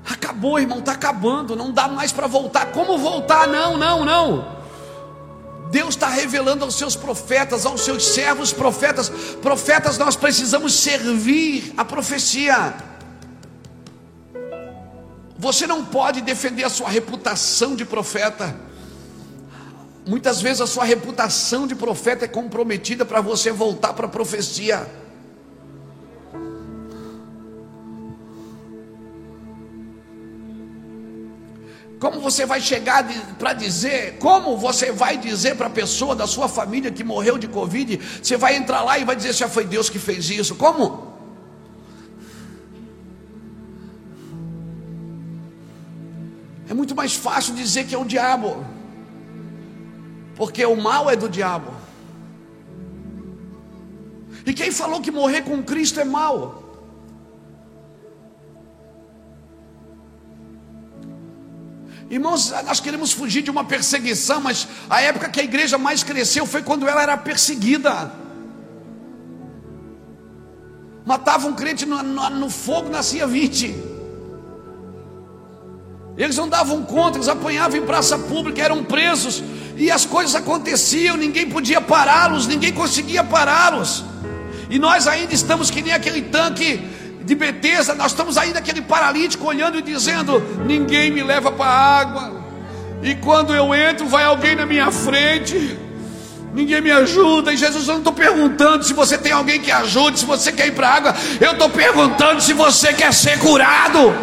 Acabou, 0.08 0.58
irmão, 0.58 0.78
está 0.78 0.92
acabando, 0.92 1.56
não 1.56 1.72
dá 1.72 1.88
mais 1.88 2.12
para 2.12 2.26
voltar. 2.26 2.66
Como 2.66 2.96
voltar? 2.96 3.48
Não, 3.48 3.76
não, 3.76 4.04
não. 4.04 4.56
Deus 5.70 5.90
está 5.90 6.08
revelando 6.08 6.64
aos 6.64 6.76
seus 6.76 6.94
profetas, 6.94 7.66
aos 7.66 7.80
seus 7.80 8.06
servos 8.06 8.52
profetas. 8.52 9.08
Profetas, 9.42 9.98
nós 9.98 10.14
precisamos 10.14 10.74
servir 10.74 11.74
a 11.76 11.84
profecia. 11.84 12.74
Você 15.36 15.66
não 15.66 15.84
pode 15.84 16.20
defender 16.20 16.64
a 16.64 16.70
sua 16.70 16.88
reputação 16.88 17.74
de 17.74 17.84
profeta. 17.84 18.54
Muitas 20.06 20.40
vezes 20.40 20.60
a 20.60 20.66
sua 20.68 20.84
reputação 20.84 21.66
de 21.66 21.74
profeta 21.74 22.24
é 22.24 22.28
comprometida 22.28 23.04
para 23.04 23.20
você 23.20 23.50
voltar 23.50 23.92
para 23.92 24.06
a 24.06 24.08
profecia. 24.08 24.88
Como 31.98 32.20
você 32.20 32.44
vai 32.44 32.60
chegar 32.60 33.06
para 33.38 33.54
dizer, 33.54 34.18
como 34.18 34.56
você 34.56 34.92
vai 34.92 35.16
dizer 35.16 35.56
para 35.56 35.68
a 35.68 35.70
pessoa 35.70 36.14
da 36.14 36.26
sua 36.26 36.46
família 36.46 36.90
que 36.90 37.02
morreu 37.02 37.38
de 37.38 37.48
Covid, 37.48 37.98
você 38.22 38.36
vai 38.36 38.56
entrar 38.56 38.82
lá 38.82 38.98
e 38.98 39.04
vai 39.04 39.16
dizer 39.16 39.32
se 39.32 39.48
foi 39.48 39.64
Deus 39.64 39.88
que 39.88 39.98
fez 39.98 40.28
isso? 40.28 40.54
Como? 40.56 41.16
É 46.68 46.74
muito 46.74 46.94
mais 46.94 47.14
fácil 47.14 47.54
dizer 47.54 47.86
que 47.86 47.94
é 47.94 47.98
o 47.98 48.04
diabo, 48.04 48.66
porque 50.34 50.66
o 50.66 50.76
mal 50.76 51.08
é 51.08 51.16
do 51.16 51.28
diabo. 51.28 51.72
E 54.44 54.52
quem 54.52 54.70
falou 54.70 55.00
que 55.00 55.10
morrer 55.10 55.42
com 55.42 55.62
Cristo 55.62 55.98
é 55.98 56.04
mal? 56.04 56.65
Irmãos, 62.08 62.52
nós 62.64 62.78
queremos 62.78 63.12
fugir 63.12 63.42
de 63.42 63.50
uma 63.50 63.64
perseguição, 63.64 64.40
mas 64.40 64.68
a 64.88 65.00
época 65.02 65.28
que 65.28 65.40
a 65.40 65.44
igreja 65.44 65.76
mais 65.76 66.04
cresceu 66.04 66.46
foi 66.46 66.62
quando 66.62 66.86
ela 66.86 67.02
era 67.02 67.16
perseguida. 67.16 68.12
Matava 71.04 71.48
um 71.48 71.54
crente 71.54 71.84
no, 71.84 72.02
no, 72.02 72.30
no 72.30 72.50
fogo, 72.50 72.88
nascia 72.88 73.26
20. 73.26 73.74
Eles 76.16 76.36
não 76.36 76.48
davam 76.48 76.84
conta, 76.84 77.18
eles 77.18 77.28
apanhavam 77.28 77.76
em 77.78 77.84
praça 77.84 78.18
pública, 78.18 78.62
eram 78.62 78.84
presos, 78.84 79.42
e 79.76 79.90
as 79.90 80.06
coisas 80.06 80.34
aconteciam, 80.34 81.16
ninguém 81.16 81.48
podia 81.48 81.80
pará-los, 81.80 82.46
ninguém 82.46 82.72
conseguia 82.72 83.22
pará-los. 83.22 84.04
E 84.70 84.78
nós 84.78 85.06
ainda 85.06 85.34
estamos 85.34 85.70
que 85.70 85.82
nem 85.82 85.92
aquele 85.92 86.22
tanque 86.22 86.80
de 87.26 87.34
Betesda, 87.34 87.92
nós 87.92 88.12
estamos 88.12 88.38
ainda 88.38 88.60
aquele 88.60 88.80
paralítico 88.80 89.44
olhando 89.46 89.78
e 89.78 89.82
dizendo: 89.82 90.40
ninguém 90.64 91.10
me 91.10 91.24
leva 91.24 91.50
para 91.50 91.68
a 91.68 91.98
água. 91.98 92.46
E 93.02 93.16
quando 93.16 93.52
eu 93.52 93.74
entro, 93.74 94.06
vai 94.06 94.24
alguém 94.24 94.54
na 94.54 94.64
minha 94.64 94.90
frente. 94.92 95.76
Ninguém 96.54 96.80
me 96.80 96.90
ajuda. 96.90 97.52
E 97.52 97.56
Jesus, 97.56 97.86
eu 97.88 97.94
não 97.94 97.98
estou 97.98 98.12
perguntando 98.12 98.84
se 98.84 98.94
você 98.94 99.18
tem 99.18 99.32
alguém 99.32 99.60
que 99.60 99.70
ajude, 99.70 100.20
se 100.20 100.24
você 100.24 100.52
quer 100.52 100.68
ir 100.68 100.72
para 100.72 100.88
a 100.88 100.94
água. 100.94 101.16
Eu 101.40 101.52
estou 101.52 101.68
perguntando 101.68 102.40
se 102.40 102.52
você 102.52 102.92
quer 102.94 103.12
ser 103.12 103.38
curado. 103.40 104.14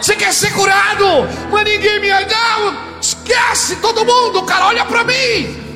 Você 0.00 0.16
quer 0.16 0.32
ser 0.32 0.52
curado, 0.54 1.28
mas 1.50 1.64
ninguém 1.64 2.00
me 2.00 2.10
ajuda. 2.10 2.88
Esquece 3.00 3.76
todo 3.76 4.04
mundo, 4.04 4.42
cara. 4.44 4.68
Olha 4.68 4.84
para 4.86 5.04
mim. 5.04 5.68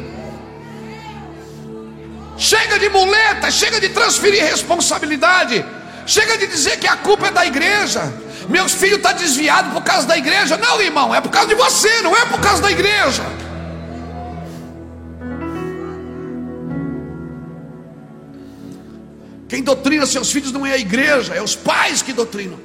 Chega 2.38 2.78
de 2.78 2.88
muleta, 2.88 3.50
chega 3.50 3.78
de 3.78 3.90
transferir 3.90 4.42
responsabilidade. 4.42 5.64
Chega 6.06 6.36
de 6.38 6.46
dizer 6.46 6.78
que 6.78 6.86
a 6.86 6.96
culpa 6.96 7.28
é 7.28 7.30
da 7.30 7.46
igreja. 7.46 8.12
Meus 8.48 8.72
filhos 8.72 8.96
estão 8.96 9.12
tá 9.12 9.18
desviados 9.18 9.72
por 9.72 9.82
causa 9.82 10.06
da 10.06 10.16
igreja. 10.16 10.56
Não, 10.56 10.80
irmão, 10.80 11.14
é 11.14 11.20
por 11.20 11.30
causa 11.30 11.48
de 11.48 11.54
você, 11.54 12.02
não 12.02 12.16
é 12.16 12.26
por 12.26 12.40
causa 12.40 12.62
da 12.62 12.70
igreja. 12.70 13.22
Quem 19.48 19.62
doutrina 19.62 20.06
seus 20.06 20.32
filhos 20.32 20.50
não 20.50 20.64
é 20.64 20.72
a 20.72 20.78
igreja, 20.78 21.34
é 21.34 21.42
os 21.42 21.54
pais 21.54 22.00
que 22.00 22.12
doutrinam. 22.12 22.58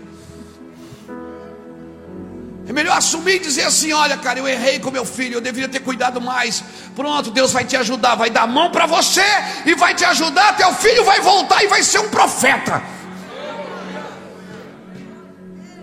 É 2.68 2.74
melhor 2.74 2.98
assumir 2.98 3.36
e 3.36 3.40
dizer 3.40 3.64
assim: 3.64 3.94
olha, 3.94 4.18
cara, 4.18 4.40
eu 4.40 4.48
errei 4.48 4.80
com 4.80 4.90
meu 4.90 5.06
filho, 5.06 5.36
eu 5.36 5.42
deveria 5.42 5.70
ter 5.70 5.80
cuidado 5.80 6.20
mais. 6.20 6.64
Pronto, 6.96 7.32
Deus 7.32 7.52
vai 7.52 7.64
te 7.64 7.78
ajudar, 7.78 8.16
vai 8.16 8.30
dar 8.30 8.44
a 8.44 8.48
mão 8.48 8.72
para 8.72 8.86
você 8.86 9.24
e 9.66 9.76
vai 9.76 9.94
te 9.96 10.04
ajudar. 10.06 10.56
Teu 10.58 10.74
filho 10.74 11.04
vai 11.06 11.22
voltar 11.22 11.64
e 11.64 11.68
vai 11.68 11.84
ser 11.84 12.00
um 12.00 12.10
profeta. 12.10 12.97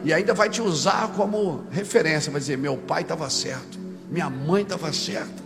E 0.04 0.12
ainda 0.12 0.34
vai 0.34 0.50
te 0.50 0.60
usar 0.60 1.08
como 1.16 1.64
referência, 1.70 2.30
vai 2.30 2.40
dizer: 2.40 2.58
meu 2.58 2.76
pai 2.76 3.02
estava 3.02 3.28
certo, 3.30 3.78
minha 4.10 4.28
mãe 4.28 4.62
estava 4.62 4.92
certa. 4.92 5.42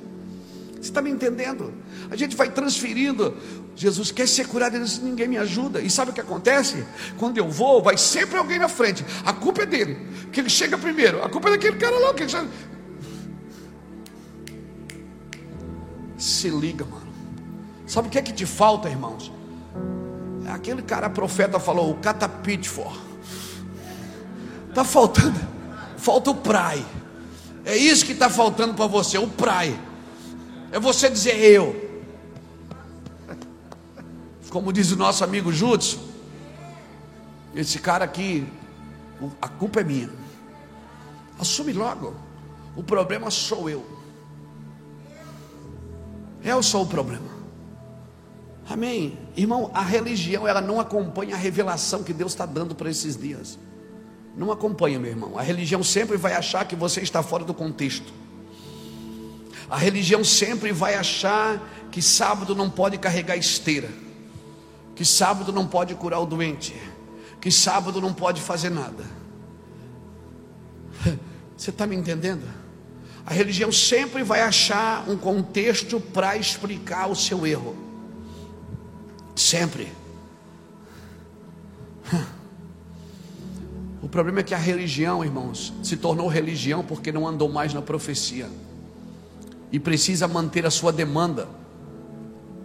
Você 0.72 0.90
está 0.90 1.01
me 1.01 1.10
entendendo? 1.10 1.72
A 2.10 2.16
gente 2.16 2.36
vai 2.36 2.51
transferindo. 2.51 3.36
Jesus 3.74 4.10
quer 4.10 4.26
ser 4.26 4.47
curado, 4.47 4.74
ele 4.74 4.85
diz, 4.85 5.01
ninguém 5.01 5.28
me 5.28 5.39
ajuda. 5.39 5.80
E 5.80 5.89
sabe 5.89 6.10
o 6.10 6.14
que 6.14 6.20
acontece? 6.20 6.85
Quando 7.16 7.39
eu 7.39 7.48
vou, 7.48 7.80
vai 7.82 7.97
sempre 7.97 8.36
alguém 8.36 8.59
na 8.59 8.68
frente. 8.68 9.05
A 9.24 9.32
culpa 9.32 9.62
é 9.62 9.66
dele, 9.66 9.97
que 10.32 10.40
ele 10.40 10.48
chega 10.48 10.76
primeiro. 10.76 11.22
A 11.22 11.28
culpa 11.28 11.48
é 11.48 11.52
daquele 11.52 11.76
cara 11.76 11.97
lá 11.98 12.12
que 12.14 12.26
já... 12.26 12.44
Se 16.16 16.48
liga, 16.48 16.85
mano. 16.85 17.06
Sabe 17.86 18.09
o 18.09 18.10
que 18.10 18.18
é 18.18 18.22
que 18.22 18.32
te 18.32 18.47
falta, 18.47 18.89
irmãos? 18.89 19.32
É 20.44 20.51
aquele 20.51 20.82
cara 20.82 21.09
profeta 21.09 21.60
falou, 21.60 21.90
o 21.90 21.94
catapitfor. 21.94 23.07
Está 24.79 24.89
faltando, 24.89 25.41
falta 25.97 26.31
o 26.31 26.37
prai. 26.37 26.87
É 27.65 27.77
isso 27.77 28.07
que 28.07 28.13
está 28.13 28.31
faltando 28.31 28.75
para 28.75 28.87
você, 28.87 29.19
o 29.19 29.27
prai. 29.27 29.77
É 30.71 30.79
você 30.79 31.11
dizer 31.11 31.35
eu. 31.35 31.75
Como 34.51 34.73
diz 34.73 34.93
o 34.93 34.97
nosso 34.97 35.25
amigo 35.25 35.53
Judson, 35.53 35.99
esse 37.57 37.81
cara 37.81 38.05
aqui, 38.05 38.47
a 39.43 39.49
culpa 39.49 39.81
é 39.81 39.85
minha. 39.85 40.11
Assume 41.41 41.73
logo. 41.73 42.15
O 42.77 42.85
problema 42.85 43.33
sou 43.33 43.69
eu. 43.69 43.85
Eu 46.45 46.63
sou 46.63 46.85
o 46.85 46.87
problema. 46.87 47.29
Amém. 48.71 49.19
Irmão, 49.37 49.73
a 49.75 49.83
religião 49.83 50.47
ela 50.47 50.61
não 50.61 50.79
acompanha 50.79 51.35
a 51.35 51.39
revelação 51.39 52.05
que 52.05 52.13
Deus 52.13 52.31
está 52.31 52.47
dando 52.47 52.77
para 52.77 52.89
esses 52.89 53.17
dias. 53.17 53.59
Não 54.39 54.52
acompanha, 54.52 55.01
meu 55.01 55.10
irmão. 55.10 55.36
A 55.36 55.43
religião 55.43 55.82
sempre 55.82 56.16
vai 56.16 56.32
achar 56.32 56.65
que 56.65 56.77
você 56.77 57.01
está 57.01 57.24
fora 57.24 57.44
do 57.44 57.52
contexto. 57.52 58.12
A 59.69 59.77
religião 59.77 60.23
sempre 60.23 60.70
vai 60.70 60.94
achar 60.94 61.60
que 61.90 62.01
sábado 62.01 62.55
não 62.55 62.70
pode 62.70 62.97
carregar 62.98 63.36
esteira, 63.36 63.90
que 64.94 65.05
sábado 65.05 65.52
não 65.52 65.66
pode 65.66 65.93
curar 65.97 66.20
o 66.20 66.27
doente, 66.27 66.73
que 67.40 67.51
sábado 67.51 68.01
não 68.01 68.15
pode 68.15 68.40
fazer 68.40 68.70
nada. 68.70 69.05
Você 71.56 71.70
está 71.70 71.85
me 71.85 71.97
entendendo? 71.97 72.47
A 73.27 73.35
religião 73.35 73.73
sempre 73.73 74.23
vai 74.23 74.40
achar 74.40 75.09
um 75.10 75.16
contexto 75.16 76.01
para 76.01 76.36
explicar 76.36 77.10
o 77.10 77.16
seu 77.16 77.44
erro. 77.44 77.77
Sempre. 79.35 79.93
O 84.03 84.09
problema 84.09 84.41
é 84.41 84.43
que 84.43 84.55
a 84.55 84.59
religião, 84.59 85.25
irmãos, 85.25 85.73
se 85.83 85.97
tornou 85.97 86.29
religião 86.29 86.85
porque 86.85 87.11
não 87.11 87.27
andou 87.27 87.49
mais 87.49 87.75
na 87.75 87.83
profecia 87.83 88.49
e 89.73 89.79
precisa 89.79 90.29
manter 90.29 90.65
a 90.65 90.70
sua 90.70 90.93
demanda. 90.93 91.49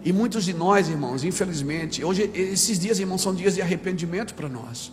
E 0.04 0.12
muitos 0.12 0.44
de 0.44 0.52
nós, 0.52 0.88
irmãos, 0.88 1.24
infelizmente, 1.24 2.04
hoje 2.04 2.30
esses 2.34 2.78
dias, 2.78 2.98
irmãos, 2.98 3.22
são 3.22 3.34
dias 3.34 3.54
de 3.54 3.62
arrependimento 3.62 4.34
para 4.34 4.48
nós. 4.48 4.92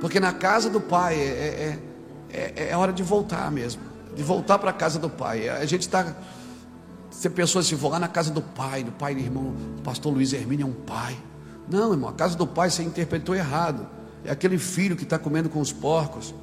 Porque 0.00 0.18
na 0.18 0.32
casa 0.32 0.68
do 0.68 0.80
Pai 0.80 1.14
é, 1.14 1.18
é, 1.18 1.78
é, 2.32 2.68
é 2.70 2.76
hora 2.76 2.92
de 2.92 3.02
voltar 3.02 3.50
mesmo, 3.50 3.82
de 4.14 4.22
voltar 4.22 4.58
para 4.58 4.70
a 4.70 4.72
casa 4.72 4.98
do 4.98 5.08
Pai. 5.08 5.48
A 5.48 5.64
gente 5.66 5.82
está. 5.82 6.14
Você 7.10 7.28
pensou 7.30 7.60
assim, 7.60 7.74
vou 7.74 7.90
lá 7.90 7.98
na 7.98 8.08
casa 8.08 8.30
do 8.30 8.42
Pai, 8.42 8.82
do 8.82 8.92
Pai 8.92 9.14
do 9.14 9.20
irmão, 9.20 9.54
o 9.78 9.82
pastor 9.82 10.12
Luiz 10.12 10.32
Hermínio 10.32 10.64
é 10.64 10.70
um 10.70 10.72
pai. 10.72 11.16
Não, 11.68 11.92
irmão, 11.92 12.08
a 12.08 12.12
casa 12.12 12.36
do 12.36 12.46
Pai 12.46 12.70
você 12.70 12.82
interpretou 12.82 13.34
errado. 13.34 13.86
É 14.24 14.30
aquele 14.30 14.58
filho 14.58 14.96
que 14.96 15.04
está 15.04 15.18
comendo 15.18 15.48
com 15.48 15.60
os 15.60 15.72
porcos. 15.72 16.34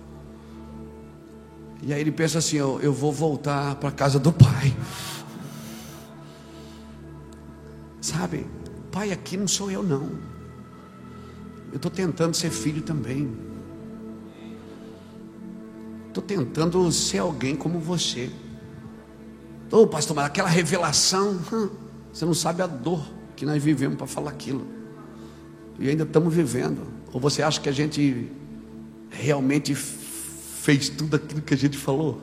E 1.81 1.93
aí 1.93 2.01
ele 2.01 2.11
pensa 2.11 2.39
assim: 2.39 2.57
eu, 2.57 2.79
eu 2.81 2.93
vou 2.93 3.11
voltar 3.11 3.75
para 3.75 3.89
a 3.89 3.91
casa 3.91 4.19
do 4.19 4.31
pai. 4.31 4.75
Sabe, 8.01 8.47
pai 8.91 9.11
aqui 9.11 9.37
não 9.37 9.47
sou 9.47 9.69
eu, 9.69 9.83
não. 9.83 10.09
Eu 11.71 11.75
estou 11.75 11.91
tentando 11.91 12.35
ser 12.35 12.49
filho 12.49 12.81
também. 12.81 13.37
Estou 16.07 16.23
tentando 16.23 16.91
ser 16.91 17.19
alguém 17.19 17.55
como 17.55 17.79
você. 17.79 18.31
Ô 19.71 19.81
oh, 19.81 19.87
pastor, 19.87 20.15
mas 20.15 20.25
aquela 20.25 20.47
revelação, 20.47 21.39
você 22.11 22.25
não 22.25 22.33
sabe 22.33 22.61
a 22.61 22.67
dor 22.67 23.05
que 23.35 23.45
nós 23.45 23.61
vivemos 23.61 23.97
para 23.97 24.07
falar 24.07 24.31
aquilo. 24.31 24.65
E 25.77 25.89
ainda 25.89 26.03
estamos 26.03 26.33
vivendo. 26.33 26.96
Ou 27.17 27.19
você 27.19 27.41
acha 27.41 27.59
que 27.59 27.67
a 27.67 27.71
gente 27.71 28.29
realmente 29.09 29.73
fez 29.73 30.87
tudo 30.87 31.15
aquilo 31.15 31.41
que 31.41 31.55
a 31.55 31.57
gente 31.57 31.75
falou. 31.75 32.21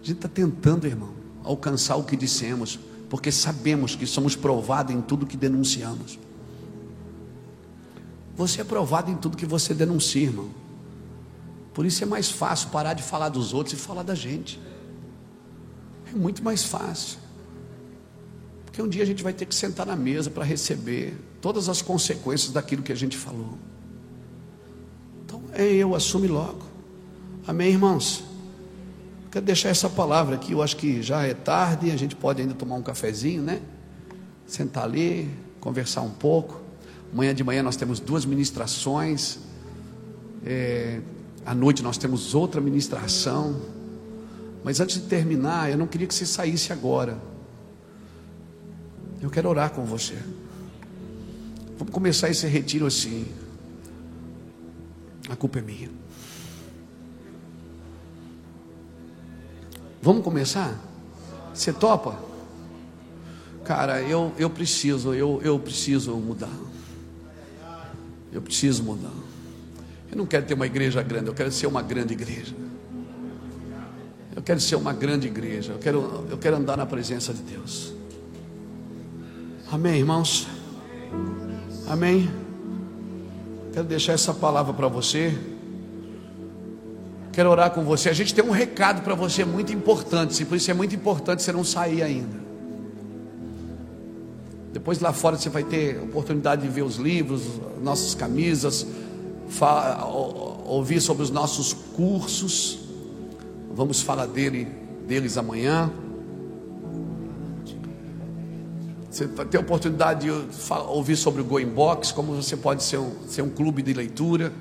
A 0.00 0.06
gente 0.06 0.18
está 0.18 0.28
tentando, 0.28 0.86
irmão, 0.86 1.14
alcançar 1.42 1.96
o 1.96 2.04
que 2.04 2.16
dissemos, 2.16 2.78
porque 3.10 3.32
sabemos 3.32 3.96
que 3.96 4.06
somos 4.06 4.36
provados 4.36 4.94
em 4.94 5.00
tudo 5.00 5.26
que 5.26 5.36
denunciamos. 5.36 6.16
Você 8.36 8.60
é 8.60 8.64
provado 8.64 9.10
em 9.10 9.16
tudo 9.16 9.36
que 9.36 9.46
você 9.46 9.74
denuncia, 9.74 10.22
irmão. 10.22 10.50
Por 11.74 11.84
isso 11.84 12.04
é 12.04 12.06
mais 12.06 12.30
fácil 12.30 12.68
parar 12.68 12.94
de 12.94 13.02
falar 13.02 13.30
dos 13.30 13.52
outros 13.52 13.76
e 13.76 13.82
falar 13.82 14.04
da 14.04 14.14
gente. 14.14 14.60
É 16.06 16.16
muito 16.16 16.44
mais 16.44 16.62
fácil. 16.62 17.17
Porque 18.78 18.86
um 18.86 18.88
dia 18.88 19.02
a 19.02 19.06
gente 19.06 19.24
vai 19.24 19.32
ter 19.32 19.44
que 19.44 19.56
sentar 19.56 19.84
na 19.84 19.96
mesa 19.96 20.30
para 20.30 20.44
receber 20.44 21.12
todas 21.40 21.68
as 21.68 21.82
consequências 21.82 22.52
daquilo 22.52 22.80
que 22.80 22.92
a 22.92 22.94
gente 22.94 23.16
falou. 23.16 23.58
É 25.52 25.66
eu, 25.66 25.96
assume 25.96 26.28
logo. 26.28 26.62
Amém, 27.44 27.70
irmãos? 27.70 28.22
Quero 29.32 29.44
deixar 29.44 29.70
essa 29.70 29.90
palavra 29.90 30.36
aqui. 30.36 30.52
Eu 30.52 30.62
acho 30.62 30.76
que 30.76 31.02
já 31.02 31.24
é 31.24 31.34
tarde, 31.34 31.90
a 31.90 31.96
gente 31.96 32.14
pode 32.14 32.40
ainda 32.40 32.54
tomar 32.54 32.76
um 32.76 32.82
cafezinho, 32.82 33.42
né? 33.42 33.60
Sentar 34.46 34.84
ali, 34.84 35.28
conversar 35.58 36.02
um 36.02 36.10
pouco. 36.10 36.60
Amanhã 37.12 37.34
de 37.34 37.42
manhã 37.42 37.64
nós 37.64 37.74
temos 37.74 37.98
duas 37.98 38.24
ministrações. 38.24 39.40
É, 40.46 41.00
à 41.44 41.52
noite 41.52 41.82
nós 41.82 41.98
temos 41.98 42.32
outra 42.32 42.60
ministração. 42.60 43.60
Mas 44.62 44.78
antes 44.78 45.02
de 45.02 45.08
terminar, 45.08 45.68
eu 45.68 45.76
não 45.76 45.88
queria 45.88 46.06
que 46.06 46.14
você 46.14 46.24
saísse 46.24 46.72
agora. 46.72 47.18
Eu 49.20 49.30
quero 49.30 49.48
orar 49.48 49.70
com 49.70 49.84
você. 49.84 50.16
Vamos 51.76 51.92
começar 51.92 52.28
esse 52.28 52.46
retiro 52.46 52.86
assim. 52.86 53.26
A 55.28 55.36
culpa 55.36 55.58
é 55.58 55.62
minha. 55.62 55.90
Vamos 60.00 60.22
começar? 60.22 60.78
Você 61.52 61.72
topa? 61.72 62.18
Cara, 63.64 64.00
eu, 64.00 64.32
eu 64.38 64.48
preciso, 64.48 65.12
eu, 65.12 65.40
eu 65.42 65.58
preciso 65.58 66.16
mudar. 66.16 66.48
Eu 68.32 68.40
preciso 68.40 68.82
mudar. 68.82 69.12
Eu 70.10 70.16
não 70.16 70.24
quero 70.24 70.46
ter 70.46 70.54
uma 70.54 70.66
igreja 70.66 71.02
grande, 71.02 71.26
eu 71.26 71.34
quero 71.34 71.52
ser 71.52 71.66
uma 71.66 71.82
grande 71.82 72.14
igreja. 72.14 72.54
Eu 74.34 74.42
quero 74.42 74.60
ser 74.60 74.76
uma 74.76 74.92
grande 74.92 75.26
igreja. 75.26 75.72
Eu 75.72 75.78
quero, 75.78 76.26
eu 76.30 76.38
quero 76.38 76.56
andar 76.56 76.76
na 76.76 76.86
presença 76.86 77.34
de 77.34 77.42
Deus. 77.42 77.97
Amém, 79.70 79.98
irmãos? 79.98 80.46
Amém? 81.86 82.30
Quero 83.70 83.86
deixar 83.86 84.14
essa 84.14 84.32
palavra 84.32 84.72
para 84.72 84.88
você. 84.88 85.38
Quero 87.34 87.50
orar 87.50 87.70
com 87.72 87.84
você. 87.84 88.08
A 88.08 88.14
gente 88.14 88.34
tem 88.34 88.42
um 88.42 88.50
recado 88.50 89.02
para 89.02 89.14
você 89.14 89.44
muito 89.44 89.70
importante, 89.70 90.42
por 90.46 90.56
isso 90.56 90.70
é 90.70 90.74
muito 90.74 90.94
importante 90.94 91.42
você 91.42 91.52
não 91.52 91.62
sair 91.62 92.02
ainda. 92.02 92.48
Depois 94.72 95.00
lá 95.00 95.12
fora 95.12 95.36
você 95.36 95.50
vai 95.50 95.64
ter 95.64 96.00
oportunidade 96.02 96.62
de 96.62 96.68
ver 96.68 96.82
os 96.82 96.96
livros, 96.96 97.42
nossas 97.82 98.14
camisas, 98.14 98.86
ouvir 100.64 101.02
sobre 101.02 101.22
os 101.22 101.30
nossos 101.30 101.74
cursos. 101.74 102.78
Vamos 103.74 104.00
falar 104.00 104.26
dele, 104.26 104.66
deles 105.06 105.36
amanhã. 105.36 105.92
Você 109.18 109.26
vai 109.26 109.46
ter 109.46 109.58
oportunidade 109.58 110.26
de 110.26 110.30
ouvir 110.86 111.16
sobre 111.16 111.40
o 111.40 111.44
Going 111.44 111.66
Box, 111.66 112.12
como 112.12 112.36
você 112.36 112.56
pode 112.56 112.84
ser 112.84 112.98
um, 112.98 113.10
ser 113.26 113.42
um 113.42 113.50
clube 113.50 113.82
de 113.82 113.92
leitura. 113.92 114.52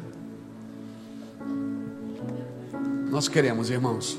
Nós 3.11 3.27
queremos, 3.27 3.69
irmãos. 3.69 4.17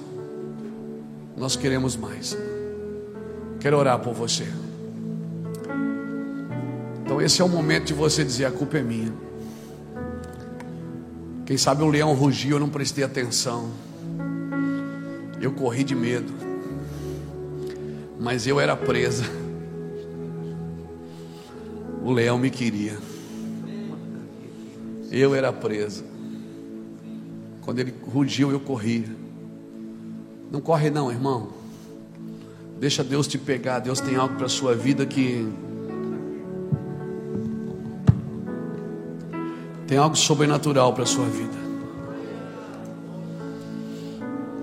Nós 1.37 1.57
queremos 1.57 1.97
mais. 1.97 2.39
Quero 3.59 3.79
orar 3.79 3.99
por 3.99 4.15
você. 4.15 4.47
Então 7.03 7.21
esse 7.21 7.43
é 7.43 7.45
o 7.45 7.49
momento 7.49 7.87
de 7.87 7.95
você 7.95 8.23
dizer: 8.23 8.45
a 8.45 8.53
culpa 8.53 8.79
é 8.79 8.83
minha. 8.83 9.13
Quem 11.47 11.59
sabe 11.59 11.83
o 11.83 11.89
leão 11.89 12.15
rugiu, 12.15 12.59
eu 12.59 12.61
não 12.61 12.69
prestei 12.69 13.03
atenção. 13.03 13.73
Eu 15.41 15.51
corri 15.51 15.83
de 15.83 15.97
medo. 15.97 16.33
Mas 18.21 18.47
eu 18.47 18.61
era 18.61 18.77
presa. 18.77 19.48
O 22.09 22.11
leão 22.11 22.39
me 22.39 22.49
queria. 22.49 22.97
Eu 25.11 25.35
era 25.35 25.53
presa. 25.53 26.03
Quando 27.61 27.81
ele 27.81 27.93
rugiu, 28.01 28.51
eu 28.51 28.59
corri. 28.59 29.07
Não 30.51 30.59
corre 30.59 30.89
não, 30.89 31.13
irmão. 31.13 31.51
Deixa 32.81 33.05
Deus 33.05 33.29
te 33.29 33.37
pegar. 33.37 33.81
Deus 33.81 34.01
tem 34.01 34.17
algo 34.17 34.37
para 34.37 34.47
a 34.47 34.49
sua 34.49 34.75
vida 34.75 35.05
que 35.05 35.47
Tem 39.87 39.99
algo 39.99 40.17
sobrenatural 40.17 40.95
para 40.95 41.03
a 41.03 41.07
sua 41.07 41.27
vida. 41.27 41.59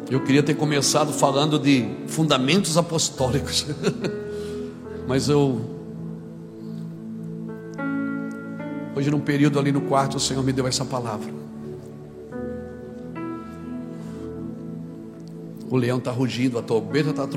Eu 0.10 0.24
queria 0.24 0.42
ter 0.42 0.56
começado 0.56 1.14
falando 1.14 1.60
de 1.60 1.96
fundamentos 2.08 2.76
apostólicos, 2.76 3.68
mas 5.08 5.30
eu. 5.30 5.75
Hoje, 8.96 9.12
num 9.12 9.20
período 9.20 9.60
ali 9.60 9.74
no 9.74 9.82
quarto, 9.82 10.16
o 10.16 10.20
Senhor 10.20 10.42
me 10.42 10.54
deu 10.54 10.66
essa 10.66 10.86
palavra. 10.86 11.30
O 15.70 15.76
leão 15.76 15.98
está 15.98 16.12
rugindo, 16.12 16.58
a 16.58 16.62
trombeta 16.62 17.10
está 17.10 17.28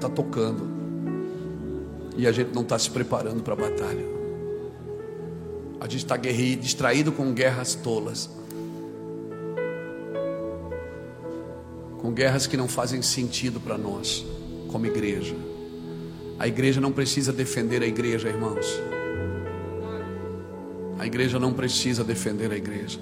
tá 0.00 0.08
tocando, 0.08 0.66
e 2.16 2.26
a 2.26 2.32
gente 2.32 2.52
não 2.52 2.62
está 2.62 2.76
se 2.76 2.90
preparando 2.90 3.42
para 3.44 3.52
a 3.52 3.56
batalha. 3.56 4.04
A 5.80 5.84
gente 5.84 5.98
está 5.98 6.16
distraído 6.16 7.12
com 7.12 7.32
guerras 7.32 7.74
tolas. 7.76 8.28
Com 11.98 12.10
guerras 12.10 12.48
que 12.48 12.56
não 12.56 12.66
fazem 12.66 13.02
sentido 13.02 13.60
para 13.60 13.78
nós, 13.78 14.24
como 14.72 14.86
igreja. 14.86 15.36
A 16.38 16.48
igreja 16.48 16.80
não 16.80 16.90
precisa 16.90 17.32
defender 17.32 17.82
a 17.82 17.86
igreja, 17.86 18.28
irmãos. 18.28 18.66
A 20.98 21.06
igreja 21.06 21.38
não 21.38 21.52
precisa 21.52 22.04
defender 22.04 22.50
a 22.52 22.56
igreja. 22.56 22.98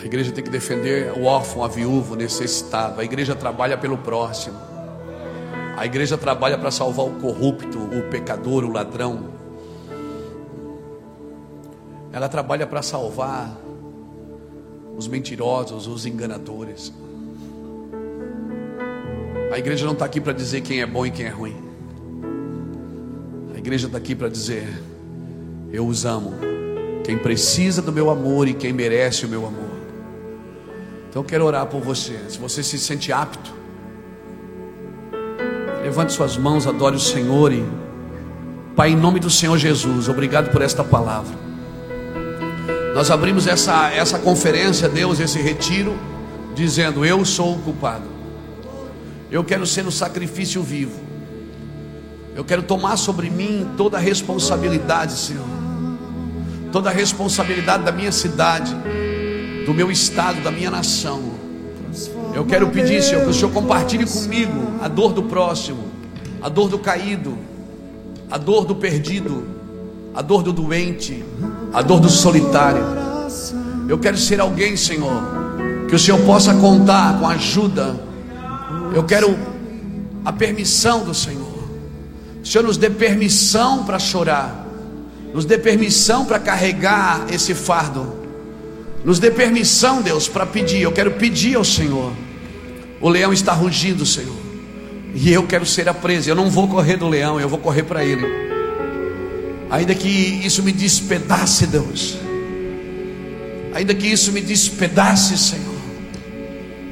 A 0.00 0.04
igreja 0.04 0.32
tem 0.32 0.42
que 0.42 0.50
defender 0.50 1.12
o 1.12 1.24
órfão, 1.24 1.62
a 1.62 1.68
viúvo, 1.68 2.14
o 2.14 2.16
necessitado. 2.16 3.00
A 3.00 3.04
igreja 3.04 3.34
trabalha 3.34 3.76
pelo 3.76 3.98
próximo. 3.98 4.56
A 5.76 5.84
igreja 5.84 6.16
trabalha 6.16 6.56
para 6.56 6.70
salvar 6.70 7.06
o 7.06 7.20
corrupto, 7.20 7.78
o 7.78 8.08
pecador, 8.10 8.64
o 8.64 8.72
ladrão. 8.72 9.30
Ela 12.12 12.28
trabalha 12.28 12.66
para 12.66 12.82
salvar 12.82 13.56
os 14.96 15.06
mentirosos, 15.06 15.86
os 15.86 16.06
enganadores. 16.06 16.92
A 19.52 19.58
igreja 19.58 19.84
não 19.84 19.92
está 19.92 20.04
aqui 20.04 20.20
para 20.20 20.32
dizer 20.32 20.60
quem 20.60 20.80
é 20.80 20.86
bom 20.86 21.04
e 21.04 21.10
quem 21.10 21.26
é 21.26 21.30
ruim. 21.30 21.69
Igreja 23.60 23.86
está 23.86 23.98
aqui 23.98 24.14
para 24.14 24.28
dizer: 24.28 24.66
Eu 25.70 25.86
os 25.86 26.06
amo. 26.06 26.32
Quem 27.04 27.18
precisa 27.18 27.82
do 27.82 27.92
meu 27.92 28.08
amor 28.08 28.48
e 28.48 28.54
quem 28.54 28.72
merece 28.72 29.26
o 29.26 29.28
meu 29.28 29.46
amor. 29.46 29.70
Então 31.08 31.20
eu 31.20 31.26
quero 31.26 31.44
orar 31.44 31.66
por 31.66 31.82
você. 31.82 32.18
Se 32.30 32.38
você 32.38 32.62
se 32.62 32.78
sente 32.78 33.12
apto, 33.12 33.52
levante 35.82 36.14
suas 36.14 36.38
mãos, 36.38 36.66
adore 36.66 36.96
o 36.96 37.00
Senhor 37.00 37.52
e 37.52 37.62
Pai, 38.74 38.92
em 38.92 38.96
nome 38.96 39.20
do 39.20 39.28
Senhor 39.28 39.58
Jesus, 39.58 40.08
obrigado 40.08 40.50
por 40.50 40.62
esta 40.62 40.82
palavra. 40.82 41.36
Nós 42.94 43.10
abrimos 43.10 43.46
essa, 43.46 43.90
essa 43.92 44.18
conferência, 44.18 44.88
Deus, 44.88 45.20
esse 45.20 45.38
retiro, 45.38 45.98
dizendo: 46.54 47.04
Eu 47.04 47.22
sou 47.26 47.56
o 47.56 47.58
culpado. 47.58 48.08
Eu 49.30 49.44
quero 49.44 49.66
ser 49.66 49.86
o 49.86 49.92
sacrifício 49.92 50.62
vivo. 50.62 51.09
Eu 52.34 52.44
quero 52.44 52.62
tomar 52.62 52.96
sobre 52.96 53.28
mim 53.28 53.66
toda 53.76 53.96
a 53.96 54.00
responsabilidade, 54.00 55.12
Senhor. 55.12 55.44
Toda 56.72 56.90
a 56.90 56.92
responsabilidade 56.92 57.82
da 57.82 57.92
minha 57.92 58.12
cidade, 58.12 58.74
do 59.66 59.74
meu 59.74 59.90
estado, 59.90 60.40
da 60.42 60.50
minha 60.50 60.70
nação. 60.70 61.20
Eu 62.32 62.44
quero 62.44 62.68
pedir, 62.68 63.02
Senhor, 63.02 63.24
que 63.24 63.30
o 63.30 63.34
Senhor 63.34 63.50
compartilhe 63.50 64.06
comigo 64.06 64.78
a 64.80 64.86
dor 64.86 65.12
do 65.12 65.24
próximo, 65.24 65.84
a 66.40 66.48
dor 66.48 66.68
do 66.68 66.78
caído, 66.78 67.36
a 68.30 68.38
dor 68.38 68.64
do 68.64 68.76
perdido, 68.76 69.44
a 70.14 70.22
dor 70.22 70.42
do 70.42 70.52
doente, 70.52 71.24
a 71.72 71.82
dor 71.82 71.98
do 71.98 72.08
solitário. 72.08 72.82
Eu 73.88 73.98
quero 73.98 74.16
ser 74.16 74.40
alguém, 74.40 74.76
Senhor, 74.76 75.22
que 75.88 75.96
o 75.96 75.98
Senhor 75.98 76.20
possa 76.20 76.54
contar 76.54 77.18
com 77.18 77.26
a 77.26 77.32
ajuda. 77.32 77.98
Eu 78.94 79.02
quero 79.02 79.36
a 80.24 80.32
permissão 80.32 81.04
do 81.04 81.12
Senhor. 81.12 81.39
O 82.42 82.46
Senhor 82.46 82.64
nos 82.64 82.76
dê 82.76 82.88
permissão 82.88 83.84
para 83.84 83.98
chorar, 83.98 84.66
nos 85.34 85.44
dê 85.44 85.58
permissão 85.58 86.24
para 86.24 86.38
carregar 86.38 87.26
esse 87.30 87.54
fardo, 87.54 88.20
nos 89.04 89.18
dê 89.18 89.30
permissão, 89.30 90.02
Deus, 90.02 90.28
para 90.28 90.46
pedir. 90.46 90.82
Eu 90.82 90.92
quero 90.92 91.12
pedir 91.12 91.56
ao 91.56 91.64
Senhor. 91.64 92.12
O 93.00 93.08
leão 93.08 93.32
está 93.32 93.52
rugindo, 93.52 94.04
Senhor, 94.04 94.36
e 95.14 95.32
eu 95.32 95.46
quero 95.46 95.64
ser 95.64 95.88
a 95.88 95.94
presa. 95.94 96.30
Eu 96.30 96.34
não 96.34 96.50
vou 96.50 96.68
correr 96.68 96.96
do 96.96 97.08
leão, 97.08 97.40
eu 97.40 97.48
vou 97.48 97.58
correr 97.58 97.82
para 97.82 98.04
ele. 98.04 98.26
Ainda 99.70 99.94
que 99.94 100.08
isso 100.08 100.62
me 100.62 100.72
despedace, 100.72 101.66
Deus. 101.66 102.18
Ainda 103.72 103.94
que 103.94 104.06
isso 104.06 104.32
me 104.32 104.40
despedace, 104.40 105.38
Senhor. 105.38 105.70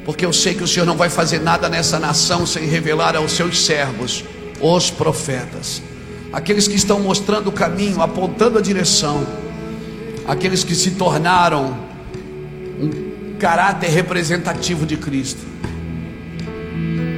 Porque 0.05 0.25
eu 0.25 0.33
sei 0.33 0.53
que 0.55 0.63
o 0.63 0.67
Senhor 0.67 0.85
não 0.85 0.97
vai 0.97 1.09
fazer 1.09 1.39
nada 1.39 1.69
nessa 1.69 1.99
nação 1.99 2.45
sem 2.45 2.65
revelar 2.65 3.15
aos 3.15 3.33
seus 3.33 3.63
servos, 3.63 4.23
os 4.61 4.91
profetas. 4.91 5.81
Aqueles 6.31 6.67
que 6.67 6.75
estão 6.75 6.99
mostrando 6.99 7.47
o 7.47 7.51
caminho, 7.51 8.01
apontando 8.01 8.57
a 8.57 8.61
direção. 8.61 9.25
Aqueles 10.27 10.63
que 10.63 10.75
se 10.75 10.91
tornaram 10.91 11.75
um 12.79 13.37
caráter 13.39 13.89
representativo 13.89 14.85
de 14.85 14.97
Cristo. 14.97 15.41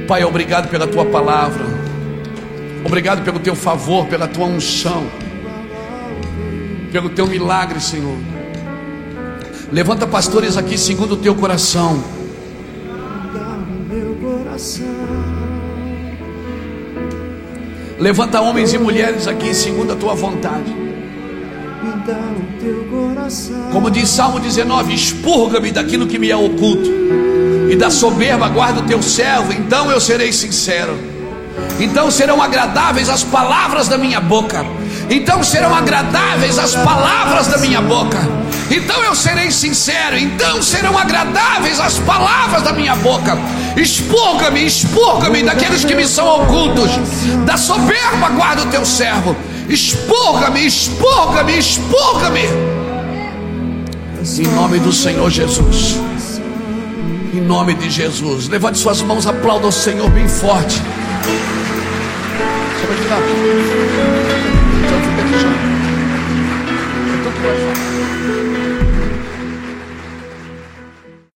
Pai, 0.08 0.24
obrigado 0.24 0.68
pela 0.68 0.86
tua 0.86 1.04
palavra. 1.04 1.64
Obrigado 2.84 3.22
pelo 3.22 3.38
teu 3.38 3.54
favor, 3.54 4.06
pela 4.06 4.26
tua 4.26 4.46
unção 4.46 5.06
pelo 6.92 7.08
teu 7.08 7.26
milagre, 7.26 7.80
Senhor. 7.80 8.18
Levanta 9.72 10.06
pastores 10.06 10.58
aqui 10.58 10.76
segundo 10.76 11.12
o 11.12 11.16
teu 11.16 11.34
coração. 11.34 12.04
Levanta 18.02 18.40
homens 18.40 18.72
e 18.72 18.78
mulheres 18.78 19.28
aqui 19.28 19.54
segundo 19.54 19.92
a 19.92 19.96
tua 19.96 20.12
vontade. 20.12 20.74
Como 23.70 23.88
diz 23.92 24.08
Salmo 24.08 24.40
19: 24.40 24.92
expurga-me 24.92 25.70
daquilo 25.70 26.08
que 26.08 26.18
me 26.18 26.28
é 26.28 26.36
oculto, 26.36 26.90
e 27.70 27.76
da 27.76 27.90
soberba 27.90 28.48
guarda 28.48 28.80
o 28.80 28.82
teu 28.82 29.00
servo, 29.00 29.52
então 29.52 29.88
eu 29.88 30.00
serei 30.00 30.32
sincero. 30.32 30.98
Então 31.78 32.10
serão 32.10 32.42
agradáveis 32.42 33.08
as 33.08 33.22
palavras 33.22 33.86
da 33.86 33.96
minha 33.96 34.20
boca 34.20 34.66
então 35.10 35.42
serão 35.42 35.74
agradáveis 35.74 36.58
as 36.58 36.74
palavras 36.74 37.46
da 37.48 37.58
minha 37.58 37.80
boca. 37.80 38.18
Então 38.70 39.02
eu 39.04 39.14
serei 39.14 39.50
sincero, 39.50 40.16
então 40.16 40.62
serão 40.62 40.96
agradáveis 40.96 41.78
as 41.80 41.98
palavras 41.98 42.62
da 42.62 42.72
minha 42.72 42.94
boca. 42.96 43.36
Expurga-me, 43.76 44.64
expurga-me 44.64 45.42
daqueles 45.42 45.84
que 45.84 45.94
me 45.94 46.06
são 46.06 46.42
ocultos. 46.42 46.90
Da 47.44 47.56
soberba 47.56 48.28
guarda 48.30 48.62
o 48.62 48.66
teu 48.66 48.84
servo. 48.84 49.36
Expurga-me, 49.68 50.66
expurga-me, 50.66 51.58
expurga-me. 51.58 52.42
Em 54.38 54.46
nome 54.54 54.78
do 54.78 54.92
Senhor 54.92 55.30
Jesus. 55.30 56.00
Em 57.34 57.40
nome 57.40 57.74
de 57.74 57.90
Jesus. 57.90 58.48
Levante 58.48 58.78
suas 58.78 59.02
mãos, 59.02 59.26
aplauda 59.26 59.66
o 59.66 59.72
Senhor 59.72 60.08
bem 60.10 60.28
forte. 60.28 60.80
Só 62.80 62.86
para 62.86 63.91